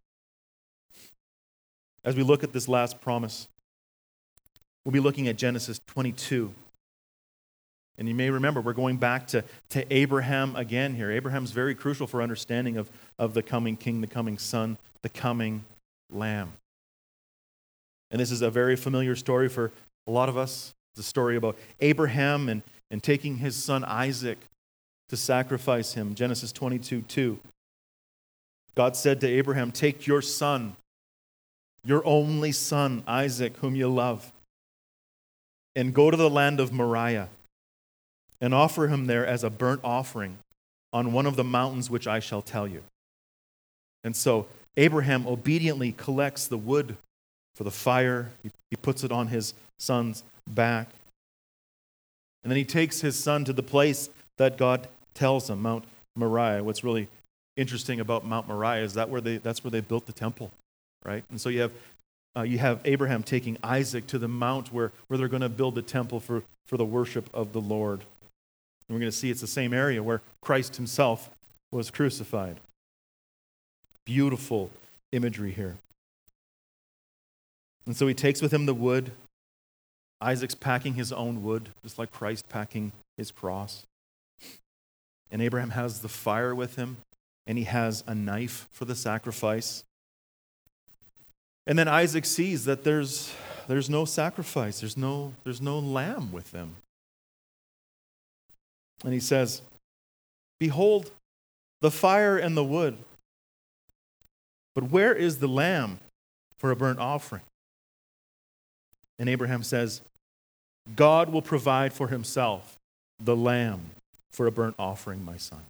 As 2.05 2.14
we 2.14 2.22
look 2.22 2.45
at 2.45 2.53
this 2.53 2.68
last 2.68 3.01
promise, 3.01 3.49
we'll 4.84 4.93
be 4.93 5.01
looking 5.01 5.26
at 5.26 5.36
Genesis 5.36 5.80
22. 5.86 6.53
And 7.97 8.07
you 8.07 8.14
may 8.14 8.28
remember, 8.28 8.61
we're 8.61 8.74
going 8.74 8.99
back 8.99 9.28
to, 9.28 9.45
to 9.70 9.91
Abraham 9.91 10.57
again 10.57 10.95
here. 10.95 11.11
Abraham's 11.11 11.53
very 11.53 11.74
crucial 11.74 12.07
for 12.07 12.20
understanding 12.20 12.76
of, 12.76 12.91
of 13.18 13.32
the 13.32 13.43
coming 13.43 13.78
king, 13.78 14.03
the 14.03 14.07
coming 14.07 14.36
son, 14.36 14.76
the 15.01 15.09
coming 15.09 15.64
lamb. 16.11 16.53
And 18.11 18.20
this 18.20 18.30
is 18.30 18.42
a 18.42 18.50
very 18.50 18.76
familiar 18.76 19.14
story 19.14 19.48
for 19.48 19.72
a 20.06 20.11
lot 20.11 20.28
of 20.28 20.36
us. 20.36 20.72
It's 20.92 21.06
a 21.06 21.08
story 21.08 21.36
about 21.36 21.56
Abraham 21.80 22.48
and, 22.48 22.62
and 22.90 23.02
taking 23.02 23.36
his 23.36 23.56
son 23.56 23.84
Isaac 23.84 24.38
to 25.08 25.16
sacrifice 25.16 25.94
him. 25.94 26.14
Genesis 26.14 26.52
22 26.52 27.02
2. 27.02 27.38
God 28.74 28.96
said 28.96 29.20
to 29.20 29.28
Abraham, 29.28 29.70
Take 29.70 30.06
your 30.06 30.22
son, 30.22 30.76
your 31.84 32.04
only 32.06 32.52
son, 32.52 33.02
Isaac, 33.06 33.56
whom 33.58 33.74
you 33.74 33.88
love, 33.88 34.32
and 35.76 35.94
go 35.94 36.11
to 36.11 36.16
the 36.16 36.30
land 36.30 36.61
of 36.61 36.72
Moriah 36.72 37.28
and 38.40 38.54
offer 38.54 38.88
him 38.88 39.06
there 39.06 39.26
as 39.26 39.44
a 39.44 39.50
burnt 39.50 39.80
offering 39.84 40.38
on 40.92 41.12
one 41.12 41.26
of 41.26 41.36
the 41.36 41.44
mountains 41.44 41.90
which 41.90 42.06
I 42.06 42.20
shall 42.20 42.42
tell 42.42 42.66
you. 42.66 42.82
And 44.02 44.16
so 44.16 44.46
Abraham 44.76 45.26
obediently 45.26 45.92
collects 45.92 46.46
the 46.46 46.58
wood 46.58 46.96
for 47.55 47.64
the 47.64 47.70
fire, 47.70 48.30
he, 48.42 48.51
he 48.70 48.76
puts 48.76 49.05
it 49.05 49.12
on 49.12 49.28
his 49.28 49.55
son's 49.78 50.22
back. 50.46 50.88
And 52.42 52.51
then 52.51 52.57
he 52.57 52.64
takes 52.64 53.01
his 53.01 53.18
son 53.18 53.44
to 53.44 53.53
the 53.53 53.62
place 53.62 54.09
that 54.38 54.57
God 54.57 54.88
tells 55.14 55.51
him, 55.51 55.61
Mount 55.61 55.84
Moriah. 56.16 56.64
What's 56.64 56.82
really 56.82 57.09
interesting 57.57 58.01
about 58.01 58.24
Mount 58.24 58.48
Moriah 58.48 58.82
is 58.82 58.94
that 58.94 59.11
where 59.11 59.20
they, 59.20 59.36
that's 59.36 59.62
where 59.62 59.70
they 59.70 59.80
built 59.80 60.07
the 60.07 60.12
temple 60.12 60.51
right? 61.05 61.24
And 61.30 61.40
so 61.40 61.48
you 61.48 61.62
have, 61.62 61.72
uh, 62.36 62.42
you 62.42 62.59
have 62.59 62.80
Abraham 62.84 63.22
taking 63.22 63.57
Isaac 63.62 64.07
to 64.09 64.18
the 64.18 64.28
mount 64.28 64.72
where, 64.72 64.92
where 65.09 65.18
they're 65.18 65.28
going 65.28 65.42
to 65.42 65.48
build 65.48 65.74
the 65.74 65.82
temple 65.82 66.20
for, 66.20 66.42
for 66.66 66.76
the 66.76 66.84
worship 66.84 67.28
of 67.34 67.53
the 67.53 67.61
Lord. 67.61 68.01
And 68.01 68.96
we're 68.96 69.01
going 69.01 69.11
to 69.11 69.16
see 69.16 69.30
it's 69.30 69.40
the 69.40 69.46
same 69.46 69.72
area 69.72 70.03
where 70.03 70.20
Christ 70.40 70.76
himself 70.76 71.30
was 71.72 71.90
crucified. 71.90 72.59
Beautiful 74.05 74.70
imagery 75.12 75.53
here. 75.53 75.76
And 77.91 77.97
so 77.97 78.07
he 78.07 78.14
takes 78.14 78.41
with 78.41 78.55
him 78.55 78.66
the 78.66 78.72
wood. 78.72 79.11
Isaac's 80.20 80.55
packing 80.55 80.95
his 80.95 81.11
own 81.12 81.43
wood, 81.43 81.70
just 81.82 81.99
like 81.99 82.12
Christ 82.12 82.49
packing 82.49 82.93
his 83.16 83.32
cross. 83.32 83.84
And 85.28 85.43
Abraham 85.43 85.70
has 85.70 86.01
the 86.01 86.09
fire 86.09 86.55
with 86.55 86.76
him, 86.76 86.99
and 87.49 87.59
he 87.59 87.64
has 87.64 88.05
a 88.07 88.14
knife 88.14 88.68
for 88.70 88.84
the 88.84 88.95
sacrifice. 88.95 89.82
And 91.66 91.76
then 91.76 91.88
Isaac 91.88 92.26
sees 92.26 92.64
that 92.66 92.84
there's, 92.84 93.34
there's 93.66 93.91
no 93.91 94.05
sacrifice, 94.05 94.78
there's 94.78 94.97
no, 94.97 95.34
there's 95.43 95.61
no 95.61 95.80
lamb 95.80 96.30
with 96.30 96.53
them. 96.53 96.76
And 99.03 99.12
he 99.12 99.18
says, 99.18 99.62
Behold, 100.61 101.11
the 101.80 101.91
fire 101.91 102.38
and 102.38 102.57
the 102.57 102.62
wood. 102.62 102.99
But 104.76 104.93
where 104.93 105.12
is 105.12 105.38
the 105.38 105.49
lamb 105.49 105.99
for 106.57 106.70
a 106.70 106.76
burnt 106.76 107.01
offering? 107.01 107.43
And 109.20 109.28
Abraham 109.28 109.62
says, 109.62 110.00
God 110.96 111.30
will 111.30 111.42
provide 111.42 111.92
for 111.92 112.08
himself 112.08 112.76
the 113.22 113.36
lamb 113.36 113.90
for 114.32 114.48
a 114.48 114.50
burnt 114.50 114.74
offering, 114.78 115.24
my 115.24 115.36
son. 115.36 115.62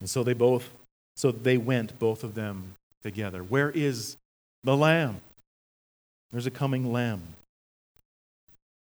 And 0.00 0.10
so 0.10 0.22
they 0.22 0.34
both, 0.34 0.68
so 1.16 1.32
they 1.32 1.56
went, 1.56 1.98
both 1.98 2.22
of 2.22 2.34
them 2.34 2.74
together. 3.02 3.42
Where 3.42 3.70
is 3.70 4.18
the 4.64 4.76
Lamb. 4.76 5.20
There's 6.30 6.46
a 6.46 6.50
coming 6.50 6.92
Lamb. 6.92 7.22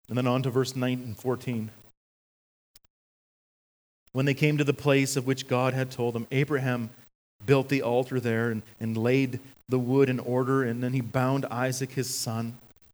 And 0.09 0.17
then 0.17 0.27
on 0.27 0.43
to 0.43 0.49
verse 0.49 0.75
9 0.75 0.93
and 0.93 1.17
14. 1.17 1.71
When 4.11 4.25
they 4.25 4.33
came 4.33 4.57
to 4.57 4.63
the 4.63 4.73
place 4.73 5.15
of 5.15 5.25
which 5.25 5.47
God 5.47 5.73
had 5.73 5.89
told 5.89 6.13
them, 6.13 6.27
Abraham 6.31 6.89
built 7.45 7.69
the 7.69 7.81
altar 7.81 8.19
there 8.19 8.51
and, 8.51 8.61
and 8.79 8.97
laid 8.97 9.39
the 9.69 9.79
wood 9.79 10.09
in 10.09 10.19
order, 10.19 10.63
and 10.63 10.83
then 10.83 10.91
he 10.91 11.01
bound 11.01 11.45
Isaac 11.45 11.93
his 11.93 12.13
son 12.13 12.57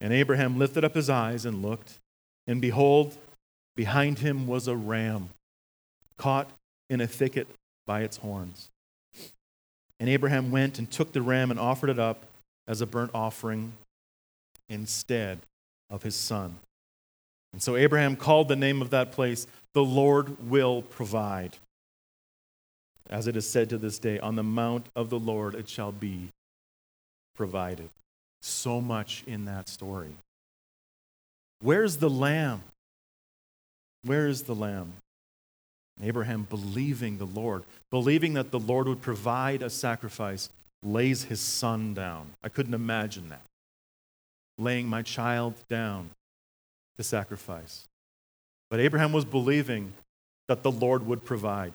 And 0.00 0.12
Abraham 0.12 0.58
lifted 0.58 0.84
up 0.84 0.94
his 0.94 1.08
eyes 1.08 1.44
and 1.44 1.62
looked, 1.62 1.98
And 2.46 2.60
behold, 2.60 3.16
behind 3.74 4.18
him 4.18 4.46
was 4.46 4.68
a 4.68 4.76
ram 4.76 5.30
caught 6.16 6.50
in 6.88 7.00
a 7.00 7.06
thicket 7.06 7.48
by 7.86 8.02
its 8.02 8.18
horns. 8.18 8.68
And 9.98 10.08
Abraham 10.08 10.50
went 10.50 10.78
and 10.78 10.90
took 10.90 11.12
the 11.12 11.22
ram 11.22 11.50
and 11.50 11.58
offered 11.58 11.90
it 11.90 11.98
up 11.98 12.24
as 12.68 12.80
a 12.80 12.86
burnt 12.86 13.10
offering 13.14 13.72
instead 14.68 15.40
of 15.88 16.02
his 16.02 16.14
son. 16.14 16.56
And 17.52 17.62
so 17.62 17.76
Abraham 17.76 18.16
called 18.16 18.48
the 18.48 18.56
name 18.56 18.82
of 18.82 18.90
that 18.90 19.12
place, 19.12 19.46
The 19.72 19.84
Lord 19.84 20.50
Will 20.50 20.82
Provide. 20.82 21.56
As 23.08 23.26
it 23.28 23.36
is 23.36 23.48
said 23.48 23.70
to 23.70 23.78
this 23.78 23.98
day, 23.98 24.18
On 24.18 24.36
the 24.36 24.42
mount 24.42 24.86
of 24.94 25.10
the 25.10 25.18
Lord 25.18 25.54
it 25.54 25.68
shall 25.68 25.92
be 25.92 26.28
provided. 27.34 27.88
So 28.46 28.80
much 28.80 29.24
in 29.26 29.46
that 29.46 29.68
story. 29.68 30.14
Where's 31.60 31.96
the 31.96 32.08
lamb? 32.08 32.62
Where 34.04 34.28
is 34.28 34.42
the 34.42 34.54
lamb? 34.54 34.92
Abraham, 36.00 36.46
believing 36.48 37.18
the 37.18 37.26
Lord, 37.26 37.64
believing 37.90 38.34
that 38.34 38.52
the 38.52 38.60
Lord 38.60 38.86
would 38.86 39.02
provide 39.02 39.62
a 39.62 39.70
sacrifice, 39.70 40.48
lays 40.84 41.24
his 41.24 41.40
son 41.40 41.92
down. 41.92 42.28
I 42.44 42.48
couldn't 42.48 42.74
imagine 42.74 43.30
that. 43.30 43.42
Laying 44.58 44.86
my 44.86 45.02
child 45.02 45.54
down 45.68 46.10
to 46.98 47.02
sacrifice. 47.02 47.88
But 48.70 48.78
Abraham 48.78 49.12
was 49.12 49.24
believing 49.24 49.92
that 50.46 50.62
the 50.62 50.70
Lord 50.70 51.04
would 51.04 51.24
provide. 51.24 51.72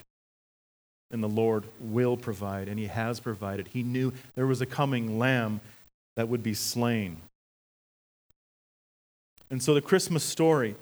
And 1.12 1.22
the 1.22 1.28
Lord 1.28 1.66
will 1.82 2.16
provide, 2.16 2.70
and 2.70 2.80
he 2.80 2.88
has 2.88 3.20
provided. 3.20 3.68
He 3.68 3.84
knew 3.84 4.14
there 4.36 4.48
was 4.48 4.62
a 4.62 4.66
coming 4.66 5.20
lamb 5.20 5.60
that 6.22 6.28
would 6.28 6.44
be 6.44 6.54
slain. 6.54 7.18
And 9.50 9.62
so 9.62 9.74
the 9.74 9.82
Christmas 9.82 10.24
story 10.24 10.76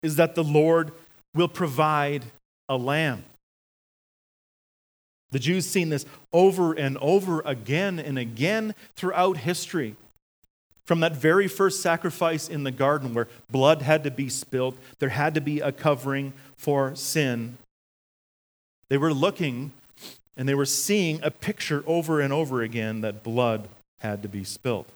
is 0.00 0.14
that 0.14 0.36
the 0.36 0.44
Lord 0.44 0.92
will 1.34 1.48
provide 1.48 2.26
a 2.68 2.76
lamb. 2.76 3.24
The 5.32 5.40
Jews 5.40 5.66
seen 5.66 5.88
this 5.88 6.06
over 6.32 6.72
and 6.72 6.96
over 6.98 7.40
again 7.40 7.98
and 7.98 8.16
again 8.16 8.76
throughout 8.94 9.38
history. 9.38 9.96
From 10.86 11.00
that 11.00 11.16
very 11.16 11.48
first 11.48 11.82
sacrifice 11.82 12.48
in 12.48 12.62
the 12.62 12.70
garden 12.70 13.14
where 13.14 13.26
blood 13.50 13.82
had 13.82 14.04
to 14.04 14.10
be 14.12 14.28
spilt, 14.28 14.76
there 15.00 15.08
had 15.08 15.34
to 15.34 15.40
be 15.40 15.58
a 15.58 15.72
covering 15.72 16.32
for 16.56 16.94
sin. 16.94 17.58
They 18.88 18.98
were 18.98 19.12
looking 19.12 19.72
and 20.36 20.48
they 20.48 20.54
were 20.54 20.64
seeing 20.64 21.18
a 21.24 21.32
picture 21.32 21.82
over 21.88 22.20
and 22.20 22.32
over 22.32 22.62
again 22.62 23.00
that 23.00 23.24
blood 23.24 23.68
had 24.02 24.22
to 24.22 24.28
be 24.28 24.44
spilt. 24.44 24.88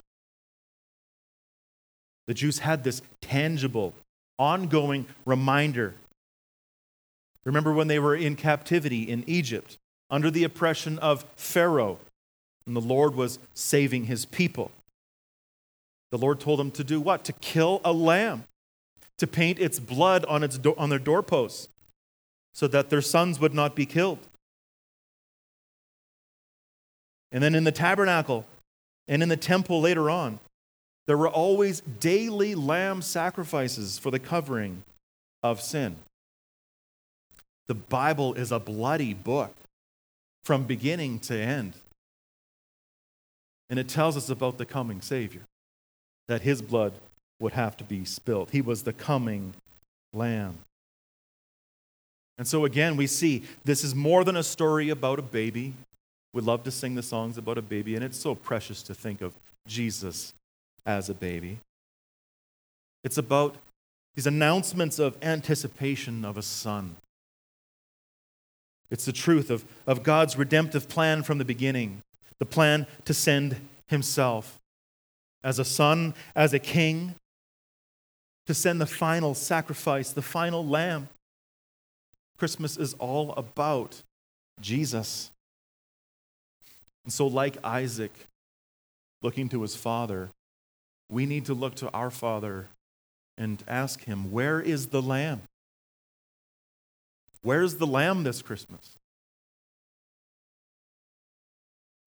The 2.27 2.35
Jews 2.35 2.59
had 2.59 2.83
this 2.83 3.03
tangible, 3.21 3.95
ongoing 4.39 5.07
reminder. 5.25 5.95
Remember 7.45 7.73
when 7.73 7.87
they 7.87 8.01
were 8.01 8.17
in 8.17 8.35
captivity 8.35 9.03
in 9.03 9.23
Egypt 9.29 9.79
under 10.11 10.31
the 10.31 10.43
oppression 10.43 10.99
of 10.99 11.25
Pharaoh, 11.37 11.99
and 12.67 12.75
the 12.75 12.81
Lord 12.81 13.15
was 13.15 13.39
saving 13.55 14.07
his 14.07 14.25
people. 14.25 14.73
The 16.11 16.19
Lord 16.19 16.41
told 16.41 16.59
them 16.59 16.73
to 16.73 16.85
do 16.85 17.01
what? 17.01 17.25
To 17.25 17.33
kill 17.33 17.81
a 17.85 17.93
lamb, 17.93 18.45
to 19.19 19.27
paint 19.29 19.61
its 19.61 19.79
blood 19.79 20.25
on, 20.25 20.43
its 20.43 20.59
do- 20.59 20.75
on 20.77 20.91
their 20.91 20.99
doorposts, 20.99 21.69
so 22.55 22.67
that 22.67 22.91
their 22.91 23.03
sons 23.03 23.39
would 23.39 23.55
not 23.55 23.77
be 23.77 23.87
killed. 23.87 24.19
And 27.31 27.43
then 27.43 27.55
in 27.55 27.65
the 27.65 27.73
tabernacle 27.73 28.47
and 29.09 29.23
in 29.23 29.29
the 29.29 29.37
temple 29.37 29.81
later 29.81 30.11
on, 30.11 30.39
there 31.07 31.17
were 31.17 31.29
always 31.29 31.81
daily 31.81 32.55
lamb 32.55 33.01
sacrifices 33.03 33.99
for 33.99 34.11
the 34.11 34.19
covering 34.19 34.83
of 35.43 35.61
sin. 35.61 35.97
The 37.69 37.75
Bible 37.75 38.35
is 38.35 38.53
a 38.53 38.59
bloody 38.59 39.15
book 39.15 39.55
from 40.45 40.65
beginning 40.65 41.21
to 41.21 41.37
end. 41.37 41.75
And 43.69 43.79
it 43.79 43.89
tells 43.89 44.17
us 44.17 44.31
about 44.31 44.59
the 44.59 44.67
coming 44.67 45.01
Savior, 45.01 45.43
that 46.29 46.43
his 46.43 46.63
blood 46.63 46.93
would 47.41 47.53
have 47.53 47.77
to 47.79 47.85
be 47.85 48.05
spilt. 48.05 48.51
He 48.51 48.61
was 48.61 48.85
the 48.85 48.93
coming 48.93 49.55
lamb. 50.13 50.59
And 52.39 52.47
so, 52.47 52.65
again, 52.65 52.97
we 52.97 53.07
see 53.07 53.45
this 53.65 53.83
is 53.83 53.95
more 53.95 54.23
than 54.23 54.37
a 54.37 54.43
story 54.43 54.89
about 54.91 55.19
a 55.19 55.23
baby. 55.23 55.75
We 56.37 56.43
love 56.43 56.65
to 56.65 56.71
sing 56.71 56.95
the 56.97 57.03
songs 57.03 57.39
about 57.39 57.57
a 57.57 57.63
baby, 57.63 57.95
and 57.95 58.05
it's 58.05 58.19
so 58.19 58.35
precious 58.35 58.83
to 58.83 58.95
think 58.95 59.23
of 59.23 59.33
Jesus 59.67 60.35
as 60.85 61.09
a 61.09 61.15
baby. 61.15 61.61
It's 63.03 63.17
about 63.17 63.57
these 64.15 64.27
announcements 64.27 64.99
of 64.99 65.17
anticipation 65.23 66.27
of 66.27 66.37
a 66.37 66.43
son. 66.43 66.97
It's 68.91 69.07
the 69.07 69.15
truth 69.15 69.49
of, 69.49 69.65
of 69.87 70.03
God's 70.03 70.37
redemptive 70.37 70.91
plan 70.91 71.23
from 71.23 71.39
the 71.39 71.45
beginning, 71.47 72.03
the 72.39 72.45
plan 72.45 72.87
to 73.07 73.15
send 73.15 73.57
himself 73.87 74.59
as 75.43 75.59
a 75.59 75.65
son, 75.65 76.13
as 76.35 76.53
a 76.53 76.59
king, 76.59 77.15
to 78.45 78.53
send 78.53 78.79
the 78.79 78.85
final 78.85 79.33
sacrifice, 79.33 80.13
the 80.13 80.21
final 80.21 80.67
lamb. 80.67 81.09
Christmas 82.37 82.77
is 82.77 82.93
all 82.99 83.33
about 83.39 84.03
Jesus. 84.61 85.31
And 87.07 87.13
so, 87.13 87.27
like 87.27 87.57
Isaac 87.65 88.13
looking 89.23 89.49
to 89.49 89.63
his 89.63 89.75
father, 89.75 90.29
we 91.09 91.27
need 91.27 91.47
to 91.47 91.55
look 91.55 91.77
to 91.77 91.91
our 91.93 92.11
Father 92.11 92.67
and 93.39 93.63
ask 93.69 94.05
Him, 94.05 94.31
Where 94.33 94.61
is 94.61 94.89
the 94.89 95.03
Lamb? 95.03 95.43
Where's 97.43 97.77
the 97.77 97.87
Lamb 97.87 98.25
this 98.25 98.43
Christmas? 98.43 98.97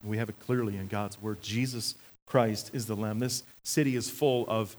We 0.03 0.17
have 0.17 0.29
it 0.29 0.39
clearly 0.39 0.77
in 0.77 0.87
God's 0.87 1.21
Word. 1.21 1.41
Jesus 1.41 1.95
Christ 2.27 2.71
is 2.73 2.85
the 2.85 2.95
Lamb. 2.95 3.19
This 3.19 3.43
city 3.63 3.95
is 3.95 4.09
full 4.09 4.45
of 4.47 4.75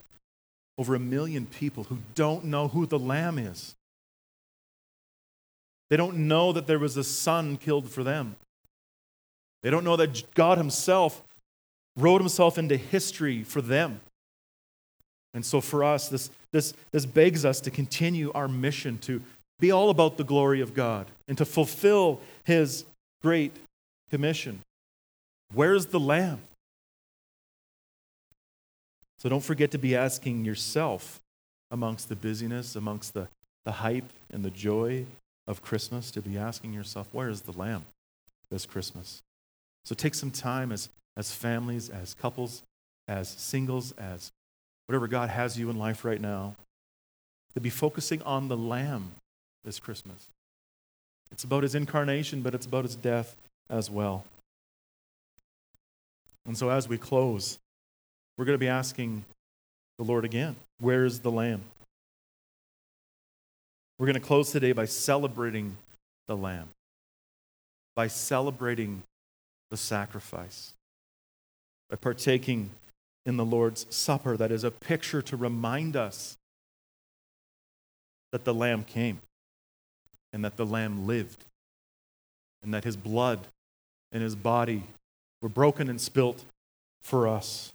over 0.77 0.95
a 0.95 0.99
million 0.99 1.45
people 1.45 1.85
who 1.85 1.99
don't 2.15 2.45
know 2.45 2.67
who 2.67 2.85
the 2.85 2.99
Lamb 2.99 3.37
is. 3.37 3.75
They 5.89 5.97
don't 5.97 6.27
know 6.27 6.53
that 6.53 6.67
there 6.67 6.79
was 6.79 6.95
a 6.95 7.03
son 7.03 7.57
killed 7.57 7.89
for 7.89 8.03
them. 8.03 8.35
They 9.63 9.69
don't 9.69 9.83
know 9.83 9.95
that 9.97 10.33
God 10.33 10.57
Himself 10.57 11.21
wrote 11.97 12.21
Himself 12.21 12.57
into 12.57 12.77
history 12.77 13.43
for 13.43 13.61
them. 13.61 13.99
And 15.33 15.45
so 15.45 15.61
for 15.61 15.83
us, 15.83 16.09
this, 16.09 16.29
this, 16.51 16.73
this 16.91 17.05
begs 17.05 17.45
us 17.45 17.61
to 17.61 17.71
continue 17.71 18.31
our 18.33 18.47
mission 18.47 18.97
to 18.99 19.21
be 19.59 19.71
all 19.71 19.89
about 19.89 20.17
the 20.17 20.23
glory 20.23 20.61
of 20.61 20.73
God 20.73 21.07
and 21.27 21.37
to 21.37 21.45
fulfill 21.45 22.19
His 22.43 22.85
great 23.21 23.55
commission. 24.09 24.59
Where's 25.53 25.87
the 25.87 25.99
Lamb? 25.99 26.39
So 29.19 29.29
don't 29.29 29.43
forget 29.43 29.71
to 29.71 29.77
be 29.77 29.95
asking 29.95 30.45
yourself 30.45 31.21
amongst 31.69 32.09
the 32.09 32.15
busyness, 32.15 32.75
amongst 32.75 33.13
the, 33.13 33.27
the 33.65 33.73
hype 33.73 34.09
and 34.33 34.43
the 34.43 34.49
joy 34.49 35.05
of 35.47 35.61
Christmas, 35.61 36.09
to 36.11 36.21
be 36.21 36.37
asking 36.37 36.73
yourself, 36.73 37.07
where 37.11 37.29
is 37.29 37.41
the 37.41 37.51
Lamb 37.51 37.85
this 38.49 38.65
Christmas? 38.65 39.21
So 39.85 39.95
take 39.95 40.15
some 40.15 40.31
time 40.31 40.71
as, 40.71 40.89
as 41.17 41.31
families, 41.31 41.89
as 41.89 42.13
couples, 42.13 42.63
as 43.07 43.27
singles, 43.29 43.91
as 43.93 44.31
whatever 44.87 45.07
God 45.07 45.29
has 45.29 45.57
you 45.57 45.69
in 45.69 45.77
life 45.77 46.05
right 46.05 46.21
now, 46.21 46.55
to 47.55 47.61
be 47.61 47.69
focusing 47.69 48.21
on 48.23 48.47
the 48.47 48.57
Lamb 48.57 49.11
this 49.63 49.79
Christmas. 49.79 50.27
It's 51.31 51.43
about 51.43 51.63
his 51.63 51.75
incarnation, 51.75 52.41
but 52.41 52.53
it's 52.53 52.65
about 52.65 52.85
his 52.85 52.95
death 52.95 53.35
as 53.69 53.89
well. 53.89 54.25
And 56.45 56.57
so 56.57 56.69
as 56.69 56.87
we 56.87 56.97
close, 56.97 57.57
we're 58.37 58.45
going 58.45 58.55
to 58.55 58.59
be 58.59 58.67
asking 58.67 59.23
the 59.97 60.03
Lord 60.03 60.25
again, 60.25 60.55
where 60.79 61.05
is 61.05 61.19
the 61.19 61.31
Lamb? 61.31 61.61
We're 63.99 64.07
going 64.07 64.15
to 64.15 64.19
close 64.19 64.51
today 64.51 64.71
by 64.71 64.85
celebrating 64.85 65.77
the 66.27 66.35
Lamb, 66.35 66.69
by 67.95 68.07
celebrating 68.07 69.03
the 69.71 69.77
sacrifice, 69.77 70.73
by 71.89 71.95
partaking 71.95 72.69
in 73.25 73.37
the 73.37 73.45
Lord's 73.45 73.87
Supper 73.89 74.37
that 74.37 74.51
is 74.51 74.63
a 74.63 74.69
picture 74.69 75.21
to 75.23 75.37
remind 75.37 75.95
us 75.95 76.37
that 78.31 78.43
the 78.43 78.53
Lamb 78.53 78.83
came 78.83 79.21
and 80.33 80.43
that 80.45 80.57
the 80.57 80.65
Lamb 80.65 81.07
lived 81.07 81.45
and 82.61 82.73
that 82.73 82.83
his 82.83 82.97
blood 82.97 83.39
and 84.11 84.21
his 84.21 84.35
body 84.35 84.83
were 85.41 85.49
broken 85.49 85.89
and 85.89 85.99
spilt 85.99 86.43
for 87.01 87.27
us. 87.27 87.71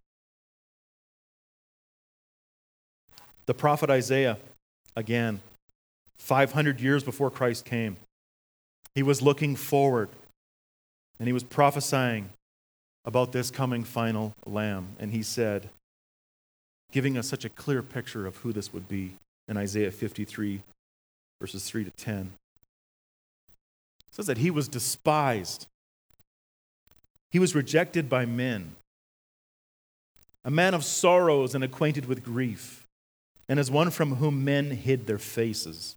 The 3.46 3.54
prophet 3.54 3.90
Isaiah, 3.90 4.38
again, 4.94 5.40
500 6.18 6.80
years 6.80 7.02
before 7.02 7.30
Christ 7.30 7.64
came, 7.64 7.96
he 8.94 9.02
was 9.02 9.22
looking 9.22 9.56
forward 9.56 10.08
and 11.18 11.26
he 11.26 11.32
was 11.32 11.44
prophesying 11.44 12.30
about 13.04 13.32
this 13.32 13.50
coming 13.50 13.84
final 13.84 14.34
lamb. 14.44 14.88
And 14.98 15.12
he 15.12 15.22
said, 15.22 15.70
giving 16.92 17.16
us 17.16 17.28
such 17.28 17.44
a 17.44 17.48
clear 17.48 17.82
picture 17.82 18.26
of 18.26 18.36
who 18.38 18.52
this 18.52 18.72
would 18.72 18.88
be 18.88 19.16
in 19.48 19.56
Isaiah 19.56 19.90
53, 19.90 20.62
verses 21.40 21.68
3 21.68 21.84
to 21.84 21.90
10. 21.90 22.32
It 24.08 24.14
says 24.14 24.26
that 24.26 24.38
he 24.38 24.50
was 24.50 24.68
despised, 24.68 25.66
he 27.30 27.38
was 27.38 27.54
rejected 27.54 28.08
by 28.08 28.24
men, 28.24 28.76
a 30.44 30.50
man 30.50 30.74
of 30.74 30.84
sorrows 30.84 31.54
and 31.54 31.62
acquainted 31.62 32.06
with 32.06 32.24
grief, 32.24 32.86
and 33.48 33.60
as 33.60 33.70
one 33.70 33.90
from 33.90 34.16
whom 34.16 34.44
men 34.44 34.70
hid 34.70 35.06
their 35.06 35.18
faces. 35.18 35.96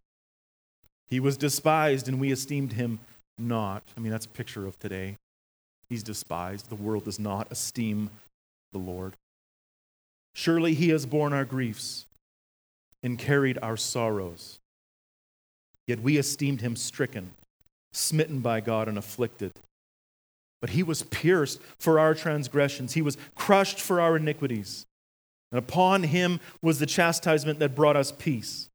He 1.07 1.20
was 1.20 1.38
despised, 1.38 2.07
and 2.07 2.20
we 2.20 2.32
esteemed 2.32 2.74
him 2.74 2.99
not. 3.40 3.84
I 3.96 4.00
mean, 4.00 4.12
that's 4.12 4.26
a 4.26 4.30
picture 4.30 4.66
of 4.66 4.78
today. 4.80 5.18
He's 5.90 6.04
despised. 6.04 6.70
The 6.70 6.76
world 6.76 7.06
does 7.06 7.20
not 7.20 7.52
esteem 7.52 8.10
the 8.72 8.80
Lord. 8.80 9.16
Surely 10.36 10.74
he 10.74 10.90
has 10.90 11.06
borne 11.06 11.34
our 11.34 11.46
griefs 11.46 12.06
and 13.02 13.18
carried 13.18 13.58
our 13.62 13.78
sorrows. 13.78 14.60
Yet 15.88 16.02
we 16.02 16.18
esteemed 16.18 16.62
him 16.62 16.76
stricken, 16.76 17.32
smitten 17.94 18.40
by 18.40 18.62
God, 18.62 18.88
and 18.88 18.98
afflicted. 18.98 19.54
But 20.62 20.72
he 20.72 20.84
was 20.84 21.04
pierced 21.04 21.60
for 21.80 22.00
our 22.00 22.14
transgressions, 22.14 22.94
he 22.94 23.02
was 23.02 23.18
crushed 23.36 23.80
for 23.80 24.00
our 24.00 24.18
iniquities. 24.18 24.86
And 25.52 25.58
upon 25.58 26.04
him 26.04 26.40
was 26.62 26.78
the 26.78 26.86
chastisement 26.86 27.58
that 27.60 27.76
brought 27.76 27.98
us 27.98 28.12
peace. 28.12 28.70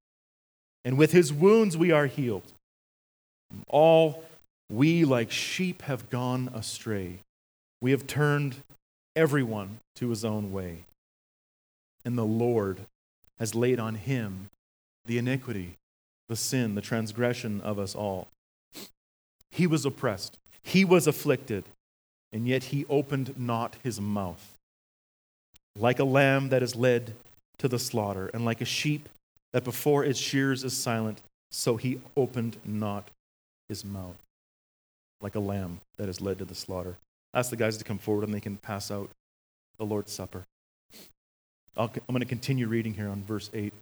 And 0.84 0.98
with 0.98 1.12
his 1.12 1.32
wounds 1.32 1.76
we 1.76 1.92
are 1.92 2.06
healed. 2.06 2.52
All 3.68 4.24
we, 4.70 5.04
like 5.04 5.30
sheep, 5.30 5.82
have 5.82 6.10
gone 6.10 6.50
astray. 6.54 7.18
We 7.80 7.90
have 7.90 8.06
turned 8.06 8.56
everyone 9.14 9.80
to 9.96 10.10
his 10.10 10.24
own 10.24 10.52
way. 10.52 10.84
And 12.04 12.18
the 12.18 12.24
Lord 12.24 12.78
has 13.38 13.54
laid 13.54 13.78
on 13.78 13.94
him 13.94 14.48
the 15.06 15.18
iniquity, 15.18 15.76
the 16.28 16.36
sin, 16.36 16.74
the 16.74 16.80
transgression 16.80 17.60
of 17.60 17.78
us 17.78 17.94
all. 17.94 18.28
He 19.50 19.66
was 19.66 19.84
oppressed, 19.84 20.38
he 20.62 20.84
was 20.84 21.06
afflicted, 21.06 21.64
and 22.32 22.48
yet 22.48 22.64
he 22.64 22.86
opened 22.88 23.38
not 23.38 23.76
his 23.82 24.00
mouth. 24.00 24.54
Like 25.76 25.98
a 25.98 26.04
lamb 26.04 26.48
that 26.48 26.62
is 26.62 26.74
led 26.74 27.14
to 27.58 27.68
the 27.68 27.78
slaughter, 27.78 28.30
and 28.34 28.44
like 28.44 28.60
a 28.60 28.66
sheep 28.66 29.08
that 29.52 29.64
before 29.64 30.04
its 30.04 30.18
shears 30.18 30.64
is 30.64 30.76
silent, 30.76 31.20
so 31.50 31.76
he 31.76 32.00
opened 32.16 32.56
not 32.64 33.08
his 33.68 33.84
mouth. 33.84 34.16
Like 35.24 35.36
a 35.36 35.40
lamb 35.40 35.80
that 35.96 36.10
is 36.10 36.20
led 36.20 36.36
to 36.40 36.44
the 36.44 36.54
slaughter. 36.54 36.98
Ask 37.32 37.48
the 37.48 37.56
guys 37.56 37.78
to 37.78 37.84
come 37.84 37.96
forward 37.96 38.24
and 38.24 38.34
they 38.34 38.40
can 38.40 38.58
pass 38.58 38.90
out 38.90 39.08
the 39.78 39.86
Lord's 39.86 40.12
Supper. 40.12 40.44
i 41.78 41.84
am 41.84 41.90
going 42.06 42.20
to 42.20 42.26
continue 42.26 42.68
reading 42.68 42.92
here 42.92 43.08
on 43.08 43.22
verse 43.22 43.48
8. 43.54 43.72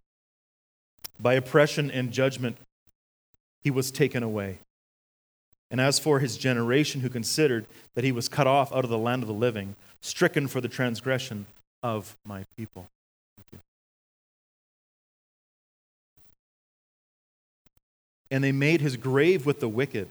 By 1.18 1.34
oppression 1.34 1.90
and 1.90 2.12
judgment 2.12 2.59
he 3.64 3.72
was 3.72 3.90
taken 3.90 4.22
away. 4.22 4.59
And 5.68 5.80
as 5.80 5.99
for 5.99 6.20
his 6.20 6.36
generation, 6.36 7.01
who 7.01 7.09
considered 7.09 7.66
that 7.97 8.05
he 8.05 8.12
was 8.12 8.28
cut 8.28 8.47
off 8.47 8.72
out 8.72 8.84
of 8.84 8.90
the 8.90 8.97
land 8.97 9.24
of 9.24 9.26
the 9.26 9.34
living, 9.34 9.74
stricken 10.01 10.47
for 10.47 10.61
the 10.61 10.68
transgression 10.68 11.47
of 11.82 12.16
my 12.24 12.45
people. 12.57 12.86
And 18.30 18.45
they 18.45 18.53
made 18.53 18.80
his 18.80 18.97
grave 18.97 19.45
with 19.45 19.59
the 19.59 19.68
wicked 19.68 20.07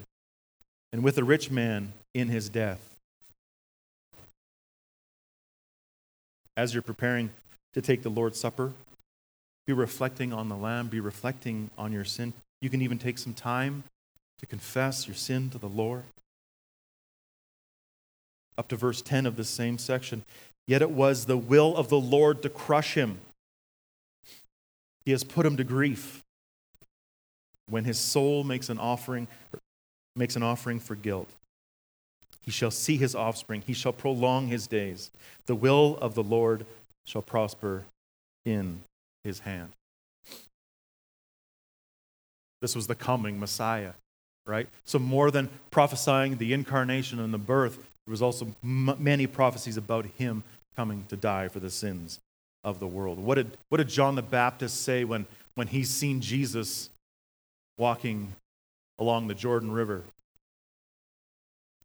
and 0.92 1.04
with 1.04 1.16
the 1.16 1.24
rich 1.24 1.50
man 1.50 1.94
in 2.14 2.28
his 2.28 2.50
death 2.50 2.92
as 6.58 6.74
you're 6.74 6.82
preparing 6.82 7.30
to 7.74 7.82
take 7.82 8.04
the 8.04 8.10
Lord's 8.10 8.40
Supper, 8.40 8.74
be 9.66 9.74
reflecting 9.74 10.34
on 10.34 10.50
the 10.50 10.56
Lamb, 10.56 10.88
be 10.88 11.00
reflecting 11.00 11.70
on 11.78 11.92
your 11.92 12.04
sin. 12.04 12.34
You 12.62 12.70
can 12.70 12.82
even 12.82 13.00
take 13.00 13.18
some 13.18 13.34
time 13.34 13.84
to 14.40 14.46
confess 14.46 15.08
your 15.08 15.16
sin 15.16 15.50
to 15.52 15.58
the 15.58 15.70
Lord. 15.70 16.04
Up 18.58 18.68
to 18.68 18.76
verse 18.76 19.02
10 19.02 19.26
of 19.26 19.38
this 19.38 19.50
same 19.50 19.78
section. 19.78 20.24
Yet 20.68 20.82
it 20.82 20.92
was 20.92 21.26
the 21.26 21.38
will 21.38 21.76
of 21.76 21.90
the 21.90 22.00
Lord 22.00 22.42
to 22.44 22.50
crush 22.50 22.96
him. 22.96 23.20
He 25.06 25.12
has 25.12 25.24
put 25.24 25.46
him 25.46 25.58
to 25.58 25.64
grief 25.64 26.22
when 27.70 27.86
his 27.86 27.98
soul 27.98 28.44
makes 28.44 28.70
an 28.70 28.78
offering 28.78 29.28
makes 30.16 30.36
an 30.36 30.44
offering 30.44 30.80
for 30.80 30.96
guilt. 30.96 31.30
He 32.42 32.52
shall 32.52 32.72
see 32.72 32.98
his 32.98 33.16
offspring. 33.16 33.64
He 33.66 33.74
shall 33.74 33.94
prolong 33.94 34.48
his 34.48 34.68
days. 34.68 35.12
The 35.46 35.56
will 35.56 35.98
of 36.02 36.16
the 36.16 36.24
Lord 36.24 36.66
shall 37.06 37.22
prosper 37.22 37.84
in 38.46 38.82
his 39.24 39.40
hand. 39.40 39.72
This 42.62 42.76
was 42.76 42.88
the 42.88 42.96
coming 42.96 43.40
Messiah, 43.40 43.94
right? 44.46 44.68
So, 44.86 45.00
more 45.00 45.32
than 45.32 45.50
prophesying 45.72 46.38
the 46.38 46.54
incarnation 46.54 47.20
and 47.20 47.34
the 47.34 47.40
birth, 47.40 47.78
there 47.78 48.12
was 48.12 48.22
also 48.22 48.48
m- 48.64 48.96
many 49.00 49.28
prophecies 49.28 49.78
about 49.78 50.06
him 50.18 50.44
coming 50.76 51.06
to 51.10 51.16
die 51.16 51.48
for 51.48 51.60
the 51.60 51.70
sins 51.70 52.20
of 52.64 52.80
the 52.80 52.88
world. 52.88 53.20
What 53.20 53.36
did, 53.36 53.58
what 53.70 53.78
did 53.78 53.90
John 53.90 54.16
the 54.16 54.22
Baptist 54.22 54.84
say 54.84 55.04
when, 55.04 55.26
when 55.56 55.68
he's 55.68 55.90
seen 55.90 56.22
Jesus 56.22 56.90
walking 57.78 58.34
along 59.00 59.28
the 59.28 59.34
Jordan 59.34 59.72
River? 59.72 60.04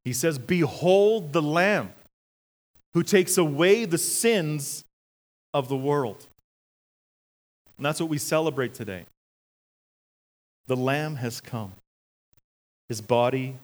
He 0.04 0.12
says, 0.12 0.38
Behold 0.38 1.32
the 1.32 1.42
Lamb 1.42 1.90
who 2.96 3.02
takes 3.02 3.36
away 3.36 3.84
the 3.84 3.98
sins 3.98 4.82
of 5.52 5.68
the 5.68 5.76
world. 5.76 6.26
And 7.76 7.84
that's 7.84 8.00
what 8.00 8.08
we 8.08 8.16
celebrate 8.16 8.72
today. 8.72 9.04
The 10.66 10.76
Lamb 10.76 11.16
has 11.16 11.42
come. 11.42 11.72
His 12.88 13.02
body 13.02 13.56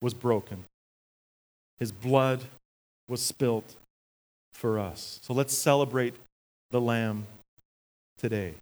was 0.00 0.14
broken, 0.14 0.64
His 1.78 1.92
blood 1.92 2.44
was 3.06 3.20
spilt 3.20 3.76
for 4.54 4.78
us. 4.78 5.20
So 5.22 5.34
let's 5.34 5.52
celebrate 5.52 6.14
the 6.70 6.80
Lamb 6.80 7.26
today. 8.16 8.54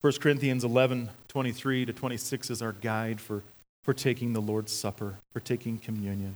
1 0.00 0.12
Corinthians 0.20 0.62
11 0.62 1.10
23 1.36 1.84
to 1.84 1.92
26 1.92 2.48
is 2.48 2.62
our 2.62 2.72
guide 2.72 3.20
for 3.20 3.42
for 3.84 3.92
taking 3.92 4.32
the 4.32 4.40
Lord's 4.40 4.72
Supper, 4.72 5.16
for 5.34 5.40
taking 5.40 5.76
communion. 5.76 6.34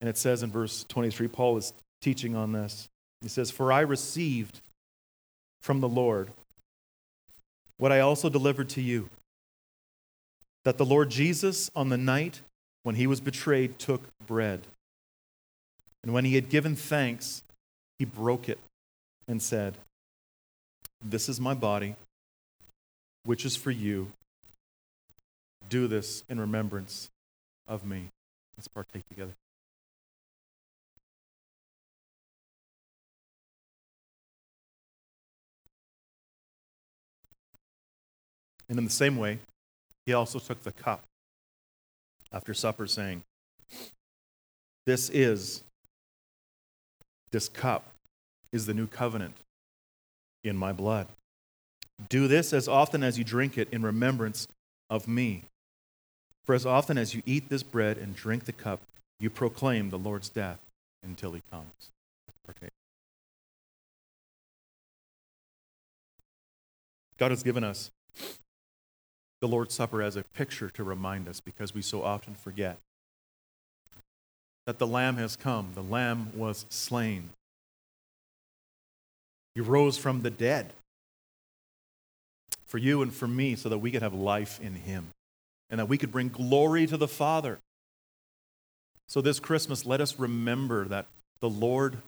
And 0.00 0.10
it 0.10 0.18
says 0.18 0.42
in 0.42 0.50
verse 0.50 0.84
23, 0.88 1.28
Paul 1.28 1.56
is 1.56 1.72
teaching 2.02 2.34
on 2.34 2.50
this. 2.50 2.88
He 3.20 3.28
says, 3.28 3.52
For 3.52 3.70
I 3.70 3.82
received 3.82 4.60
from 5.62 5.78
the 5.78 5.88
Lord 5.88 6.32
what 7.76 7.92
I 7.92 8.00
also 8.00 8.28
delivered 8.28 8.70
to 8.70 8.82
you 8.82 9.08
that 10.64 10.78
the 10.78 10.84
Lord 10.84 11.10
Jesus, 11.10 11.70
on 11.76 11.90
the 11.90 11.96
night 11.96 12.40
when 12.82 12.96
he 12.96 13.06
was 13.06 13.20
betrayed, 13.20 13.78
took 13.78 14.02
bread. 14.26 14.62
And 16.02 16.12
when 16.12 16.24
he 16.24 16.34
had 16.34 16.48
given 16.48 16.74
thanks, 16.74 17.44
he 18.00 18.04
broke 18.04 18.48
it 18.48 18.58
and 19.28 19.40
said, 19.40 19.76
This 21.02 21.28
is 21.28 21.40
my 21.40 21.54
body, 21.54 21.96
which 23.24 23.44
is 23.44 23.56
for 23.56 23.70
you 23.70 24.12
do 25.68 25.86
this 25.86 26.24
in 26.28 26.38
remembrance 26.40 27.08
of 27.66 27.84
me. 27.84 28.08
Let's 28.56 28.68
partake 28.68 29.08
together. 29.08 29.32
And 38.68 38.78
in 38.78 38.84
the 38.84 38.90
same 38.90 39.16
way, 39.16 39.38
he 40.06 40.12
also 40.12 40.38
took 40.38 40.62
the 40.62 40.72
cup 40.72 41.02
after 42.32 42.54
supper, 42.54 42.86
saying, 42.86 43.22
This 44.86 45.10
is, 45.10 45.64
this 47.32 47.48
cup 47.48 47.86
is 48.52 48.66
the 48.66 48.74
new 48.74 48.86
covenant 48.86 49.34
in 50.44 50.56
my 50.56 50.72
blood. 50.72 51.06
Do 52.08 52.28
this 52.28 52.52
as 52.52 52.68
often 52.68 53.02
as 53.02 53.18
you 53.18 53.24
drink 53.24 53.58
it 53.58 53.68
in 53.70 53.82
remembrance 53.82 54.48
of 54.88 55.06
me. 55.06 55.44
For 56.44 56.54
as 56.54 56.64
often 56.64 56.96
as 56.98 57.14
you 57.14 57.22
eat 57.26 57.48
this 57.48 57.62
bread 57.62 57.98
and 57.98 58.16
drink 58.16 58.44
the 58.44 58.52
cup, 58.52 58.80
you 59.18 59.30
proclaim 59.30 59.90
the 59.90 59.98
Lord's 59.98 60.28
death 60.28 60.58
until 61.02 61.32
he 61.32 61.42
comes. 61.50 61.90
Okay. 62.48 62.68
God 67.18 67.30
has 67.30 67.42
given 67.42 67.62
us 67.62 67.90
the 69.40 69.48
Lord's 69.48 69.74
Supper 69.74 70.02
as 70.02 70.16
a 70.16 70.24
picture 70.34 70.70
to 70.70 70.82
remind 70.82 71.28
us 71.28 71.40
because 71.40 71.74
we 71.74 71.82
so 71.82 72.02
often 72.02 72.34
forget 72.34 72.78
that 74.66 74.78
the 74.78 74.86
Lamb 74.86 75.16
has 75.16 75.36
come. 75.36 75.68
The 75.74 75.82
Lamb 75.82 76.32
was 76.34 76.66
slain. 76.68 77.30
He 79.60 79.66
rose 79.66 79.98
from 79.98 80.22
the 80.22 80.30
dead 80.30 80.72
for 82.64 82.78
you 82.78 83.02
and 83.02 83.12
for 83.12 83.28
me 83.28 83.56
so 83.56 83.68
that 83.68 83.76
we 83.76 83.90
could 83.90 84.00
have 84.00 84.14
life 84.14 84.58
in 84.58 84.74
Him 84.74 85.08
and 85.68 85.78
that 85.78 85.86
we 85.86 85.98
could 85.98 86.10
bring 86.10 86.28
glory 86.28 86.86
to 86.86 86.96
the 86.96 87.06
Father. 87.06 87.58
So, 89.06 89.20
this 89.20 89.38
Christmas, 89.38 89.84
let 89.84 90.00
us 90.00 90.18
remember 90.18 90.86
that 90.86 91.04
the 91.40 91.50
Lord, 91.50 91.98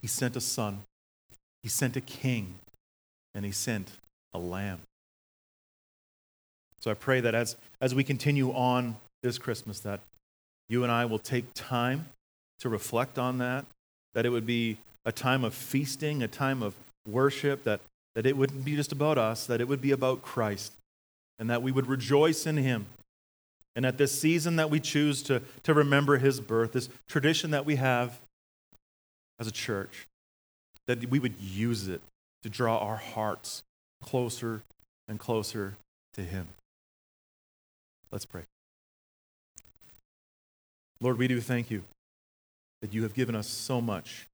He 0.00 0.06
sent 0.06 0.36
a 0.36 0.40
son, 0.40 0.84
He 1.64 1.68
sent 1.68 1.96
a 1.96 2.00
king, 2.00 2.54
and 3.34 3.44
He 3.44 3.50
sent 3.50 3.90
a 4.32 4.38
lamb. 4.38 4.78
So 6.78 6.92
I 6.92 6.94
pray 6.94 7.20
that 7.20 7.34
as, 7.34 7.56
as 7.80 7.96
we 7.96 8.04
continue 8.04 8.52
on 8.52 8.94
this 9.24 9.38
Christmas, 9.38 9.80
that 9.80 9.98
you 10.68 10.84
and 10.84 10.92
I 10.92 11.04
will 11.04 11.18
take 11.18 11.52
time 11.54 12.06
to 12.60 12.68
reflect 12.68 13.18
on 13.18 13.38
that, 13.38 13.64
that 14.14 14.24
it 14.24 14.28
would 14.28 14.46
be 14.46 14.78
a 15.04 15.12
time 15.12 15.44
of 15.44 15.54
feasting, 15.54 16.22
a 16.22 16.28
time 16.28 16.62
of 16.62 16.74
worship, 17.06 17.64
that, 17.64 17.80
that 18.14 18.26
it 18.26 18.36
wouldn't 18.36 18.64
be 18.64 18.76
just 18.76 18.92
about 18.92 19.18
us, 19.18 19.46
that 19.46 19.60
it 19.60 19.68
would 19.68 19.80
be 19.80 19.90
about 19.90 20.22
Christ, 20.22 20.72
and 21.38 21.50
that 21.50 21.62
we 21.62 21.72
would 21.72 21.86
rejoice 21.86 22.46
in 22.46 22.56
Him. 22.56 22.86
And 23.74 23.86
at 23.86 23.98
this 23.98 24.18
season 24.18 24.56
that 24.56 24.70
we 24.70 24.80
choose 24.80 25.22
to, 25.24 25.42
to 25.62 25.74
remember 25.74 26.18
His 26.18 26.40
birth, 26.40 26.72
this 26.72 26.88
tradition 27.08 27.50
that 27.52 27.64
we 27.64 27.76
have 27.76 28.20
as 29.38 29.46
a 29.46 29.52
church, 29.52 30.06
that 30.86 31.10
we 31.10 31.18
would 31.18 31.40
use 31.40 31.88
it 31.88 32.00
to 32.42 32.48
draw 32.48 32.78
our 32.78 32.96
hearts 32.96 33.62
closer 34.02 34.62
and 35.08 35.18
closer 35.18 35.74
to 36.14 36.22
Him. 36.22 36.48
Let's 38.10 38.26
pray. 38.26 38.42
Lord, 41.00 41.18
we 41.18 41.26
do 41.26 41.40
thank 41.40 41.70
you 41.70 41.82
that 42.82 42.92
you 42.92 43.02
have 43.02 43.14
given 43.14 43.34
us 43.34 43.48
so 43.48 43.80
much, 43.80 44.28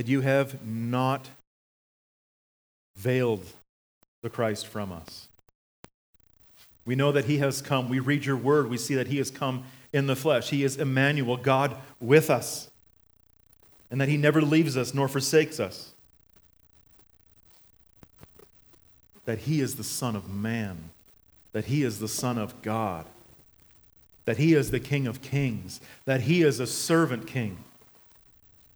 that 0.00 0.08
you 0.08 0.22
have 0.22 0.66
not 0.66 1.28
veiled 2.96 3.44
the 4.22 4.30
Christ 4.30 4.66
from 4.66 4.90
us. 4.90 5.28
We 6.86 6.94
know 6.94 7.12
that 7.12 7.26
he 7.26 7.36
has 7.36 7.60
come. 7.60 7.90
We 7.90 8.00
read 8.00 8.24
your 8.24 8.38
word, 8.38 8.70
we 8.70 8.78
see 8.78 8.94
that 8.94 9.08
he 9.08 9.18
has 9.18 9.30
come 9.30 9.64
in 9.92 10.06
the 10.06 10.16
flesh. 10.16 10.48
He 10.48 10.64
is 10.64 10.78
Emmanuel, 10.78 11.36
God 11.36 11.76
with 12.00 12.30
us, 12.30 12.70
and 13.90 14.00
that 14.00 14.08
he 14.08 14.16
never 14.16 14.40
leaves 14.40 14.74
us 14.74 14.94
nor 14.94 15.06
forsakes 15.06 15.60
us. 15.60 15.92
That 19.26 19.40
he 19.40 19.60
is 19.60 19.74
the 19.74 19.84
Son 19.84 20.16
of 20.16 20.30
Man 20.30 20.88
that 21.52 21.66
he 21.66 21.82
is 21.82 21.98
the 21.98 22.08
Son 22.08 22.38
of 22.38 22.62
God, 22.62 23.04
that 24.24 24.38
he 24.38 24.54
is 24.54 24.70
the 24.70 24.80
King 24.80 25.06
of 25.06 25.20
Kings, 25.20 25.78
that 26.06 26.22
he 26.22 26.40
is 26.40 26.58
a 26.58 26.66
servant 26.66 27.26
king, 27.26 27.58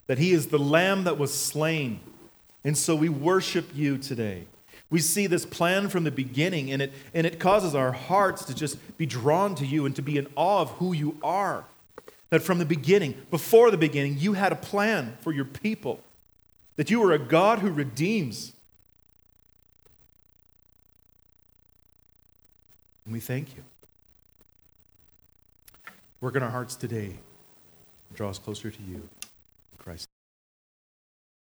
that 0.06 0.18
he 0.18 0.32
is 0.32 0.48
the 0.48 0.58
Lamb 0.58 1.04
that 1.04 1.18
was 1.18 1.32
slain. 1.32 2.00
And 2.64 2.76
so 2.76 2.94
we 2.94 3.08
worship 3.08 3.68
you 3.74 3.98
today. 3.98 4.46
We 4.90 5.00
see 5.00 5.26
this 5.26 5.44
plan 5.44 5.88
from 5.88 6.04
the 6.04 6.10
beginning, 6.10 6.70
and 6.70 6.82
it, 6.82 6.92
and 7.12 7.26
it 7.26 7.40
causes 7.40 7.74
our 7.74 7.92
hearts 7.92 8.44
to 8.44 8.54
just 8.54 8.96
be 8.96 9.06
drawn 9.06 9.54
to 9.56 9.66
you 9.66 9.86
and 9.86 9.96
to 9.96 10.02
be 10.02 10.18
in 10.18 10.26
awe 10.36 10.60
of 10.60 10.70
who 10.72 10.92
you 10.92 11.18
are. 11.22 11.64
That 12.30 12.42
from 12.42 12.58
the 12.58 12.64
beginning, 12.64 13.14
before 13.30 13.70
the 13.70 13.76
beginning, 13.76 14.18
you 14.18 14.34
had 14.34 14.52
a 14.52 14.56
plan 14.56 15.16
for 15.20 15.32
your 15.32 15.44
people, 15.44 16.00
that 16.76 16.90
you 16.90 17.02
are 17.02 17.12
a 17.12 17.18
God 17.18 17.60
who 17.60 17.70
redeems, 17.70 18.54
And 23.04 23.12
we 23.12 23.20
thank 23.20 23.54
you. 23.54 23.62
Work 26.20 26.36
in 26.36 26.42
our 26.42 26.50
hearts 26.50 26.74
today. 26.74 27.16
Draw 28.14 28.30
us 28.30 28.38
closer 28.38 28.70
to 28.70 28.82
you. 28.82 29.08
Christ. 29.84 30.13